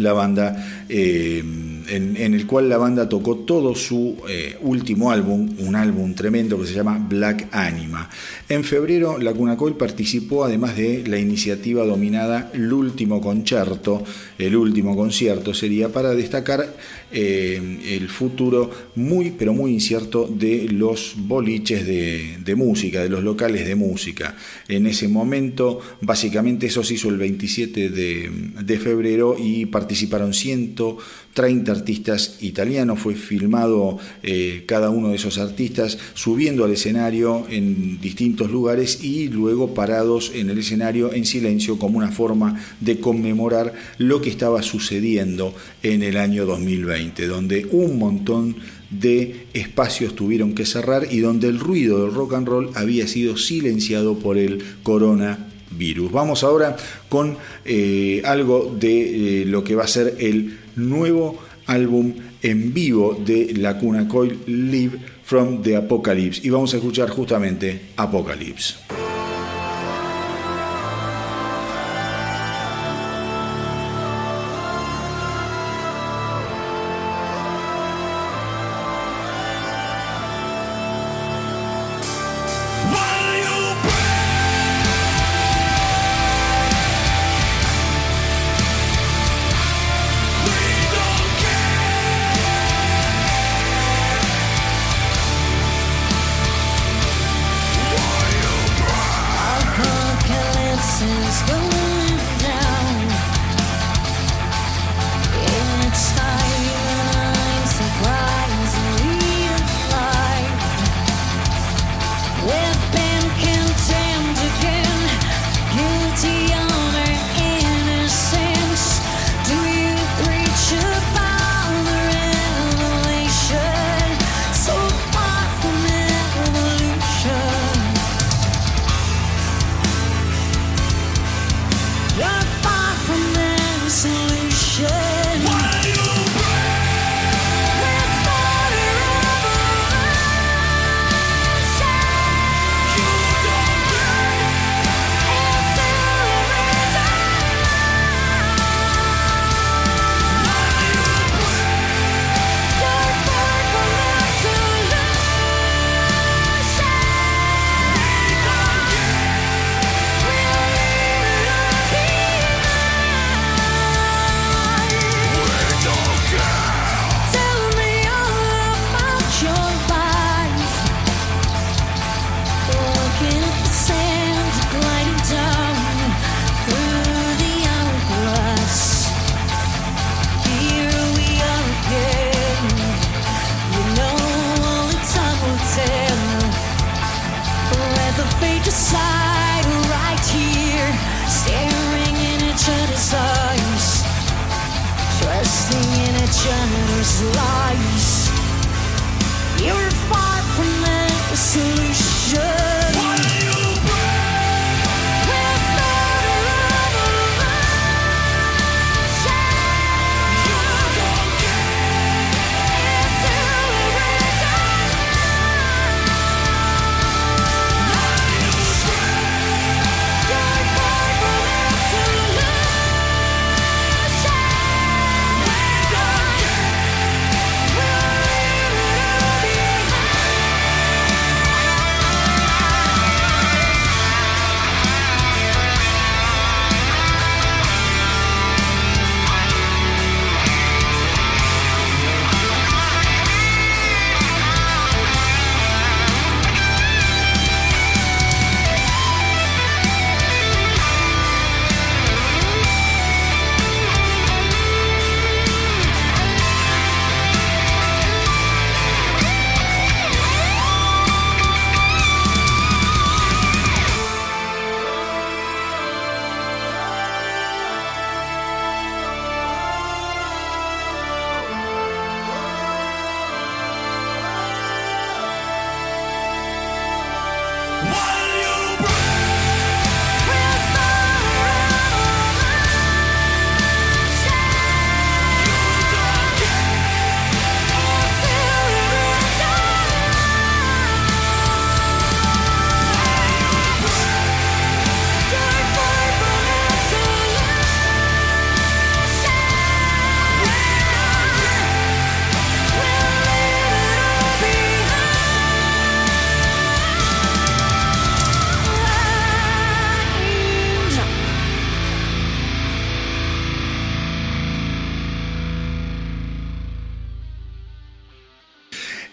la 0.00 0.12
banda, 0.12 0.84
eh, 0.88 1.38
en, 1.38 2.34
el 2.34 2.46
cual 2.46 2.68
la 2.68 2.78
banda 2.78 3.08
tocó 3.08 3.36
todo 3.38 3.74
su 3.74 4.16
eh, 4.28 4.56
último 4.60 5.10
álbum, 5.10 5.48
un 5.58 5.76
álbum 5.76 6.14
tremendo 6.14 6.58
que 6.60 6.66
se 6.66 6.74
llama 6.74 6.98
Black 6.98 7.48
Anima. 7.52 8.08
En 8.48 8.64
febrero, 8.64 9.18
la 9.18 9.34
Coil 9.56 9.74
participó 9.74 10.44
además 10.44 10.76
de 10.76 11.04
la 11.06 11.18
iniciativa 11.18 11.84
dominada 11.84 12.50
El 12.52 12.72
Último 12.72 13.20
Concierto, 13.20 14.02
el 14.38 14.56
último 14.56 14.96
concierto 14.96 15.54
sería 15.54 15.90
para 15.90 16.14
destacar 16.14 16.74
eh, 17.12 17.96
el 17.96 18.08
futuro 18.08 18.70
muy 18.94 19.32
pero 19.32 19.52
muy 19.52 19.72
incierto 19.72 20.28
de 20.32 20.68
los 20.70 21.14
boliches 21.16 21.86
de, 21.86 22.54
música, 22.54 23.02
de 23.02 23.08
los 23.08 23.22
locales 23.22 23.66
de 23.66 23.74
música. 23.74 24.36
En 24.68 24.86
ese 24.86 25.08
momento, 25.08 25.80
básicamente 26.00 26.66
eso 26.66 26.84
se 26.84 26.94
hizo 26.94 27.08
el 27.08 27.18
27 27.18 27.90
de, 27.90 28.30
de 28.62 28.78
febrero 28.78 29.36
y 29.38 29.66
participaron 29.90 30.32
130 30.32 31.72
artistas 31.72 32.36
italianos, 32.42 33.00
fue 33.00 33.16
filmado 33.16 33.98
eh, 34.22 34.62
cada 34.66 34.88
uno 34.88 35.08
de 35.08 35.16
esos 35.16 35.36
artistas 35.38 35.98
subiendo 36.14 36.64
al 36.64 36.70
escenario 36.70 37.44
en 37.50 38.00
distintos 38.00 38.52
lugares 38.52 39.02
y 39.02 39.26
luego 39.26 39.74
parados 39.74 40.30
en 40.32 40.48
el 40.48 40.58
escenario 40.58 41.12
en 41.12 41.26
silencio 41.26 41.76
como 41.76 41.98
una 41.98 42.12
forma 42.12 42.64
de 42.78 43.00
conmemorar 43.00 43.74
lo 43.98 44.20
que 44.20 44.30
estaba 44.30 44.62
sucediendo 44.62 45.56
en 45.82 46.04
el 46.04 46.18
año 46.18 46.46
2020, 46.46 47.26
donde 47.26 47.66
un 47.72 47.98
montón 47.98 48.54
de 48.90 49.46
espacios 49.54 50.14
tuvieron 50.14 50.54
que 50.54 50.66
cerrar 50.66 51.08
y 51.10 51.18
donde 51.18 51.48
el 51.48 51.58
ruido 51.58 52.04
del 52.04 52.14
rock 52.14 52.34
and 52.34 52.46
roll 52.46 52.70
había 52.76 53.08
sido 53.08 53.36
silenciado 53.36 54.20
por 54.20 54.38
el 54.38 54.62
corona 54.84 55.49
virus. 55.70 56.10
Vamos 56.12 56.42
ahora 56.44 56.76
con 57.08 57.36
eh, 57.64 58.22
algo 58.24 58.74
de 58.78 59.42
eh, 59.42 59.44
lo 59.46 59.64
que 59.64 59.74
va 59.74 59.84
a 59.84 59.88
ser 59.88 60.16
el 60.18 60.58
nuevo 60.76 61.38
álbum 61.66 62.14
en 62.42 62.72
vivo 62.72 63.16
de 63.24 63.54
la 63.56 63.78
Cuna 63.78 64.08
Coil 64.08 64.38
Live 64.46 64.98
from 65.22 65.62
the 65.62 65.76
Apocalypse 65.76 66.40
y 66.42 66.50
vamos 66.50 66.74
a 66.74 66.78
escuchar 66.78 67.10
justamente 67.10 67.92
Apocalypse. 67.96 68.74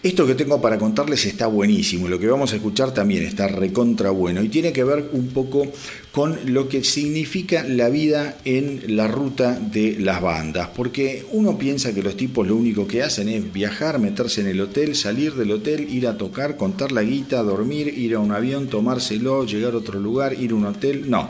Esto 0.08 0.26
que 0.26 0.34
tengo 0.34 0.58
para 0.58 0.78
contarles 0.78 1.26
está 1.26 1.48
buenísimo, 1.48 2.08
lo 2.08 2.18
que 2.18 2.28
vamos 2.28 2.50
a 2.54 2.56
escuchar 2.56 2.94
también 2.94 3.24
está 3.24 3.46
recontra 3.46 4.08
bueno 4.08 4.42
y 4.42 4.48
tiene 4.48 4.72
que 4.72 4.82
ver 4.82 5.10
un 5.12 5.28
poco 5.28 5.70
con 6.12 6.38
lo 6.46 6.66
que 6.66 6.82
significa 6.82 7.62
la 7.62 7.90
vida 7.90 8.38
en 8.46 8.96
la 8.96 9.06
ruta 9.06 9.60
de 9.60 9.98
las 10.00 10.22
bandas, 10.22 10.70
porque 10.74 11.26
uno 11.32 11.58
piensa 11.58 11.92
que 11.92 12.02
los 12.02 12.16
tipos 12.16 12.48
lo 12.48 12.56
único 12.56 12.86
que 12.86 13.02
hacen 13.02 13.28
es 13.28 13.52
viajar, 13.52 13.98
meterse 13.98 14.40
en 14.40 14.46
el 14.46 14.62
hotel, 14.62 14.96
salir 14.96 15.34
del 15.34 15.50
hotel, 15.50 15.86
ir 15.92 16.06
a 16.06 16.16
tocar, 16.16 16.56
contar 16.56 16.90
la 16.90 17.02
guita, 17.02 17.42
dormir, 17.42 17.92
ir 17.94 18.14
a 18.14 18.20
un 18.20 18.32
avión, 18.32 18.68
tomárselo, 18.68 19.44
llegar 19.44 19.74
a 19.74 19.76
otro 19.76 20.00
lugar, 20.00 20.32
ir 20.40 20.52
a 20.52 20.54
un 20.54 20.64
hotel, 20.64 21.10
no. 21.10 21.28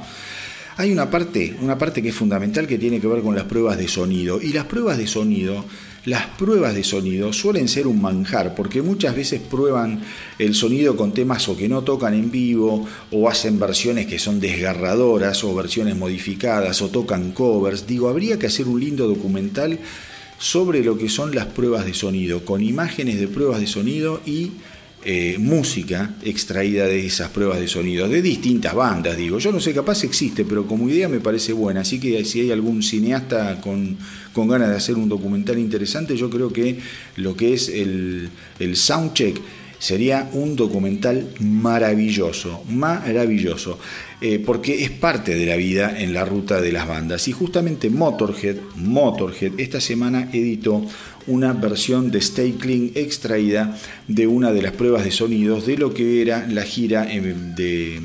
Hay 0.76 0.92
una 0.92 1.10
parte, 1.10 1.56
una 1.60 1.76
parte 1.76 2.00
que 2.00 2.10
es 2.10 2.14
fundamental 2.14 2.68
que 2.68 2.78
tiene 2.78 3.00
que 3.00 3.08
ver 3.08 3.22
con 3.22 3.34
las 3.34 3.46
pruebas 3.46 3.76
de 3.76 3.88
sonido 3.88 4.40
y 4.40 4.52
las 4.52 4.66
pruebas 4.66 4.98
de 4.98 5.08
sonido 5.08 5.64
las 6.04 6.26
pruebas 6.26 6.74
de 6.74 6.84
sonido 6.84 7.32
suelen 7.32 7.68
ser 7.68 7.86
un 7.86 8.00
manjar 8.00 8.54
porque 8.54 8.82
muchas 8.82 9.16
veces 9.16 9.40
prueban 9.40 10.00
el 10.38 10.54
sonido 10.54 10.96
con 10.96 11.12
temas 11.12 11.48
o 11.48 11.56
que 11.56 11.68
no 11.68 11.82
tocan 11.82 12.14
en 12.14 12.30
vivo 12.30 12.86
o 13.10 13.28
hacen 13.28 13.58
versiones 13.58 14.06
que 14.06 14.18
son 14.18 14.40
desgarradoras 14.40 15.42
o 15.44 15.54
versiones 15.54 15.96
modificadas 15.96 16.80
o 16.82 16.88
tocan 16.88 17.32
covers. 17.32 17.86
Digo, 17.86 18.08
habría 18.08 18.38
que 18.38 18.46
hacer 18.46 18.68
un 18.68 18.80
lindo 18.80 19.06
documental 19.06 19.78
sobre 20.38 20.84
lo 20.84 20.96
que 20.96 21.08
son 21.08 21.34
las 21.34 21.46
pruebas 21.46 21.84
de 21.84 21.94
sonido, 21.94 22.44
con 22.44 22.62
imágenes 22.62 23.18
de 23.18 23.26
pruebas 23.26 23.60
de 23.60 23.66
sonido 23.66 24.20
y 24.24 24.52
eh, 25.10 25.38
música 25.38 26.10
extraída 26.22 26.84
de 26.84 27.06
esas 27.06 27.30
pruebas 27.30 27.58
de 27.58 27.66
sonido, 27.66 28.06
de 28.10 28.20
distintas 28.20 28.74
bandas, 28.74 29.16
digo. 29.16 29.38
Yo 29.38 29.50
no 29.50 29.58
sé, 29.58 29.72
capaz 29.72 30.04
existe, 30.04 30.44
pero 30.44 30.66
como 30.66 30.86
idea 30.86 31.08
me 31.08 31.18
parece 31.18 31.54
buena. 31.54 31.80
Así 31.80 31.98
que 31.98 32.22
si 32.26 32.42
hay 32.42 32.50
algún 32.50 32.82
cineasta 32.82 33.58
con, 33.62 33.96
con 34.34 34.48
ganas 34.48 34.68
de 34.68 34.76
hacer 34.76 34.96
un 34.96 35.08
documental 35.08 35.58
interesante, 35.58 36.14
yo 36.14 36.28
creo 36.28 36.52
que 36.52 36.78
lo 37.16 37.34
que 37.34 37.54
es 37.54 37.70
el, 37.70 38.28
el 38.58 38.76
soundcheck 38.76 39.40
sería 39.78 40.28
un 40.34 40.56
documental 40.56 41.30
maravilloso, 41.40 42.62
maravilloso, 42.68 43.78
eh, 44.20 44.42
porque 44.44 44.84
es 44.84 44.90
parte 44.90 45.34
de 45.34 45.46
la 45.46 45.56
vida 45.56 45.98
en 45.98 46.12
la 46.12 46.26
ruta 46.26 46.60
de 46.60 46.70
las 46.70 46.86
bandas. 46.86 47.28
Y 47.28 47.32
justamente 47.32 47.88
Motorhead, 47.88 48.56
Motorhead 48.76 49.52
esta 49.58 49.80
semana 49.80 50.28
editó 50.34 50.84
una 51.28 51.52
versión 51.52 52.10
de 52.10 52.20
Clean 52.58 52.90
extraída 52.94 53.78
de 54.06 54.26
una 54.26 54.52
de 54.52 54.62
las 54.62 54.72
pruebas 54.72 55.04
de 55.04 55.10
sonidos 55.10 55.66
de 55.66 55.78
lo 55.78 55.94
que 55.94 56.20
era 56.20 56.46
la 56.48 56.62
gira 56.62 57.04
de, 57.04 58.00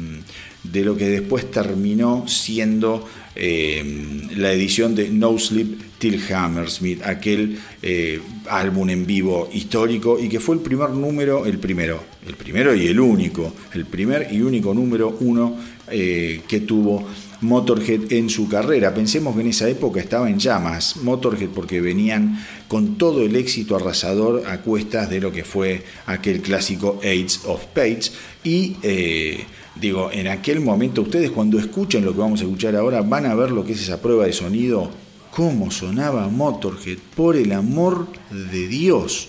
de 0.64 0.86
lo 0.86 0.96
que 0.96 1.10
después 1.10 1.50
terminó 1.50 2.28
siendo 2.28 3.08
eh, 3.36 4.30
la 4.36 4.54
edición 4.54 4.94
de 4.94 5.10
No 5.10 5.38
Sleep 5.40 5.98
Till 5.98 6.22
Hammersmith, 6.32 7.02
aquel 7.04 7.58
eh, 7.82 8.20
álbum 8.48 8.90
en 8.90 9.06
vivo 9.06 9.50
histórico 9.52 10.20
y 10.20 10.30
que 10.30 10.40
fue 10.40 10.56
el 10.56 10.62
primer 10.62 10.92
número, 10.92 11.46
el 11.46 11.58
primero, 11.58 12.04
el 12.28 12.36
primero 12.36 12.76
y 12.76 12.88
el 12.88 13.00
único, 13.00 13.54
el 13.74 13.86
primer 13.86 14.28
y 14.32 14.42
único 14.42 14.74
número 14.74 15.18
uno 15.22 15.58
eh, 15.90 16.42
que 16.48 16.60
tuvo 16.62 17.08
Motorhead 17.42 18.12
en 18.12 18.30
su 18.30 18.48
carrera. 18.48 18.94
Pensemos 18.94 19.36
que 19.36 19.42
en 19.42 19.48
esa 19.48 19.68
época 19.68 20.00
estaba 20.00 20.30
en 20.30 20.38
llamas 20.38 20.98
Motorhead 20.98 21.50
porque 21.50 21.82
venían 21.82 22.40
con 22.74 22.98
todo 22.98 23.22
el 23.22 23.36
éxito 23.36 23.76
arrasador 23.76 24.48
a 24.48 24.62
cuestas 24.62 25.08
de 25.08 25.22
lo 25.22 25.32
que 25.32 25.44
fue 25.44 25.84
aquel 26.08 26.42
clásico 26.42 27.00
Aids 27.04 27.42
of 27.46 27.66
Page 27.68 28.10
y 28.44 28.78
eh, 28.82 29.46
digo, 29.76 30.10
en 30.12 30.28
aquel 30.28 30.60
momento 30.60 31.04
ustedes 31.04 31.30
cuando 31.30 31.60
escuchen 31.60 32.04
lo 32.04 32.14
que 32.14 32.22
vamos 32.22 32.42
a 32.42 32.46
escuchar 32.46 32.76
ahora 32.76 33.04
van 33.04 33.28
a 33.28 33.36
ver 33.36 33.52
lo 33.52 33.64
que 33.64 33.74
es 33.74 33.82
esa 33.84 34.02
prueba 34.02 34.26
de 34.26 34.34
sonido, 34.34 34.90
cómo 35.30 35.70
sonaba 35.70 36.28
Motorhead, 36.30 36.98
por 37.16 37.36
el 37.36 37.52
amor 37.52 38.08
de 38.32 38.68
Dios. 38.68 39.28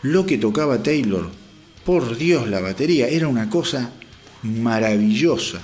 Lo 0.00 0.24
que 0.24 0.38
tocaba 0.38 0.82
Taylor, 0.82 1.28
por 1.84 2.16
Dios 2.16 2.48
la 2.48 2.60
batería, 2.60 3.06
era 3.08 3.28
una 3.28 3.50
cosa 3.50 3.90
maravillosa. 4.42 5.60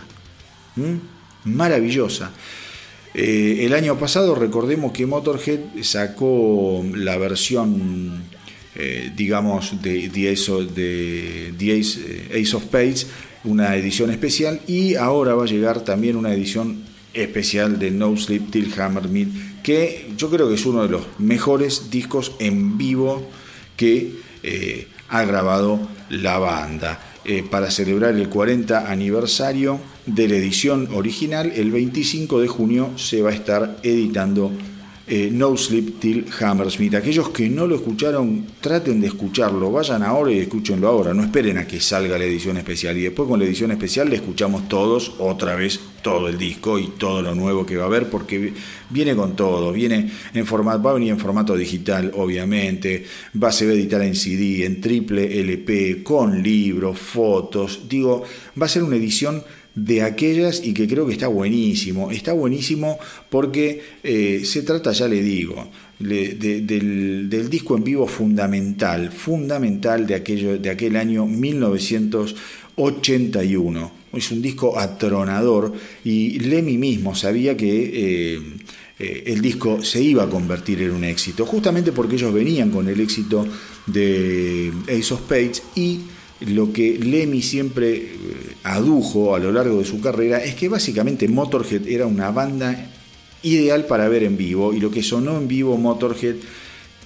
Maravillosa. 1.44 2.32
Eh, 3.14 3.64
el 3.64 3.74
año 3.74 3.96
pasado 3.96 4.34
recordemos 4.34 4.90
que 4.90 5.06
Motorhead 5.06 5.60
sacó 5.82 6.84
la 6.96 7.16
versión, 7.16 8.24
eh, 8.74 9.12
digamos, 9.16 9.80
de, 9.80 10.08
de, 10.08 10.32
Ace, 10.32 10.50
eh, 12.32 12.42
Ace, 12.42 12.56
of 12.56 12.64
Spades, 12.64 13.06
una 13.44 13.76
edición 13.76 14.10
especial, 14.10 14.60
y 14.66 14.96
ahora 14.96 15.36
va 15.36 15.44
a 15.44 15.46
llegar 15.46 15.82
también 15.82 16.16
una 16.16 16.34
edición 16.34 16.82
especial 17.12 17.78
de 17.78 17.92
No 17.92 18.16
Sleep 18.16 18.50
Till 18.50 18.72
Hammer 18.80 19.04
que 19.62 20.10
yo 20.16 20.28
creo 20.28 20.48
que 20.48 20.56
es 20.56 20.66
uno 20.66 20.82
de 20.82 20.88
los 20.88 21.02
mejores 21.18 21.90
discos 21.90 22.32
en 22.40 22.76
vivo 22.76 23.30
que 23.76 24.12
ha 25.08 25.24
grabado 25.24 25.88
la 26.10 26.38
banda. 26.38 27.13
Para 27.50 27.70
celebrar 27.70 28.14
el 28.14 28.28
40 28.28 28.90
aniversario 28.90 29.80
de 30.06 30.28
la 30.28 30.36
edición 30.36 30.88
original, 30.92 31.52
el 31.54 31.70
25 31.70 32.40
de 32.40 32.48
junio 32.48 32.90
se 32.96 33.22
va 33.22 33.30
a 33.30 33.34
estar 33.34 33.78
editando 33.82 34.52
eh, 35.06 35.28
No 35.30 35.56
Sleep 35.56 36.00
Till 36.00 36.26
Hammersmith. 36.40 36.94
Aquellos 36.94 37.28
que 37.30 37.48
no 37.48 37.66
lo 37.66 37.76
escucharon, 37.76 38.46
traten 38.60 39.00
de 39.00 39.08
escucharlo, 39.08 39.70
vayan 39.70 40.02
ahora 40.02 40.32
y 40.32 40.38
escúchenlo 40.38 40.88
ahora, 40.88 41.12
no 41.12 41.22
esperen 41.22 41.58
a 41.58 41.66
que 41.66 41.80
salga 41.80 42.18
la 42.18 42.24
edición 42.24 42.56
especial. 42.56 42.96
Y 42.96 43.02
después 43.02 43.28
con 43.28 43.38
la 43.38 43.44
edición 43.44 43.70
especial 43.70 44.08
le 44.08 44.16
escuchamos 44.16 44.68
todos 44.68 45.14
otra 45.18 45.54
vez 45.56 45.80
todo 46.02 46.28
el 46.28 46.36
disco 46.36 46.78
y 46.78 46.88
todo 46.98 47.22
lo 47.22 47.34
nuevo 47.34 47.64
que 47.64 47.76
va 47.76 47.84
a 47.84 47.86
haber 47.86 48.10
porque 48.10 48.52
viene 48.90 49.16
con 49.16 49.34
todo, 49.34 49.72
viene 49.72 50.10
en 50.34 50.46
formato, 50.46 50.82
va 50.82 50.90
a 50.90 50.94
venir 50.94 51.10
en 51.10 51.18
formato 51.18 51.56
digital 51.56 52.12
obviamente, 52.14 53.04
va, 53.42 53.50
se 53.50 53.64
va 53.64 53.72
a 53.72 53.74
editar 53.74 54.02
en 54.02 54.14
CD, 54.14 54.66
en 54.66 54.82
triple 54.82 55.40
LP, 55.40 56.02
con 56.02 56.42
libros, 56.42 56.98
fotos, 56.98 57.88
digo, 57.88 58.22
va 58.60 58.66
a 58.66 58.68
ser 58.68 58.82
una 58.82 58.96
edición 58.96 59.42
de 59.74 60.02
aquellas 60.02 60.64
y 60.64 60.72
que 60.72 60.86
creo 60.86 61.04
que 61.06 61.12
está 61.12 61.26
buenísimo. 61.28 62.10
Está 62.10 62.32
buenísimo 62.32 62.98
porque 63.28 63.82
eh, 64.02 64.40
se 64.44 64.62
trata, 64.62 64.92
ya 64.92 65.06
le 65.08 65.22
digo, 65.22 65.68
del, 65.98 67.48
disco 67.50 67.76
en 67.76 67.84
vivo 67.84 68.06
fundamental, 68.06 69.10
fundamental 69.10 70.06
de, 70.06 70.14
aquello, 70.14 70.58
de 70.58 70.70
aquel 70.70 70.96
año 70.96 71.26
1981. 71.26 74.04
Es 74.12 74.30
un 74.30 74.42
disco 74.42 74.78
atronador 74.78 75.72
y 76.04 76.38
Lemmy 76.38 76.78
mismo 76.78 77.14
sabía 77.14 77.54
que... 77.56 78.34
Eh, 78.34 78.40
eh, 78.96 79.24
el 79.26 79.40
disco 79.40 79.82
se 79.82 80.00
iba 80.00 80.22
a 80.22 80.30
convertir 80.30 80.80
en 80.82 80.92
un 80.92 81.02
éxito, 81.02 81.44
justamente 81.44 81.90
porque 81.90 82.14
ellos 82.14 82.32
venían 82.32 82.70
con 82.70 82.88
el 82.88 83.00
éxito 83.00 83.44
de 83.86 84.72
Ace 84.84 85.12
of 85.12 85.22
Spades 85.22 85.64
y 85.74 85.98
lo 86.46 86.72
que 86.72 86.98
Lemmy 86.98 87.42
siempre 87.42 87.96
eh, 87.96 88.12
adujo 88.64 89.34
a 89.34 89.38
lo 89.38 89.52
largo 89.52 89.78
de 89.78 89.84
su 89.84 90.00
carrera 90.00 90.42
es 90.42 90.54
que 90.54 90.68
básicamente 90.68 91.28
Motorhead 91.28 91.86
era 91.86 92.06
una 92.06 92.30
banda 92.30 92.90
ideal 93.42 93.86
para 93.86 94.08
ver 94.08 94.24
en 94.24 94.36
vivo 94.36 94.72
y 94.72 94.80
lo 94.80 94.90
que 94.90 95.02
sonó 95.02 95.36
en 95.38 95.48
vivo 95.48 95.76
Motorhead 95.76 96.36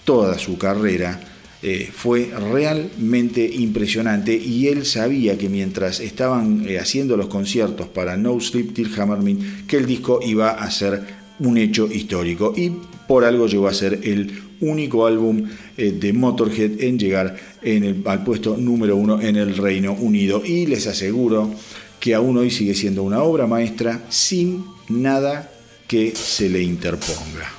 toda 0.05 0.39
su 0.39 0.57
carrera 0.57 1.21
eh, 1.61 1.91
fue 1.93 2.31
realmente 2.53 3.45
impresionante 3.45 4.35
y 4.35 4.69
él 4.69 4.87
sabía 4.87 5.37
que 5.37 5.49
mientras 5.49 5.99
estaban 5.99 6.65
eh, 6.69 6.79
haciendo 6.79 7.17
los 7.17 7.27
conciertos 7.27 7.89
para 7.89 8.17
No 8.17 8.39
Sleep 8.41 8.75
Till 8.75 8.95
Hammerman 8.97 9.67
que 9.67 9.77
el 9.77 9.87
disco 9.87 10.21
iba 10.25 10.51
a 10.51 10.71
ser 10.71 11.03
un 11.41 11.59
hecho 11.59 11.89
histórico 11.91 12.55
y 12.57 12.73
por 13.09 13.25
algo 13.25 13.49
llegó 13.49 13.67
a 13.67 13.75
ser 13.75 14.01
el 14.05 14.48
único 14.61 15.07
álbum 15.07 15.49
eh, 15.77 15.93
de 15.93 16.13
Motorhead 16.13 16.81
en 16.81 16.99
llegar 16.99 17.37
en 17.63 17.85
el, 17.85 18.03
al 18.07 18.25
puesto 18.25 18.57
número 18.57 18.97
uno 18.97 19.21
en 19.21 19.37
el 19.37 19.57
Reino 19.57 19.93
Unido. 19.93 20.43
Y 20.45 20.67
les 20.67 20.87
aseguro 20.87 21.53
que 22.01 22.15
aún 22.15 22.37
hoy 22.37 22.51
sigue 22.51 22.75
siendo 22.75 23.03
una 23.03 23.23
obra 23.23 23.47
maestra 23.47 24.05
sin 24.09 24.65
nada 24.89 25.51
que 25.87 26.15
se 26.15 26.49
le 26.49 26.63
interponga. 26.63 27.58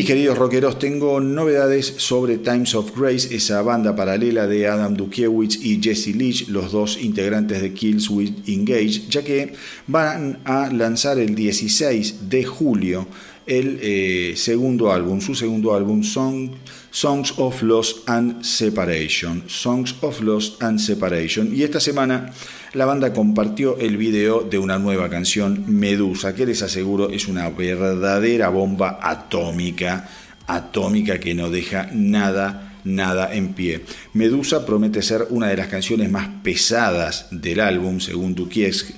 Mis 0.00 0.06
queridos 0.06 0.38
rockeros, 0.38 0.78
tengo 0.78 1.20
novedades 1.20 1.92
sobre 1.98 2.38
Times 2.38 2.74
of 2.74 2.98
Grace, 2.98 3.36
esa 3.36 3.60
banda 3.60 3.94
paralela 3.94 4.46
de 4.46 4.66
Adam 4.66 4.94
Dukiewicz 4.94 5.62
y 5.62 5.78
Jesse 5.78 6.14
Leach, 6.16 6.48
los 6.48 6.72
dos 6.72 6.96
integrantes 7.02 7.60
de 7.60 7.74
Kills 7.74 8.08
with 8.08 8.30
Engage, 8.46 9.02
ya 9.10 9.22
que 9.22 9.52
van 9.88 10.38
a 10.46 10.70
lanzar 10.72 11.18
el 11.18 11.34
16 11.34 12.30
de 12.30 12.44
julio 12.44 13.06
el 13.46 13.78
eh, 13.82 14.32
segundo 14.36 14.90
álbum, 14.90 15.20
su 15.20 15.34
segundo 15.34 15.74
álbum, 15.74 16.02
Songs 16.02 17.34
of 17.36 17.62
Lost 17.62 18.08
and 18.08 18.42
Separation. 18.42 19.44
Songs 19.48 19.94
of 20.00 20.22
Lost 20.22 20.62
and 20.62 20.78
Separation. 20.78 21.54
Y 21.54 21.62
esta 21.62 21.78
semana 21.78 22.32
la 22.72 22.86
banda 22.86 23.12
compartió 23.12 23.78
el 23.78 23.96
video 23.96 24.42
de 24.42 24.58
una 24.58 24.78
nueva 24.78 25.08
canción, 25.08 25.64
Medusa, 25.66 26.34
que 26.34 26.46
les 26.46 26.62
aseguro 26.62 27.10
es 27.10 27.26
una 27.26 27.50
verdadera 27.50 28.48
bomba 28.48 28.98
atómica, 29.02 30.08
atómica 30.46 31.18
que 31.18 31.34
no 31.34 31.50
deja 31.50 31.88
nada 31.92 32.70
Nada 32.84 33.34
en 33.34 33.52
pie. 33.52 33.84
Medusa 34.14 34.64
promete 34.64 35.02
ser 35.02 35.26
una 35.30 35.48
de 35.48 35.56
las 35.56 35.68
canciones 35.68 36.10
más 36.10 36.28
pesadas 36.42 37.26
del 37.30 37.60
álbum, 37.60 38.00
según 38.00 38.34
Dukiesk, 38.34 38.90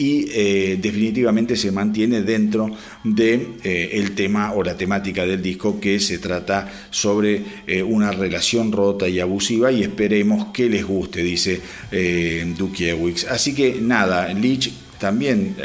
y 0.00 0.24
eh, 0.32 0.78
definitivamente 0.80 1.56
se 1.56 1.70
mantiene 1.70 2.22
dentro 2.22 2.70
de 3.04 3.48
eh, 3.62 3.90
el 3.92 4.12
tema 4.14 4.54
o 4.54 4.64
la 4.64 4.74
temática 4.74 5.26
del 5.26 5.42
disco 5.42 5.78
que 5.78 6.00
se 6.00 6.16
trata 6.16 6.72
sobre 6.88 7.42
eh, 7.66 7.82
una 7.82 8.10
relación 8.10 8.72
rota 8.72 9.06
y 9.06 9.20
abusiva 9.20 9.70
y 9.70 9.82
esperemos 9.82 10.46
que 10.54 10.70
les 10.70 10.86
guste, 10.86 11.22
dice 11.22 11.60
eh, 11.92 12.50
Dukiewicz. 12.56 13.26
Así 13.26 13.54
que 13.54 13.78
nada, 13.78 14.32
Leech 14.32 14.72
también 15.00 15.56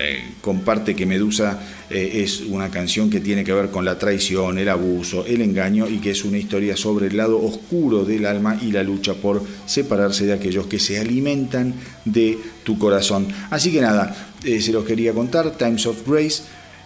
comparte 0.42 0.96
que 0.96 1.06
Medusa 1.06 1.60
es 1.90 2.42
una 2.42 2.72
canción 2.72 3.10
que 3.10 3.20
tiene 3.20 3.44
que 3.44 3.54
ver 3.54 3.70
con 3.70 3.86
la 3.86 4.00
traición, 4.00 4.58
el 4.58 4.70
abuso, 4.70 5.26
el 5.26 5.42
engaño 5.42 5.88
y 5.88 6.00
que 6.00 6.12
es 6.12 6.24
una 6.26 6.38
historia 6.38 6.76
sobre 6.76 7.08
el 7.08 7.18
lado 7.18 7.40
oscuro 7.44 8.06
del 8.06 8.26
alma 8.26 8.58
y 8.62 8.72
la 8.72 8.82
lucha 8.82 9.14
por 9.14 9.44
separarse 9.66 10.26
de 10.26 10.34
aquellos 10.34 10.68
que 10.68 10.80
se 10.80 11.00
alimentan 11.00 11.74
de 12.06 12.40
tu 12.64 12.80
corazón. 12.80 13.28
Así 13.52 13.72
que 13.72 13.82
nada, 13.82 14.34
se 14.42 14.72
los 14.72 14.86
quería 14.86 15.14
contar, 15.14 15.58
Times 15.58 15.86
of 15.86 16.08
Grace 16.08 16.44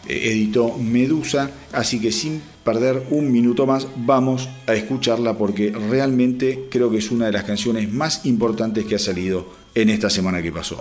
editó 0.08 0.78
Medusa, 0.78 1.52
así 1.72 2.00
que 2.00 2.12
sin 2.12 2.42
perder 2.64 3.04
un 3.12 3.32
minuto 3.32 3.66
más 3.66 3.88
vamos 3.96 4.50
a 4.66 4.74
escucharla 4.74 5.38
porque 5.38 5.72
realmente 5.72 6.68
creo 6.72 6.90
que 6.90 6.98
es 6.98 7.12
una 7.12 7.28
de 7.28 7.34
las 7.34 7.44
canciones 7.44 7.92
más 7.92 8.26
importantes 8.26 8.86
que 8.86 8.96
ha 8.96 9.00
salido 9.00 9.48
en 9.76 9.90
esta 9.90 10.10
semana 10.10 10.42
que 10.42 10.52
pasó. 10.52 10.80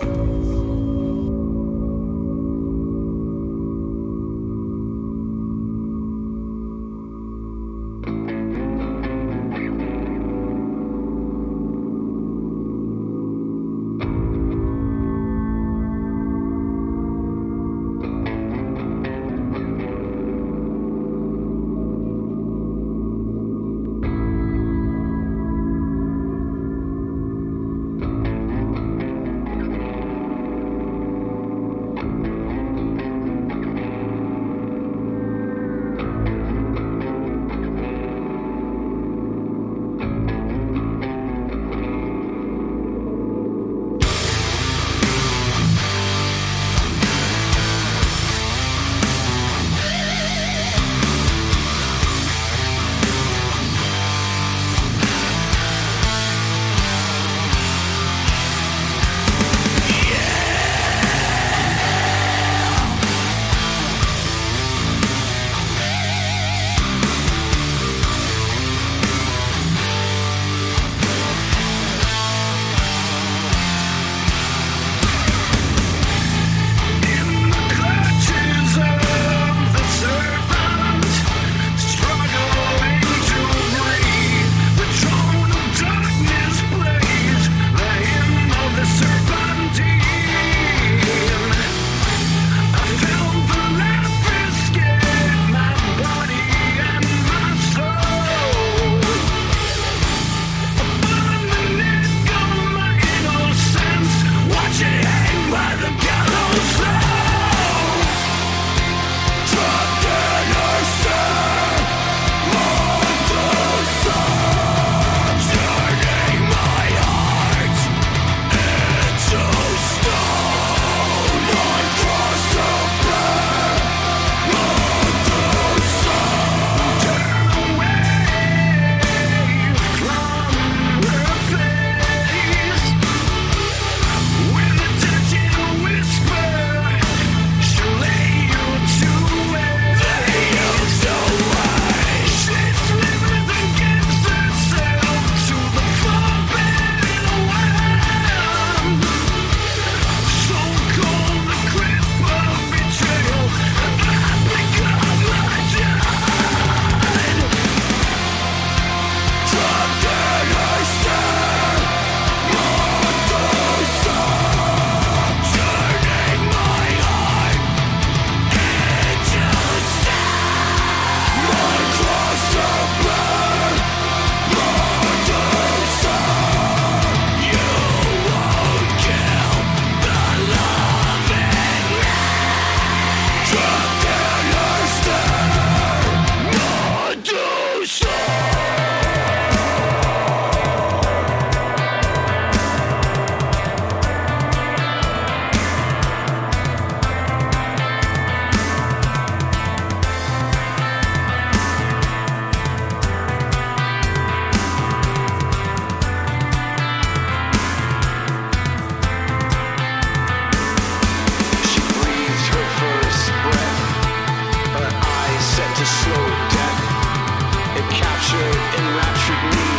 It 217.79 217.85
captured, 217.91 218.57
enraptured 218.79 219.43
me. 219.55 219.69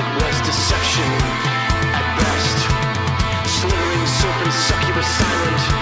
It 0.00 0.06
was 0.18 0.34
deception 0.40 1.10
at 1.92 2.06
best. 2.18 2.58
Slithering 3.60 4.06
serpent 4.06 4.52
succubus 4.52 5.06
silent. 5.06 5.75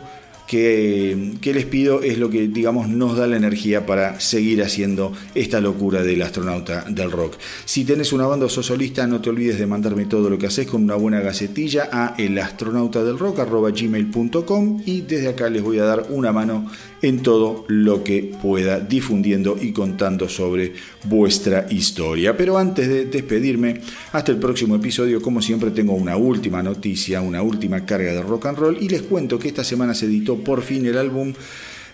que, 0.48 1.38
les 1.44 1.66
pido 1.66 2.02
es 2.02 2.18
lo 2.18 2.30
que, 2.30 2.48
digamos, 2.48 2.88
nos 2.88 3.18
da 3.18 3.28
la 3.28 3.36
energía 3.38 3.86
para 3.86 4.20
seguir 4.20 4.64
haciendo 4.64 5.14
esta 5.34 5.62
locura 5.62 6.04
del 6.04 6.22
astronauta 6.22 6.84
del 6.90 7.12
rock. 7.12 7.38
Si 7.66 7.86
tenés 7.86 8.12
una 8.14 8.28
banda 8.28 8.46
o 8.46 8.50
solista, 8.50 9.08
no 9.08 9.22
te 9.22 9.30
olvides 9.30 9.58
de 9.60 9.68
mandarme 9.68 10.06
todo 10.06 10.30
lo 10.30 10.38
que 10.38 10.48
haces 10.48 10.68
con 10.68 10.84
una 10.84 10.96
buena 10.96 11.22
gacetilla 11.22 11.90
a 11.92 12.16
elastronautadelrock.gmail.com 12.18 14.82
y 14.86 15.02
desde 15.02 15.28
acá 15.30 15.50
les 15.50 15.64
voy 15.64 15.80
a 15.80 15.86
dar 15.86 16.06
una 16.10 16.32
mano 16.32 16.70
en 17.06 17.22
todo 17.22 17.66
lo 17.68 18.04
que 18.04 18.24
pueda 18.42 18.80
difundiendo 18.80 19.58
y 19.62 19.72
contando 19.72 20.28
sobre 20.28 20.74
vuestra 21.04 21.68
historia. 21.70 22.36
Pero 22.36 22.58
antes 22.58 22.88
de 22.88 23.06
despedirme, 23.06 23.82
hasta 24.12 24.32
el 24.32 24.40
próximo 24.40 24.76
episodio, 24.76 25.22
como 25.22 25.40
siempre 25.40 25.70
tengo 25.70 25.94
una 25.94 26.18
última 26.18 26.64
noticia, 26.64 27.22
una 27.22 27.44
última 27.44 27.86
carga 27.86 28.12
de 28.12 28.24
rock 28.24 28.48
and 28.48 28.58
roll 28.58 28.78
y 28.82 28.90
les 28.90 29.04
cuento 29.04 29.38
que 29.38 29.50
esta 29.50 29.64
semana 29.64 29.94
se 29.94 30.08
editó 30.08 30.38
por 30.38 30.64
fin 30.64 30.88
el 30.88 30.98
álbum 30.98 31.32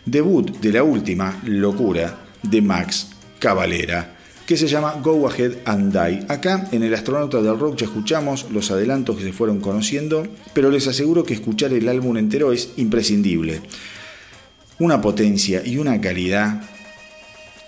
debut 0.05 0.57
de 0.61 0.71
la 0.71 0.83
última 0.83 1.41
locura 1.45 2.17
de 2.41 2.61
Max 2.61 3.09
Cavalera 3.37 4.15
que 4.45 4.57
se 4.57 4.67
llama 4.67 4.95
Go 5.03 5.27
Ahead 5.29 5.57
and 5.65 5.93
Die. 5.93 6.25
Acá 6.27 6.67
en 6.71 6.83
el 6.83 6.93
Astronauta 6.93 7.41
del 7.41 7.59
Rock 7.59 7.77
ya 7.77 7.85
escuchamos 7.85 8.47
los 8.51 8.71
adelantos 8.71 9.17
que 9.17 9.23
se 9.23 9.31
fueron 9.33 9.59
conociendo, 9.59 10.25
pero 10.53 10.69
les 10.69 10.87
aseguro 10.87 11.23
que 11.23 11.33
escuchar 11.33 11.73
el 11.73 11.87
álbum 11.87 12.17
entero 12.17 12.51
es 12.51 12.71
imprescindible 12.77 13.61
una 14.81 14.99
potencia 14.99 15.61
y 15.63 15.77
una 15.77 16.01
calidad 16.01 16.59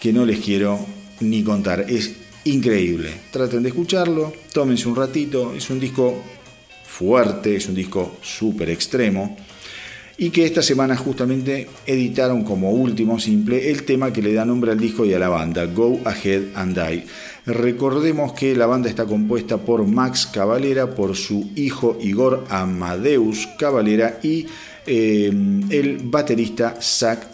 que 0.02 0.12
no 0.12 0.26
les 0.26 0.40
quiero 0.40 0.80
ni 1.20 1.44
contar. 1.44 1.86
Es 1.88 2.12
increíble. 2.46 3.12
Traten 3.30 3.62
de 3.62 3.70
escucharlo, 3.70 4.34
tómense 4.52 4.88
un 4.88 4.96
ratito. 4.96 5.54
Es 5.54 5.70
un 5.70 5.80
disco 5.80 6.24
fuerte, 6.84 7.56
es 7.56 7.68
un 7.68 7.76
disco 7.76 8.18
súper 8.24 8.72
extremo. 8.72 9.38
Y 10.18 10.32
que 10.32 10.44
esta 10.44 10.64
semana 10.64 10.96
justamente 10.98 11.68
editaron 11.86 12.44
como 12.44 12.72
último 12.72 13.20
simple 13.20 13.70
el 13.70 13.84
tema 13.84 14.12
que 14.12 14.22
le 14.24 14.34
da 14.34 14.44
nombre 14.44 14.72
al 14.72 14.80
disco 14.80 15.06
y 15.06 15.14
a 15.14 15.20
la 15.20 15.30
banda, 15.30 15.66
Go 15.66 16.00
Ahead 16.06 16.56
and 16.56 16.76
Die. 16.76 17.06
Recordemos 17.46 18.34
que 18.34 18.56
la 18.56 18.66
banda 18.66 18.90
está 18.90 19.06
compuesta 19.06 19.58
por 19.58 19.86
Max 19.86 20.26
Cavalera, 20.26 20.96
por 20.96 21.16
su 21.16 21.52
hijo 21.56 21.96
Igor 22.02 22.46
Amadeus 22.50 23.48
Cavalera 23.60 24.20
y 24.24 24.48
eh, 24.86 25.32
el 25.70 26.00
baterista 26.04 26.76
Zach 26.82 27.34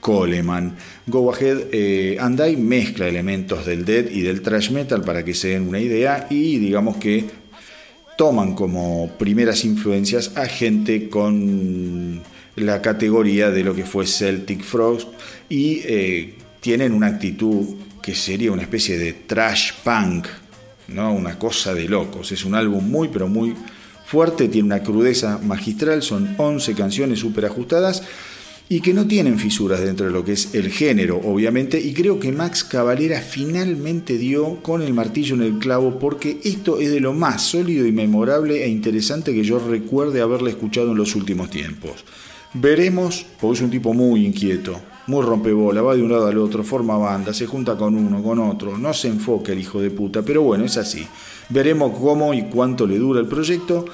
Coleman. 0.00 0.76
Go 1.06 1.32
Ahead 1.32 1.68
eh, 1.72 2.16
and 2.20 2.40
mezcla 2.58 3.08
elementos 3.08 3.66
del 3.66 3.84
death 3.84 4.10
y 4.12 4.20
del 4.20 4.40
thrash 4.40 4.70
metal 4.70 5.02
para 5.02 5.24
que 5.24 5.34
se 5.34 5.48
den 5.48 5.68
una 5.68 5.80
idea 5.80 6.28
y 6.30 6.58
digamos 6.58 6.96
que 6.98 7.24
toman 8.16 8.54
como 8.54 9.10
primeras 9.18 9.64
influencias 9.64 10.36
a 10.36 10.46
gente 10.46 11.08
con 11.08 12.22
la 12.56 12.80
categoría 12.80 13.50
de 13.50 13.64
lo 13.64 13.74
que 13.74 13.84
fue 13.84 14.06
Celtic 14.06 14.62
Frost 14.62 15.08
y 15.48 15.80
eh, 15.84 16.34
tienen 16.60 16.92
una 16.92 17.08
actitud 17.08 17.76
que 18.00 18.14
sería 18.14 18.52
una 18.52 18.62
especie 18.62 18.98
de 18.98 19.12
trash 19.12 19.72
punk, 19.84 20.28
¿no? 20.88 21.12
una 21.12 21.38
cosa 21.38 21.74
de 21.74 21.88
locos. 21.88 22.32
Es 22.32 22.44
un 22.44 22.54
álbum 22.54 22.88
muy 22.88 23.08
pero 23.08 23.28
muy 23.28 23.54
fuerte, 24.06 24.48
tiene 24.48 24.66
una 24.66 24.82
crudeza 24.82 25.38
magistral, 25.42 26.02
son 26.02 26.34
11 26.38 26.74
canciones 26.74 27.18
súper 27.18 27.44
ajustadas 27.46 28.02
y 28.68 28.80
que 28.80 28.94
no 28.94 29.06
tienen 29.06 29.38
fisuras 29.38 29.80
dentro 29.80 30.06
de 30.06 30.12
lo 30.12 30.24
que 30.24 30.32
es 30.32 30.54
el 30.54 30.70
género, 30.70 31.20
obviamente, 31.22 31.80
y 31.80 31.92
creo 31.92 32.18
que 32.18 32.32
Max 32.32 32.64
Cavalera 32.64 33.20
finalmente 33.20 34.16
dio 34.16 34.62
con 34.62 34.82
el 34.82 34.92
martillo 34.92 35.34
en 35.34 35.42
el 35.42 35.58
clavo 35.58 35.98
porque 35.98 36.38
esto 36.44 36.80
es 36.80 36.90
de 36.90 37.00
lo 37.00 37.12
más 37.12 37.42
sólido 37.42 37.86
y 37.86 37.92
memorable 37.92 38.64
e 38.64 38.68
interesante 38.68 39.32
que 39.32 39.44
yo 39.44 39.58
recuerde 39.58 40.20
haberle 40.20 40.50
escuchado 40.50 40.92
en 40.92 40.98
los 40.98 41.14
últimos 41.14 41.50
tiempos. 41.50 42.04
Veremos, 42.54 43.26
porque 43.40 43.58
es 43.58 43.62
un 43.62 43.70
tipo 43.70 43.92
muy 43.92 44.24
inquieto, 44.24 44.80
muy 45.08 45.24
rompebola, 45.24 45.82
va 45.82 45.94
de 45.94 46.02
un 46.02 46.10
lado 46.10 46.26
al 46.26 46.38
otro, 46.38 46.64
forma 46.64 46.96
banda, 46.96 47.34
se 47.34 47.46
junta 47.46 47.76
con 47.76 47.96
uno, 47.96 48.22
con 48.22 48.38
otro, 48.38 48.78
no 48.78 48.94
se 48.94 49.08
enfoca 49.08 49.52
el 49.52 49.60
hijo 49.60 49.80
de 49.80 49.90
puta, 49.90 50.22
pero 50.22 50.42
bueno, 50.42 50.64
es 50.64 50.76
así. 50.76 51.06
Veremos 51.48 51.98
cómo 51.98 52.34
y 52.34 52.42
cuánto 52.42 52.86
le 52.86 52.98
dura 52.98 53.20
el 53.20 53.26
proyecto. 53.26 53.84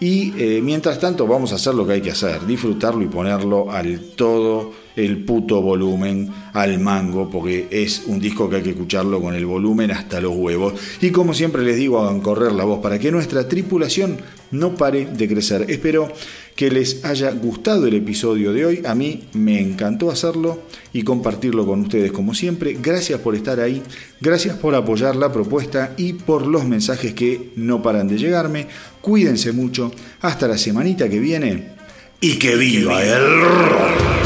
Y 0.00 0.34
eh, 0.36 0.60
mientras 0.62 0.98
tanto 0.98 1.26
vamos 1.26 1.52
a 1.52 1.54
hacer 1.54 1.74
lo 1.74 1.86
que 1.86 1.94
hay 1.94 2.00
que 2.00 2.10
hacer, 2.10 2.44
disfrutarlo 2.46 3.02
y 3.02 3.06
ponerlo 3.06 3.70
al 3.70 4.00
todo 4.16 4.72
el 4.96 5.24
puto 5.24 5.62
volumen 5.62 6.28
al 6.52 6.78
mango, 6.78 7.30
porque 7.30 7.68
es 7.70 8.02
un 8.06 8.18
disco 8.18 8.50
que 8.50 8.56
hay 8.56 8.62
que 8.62 8.70
escucharlo 8.70 9.20
con 9.22 9.34
el 9.34 9.46
volumen 9.46 9.92
hasta 9.92 10.20
los 10.20 10.34
huevos. 10.34 10.74
Y 11.00 11.10
como 11.10 11.32
siempre 11.32 11.62
les 11.62 11.76
digo, 11.76 12.00
hagan 12.00 12.20
correr 12.20 12.52
la 12.52 12.64
voz 12.64 12.80
para 12.80 12.98
que 12.98 13.12
nuestra 13.12 13.48
tripulación 13.48 14.18
no 14.50 14.74
pare 14.74 15.06
de 15.06 15.28
crecer. 15.28 15.66
Espero 15.68 16.12
que 16.54 16.70
les 16.70 17.04
haya 17.04 17.30
gustado 17.32 17.86
el 17.86 17.94
episodio 17.94 18.52
de 18.52 18.66
hoy. 18.66 18.82
A 18.86 18.94
mí 18.94 19.24
me 19.32 19.60
encantó 19.60 20.10
hacerlo 20.10 20.62
y 20.92 21.02
compartirlo 21.02 21.66
con 21.66 21.80
ustedes 21.80 22.12
como 22.12 22.34
siempre. 22.34 22.76
Gracias 22.80 23.20
por 23.20 23.34
estar 23.34 23.60
ahí, 23.60 23.82
gracias 24.20 24.56
por 24.56 24.74
apoyar 24.74 25.16
la 25.16 25.32
propuesta 25.32 25.94
y 25.96 26.12
por 26.12 26.46
los 26.46 26.64
mensajes 26.64 27.14
que 27.14 27.50
no 27.56 27.82
paran 27.82 28.08
de 28.08 28.18
llegarme. 28.18 28.68
Cuídense 29.00 29.52
mucho. 29.52 29.92
Hasta 30.20 30.48
la 30.48 30.58
semanita 30.58 31.08
que 31.08 31.18
viene. 31.18 31.74
Y 32.20 32.38
que 32.38 32.56
viva 32.56 33.02
el 33.02 33.40
rock. 33.40 34.23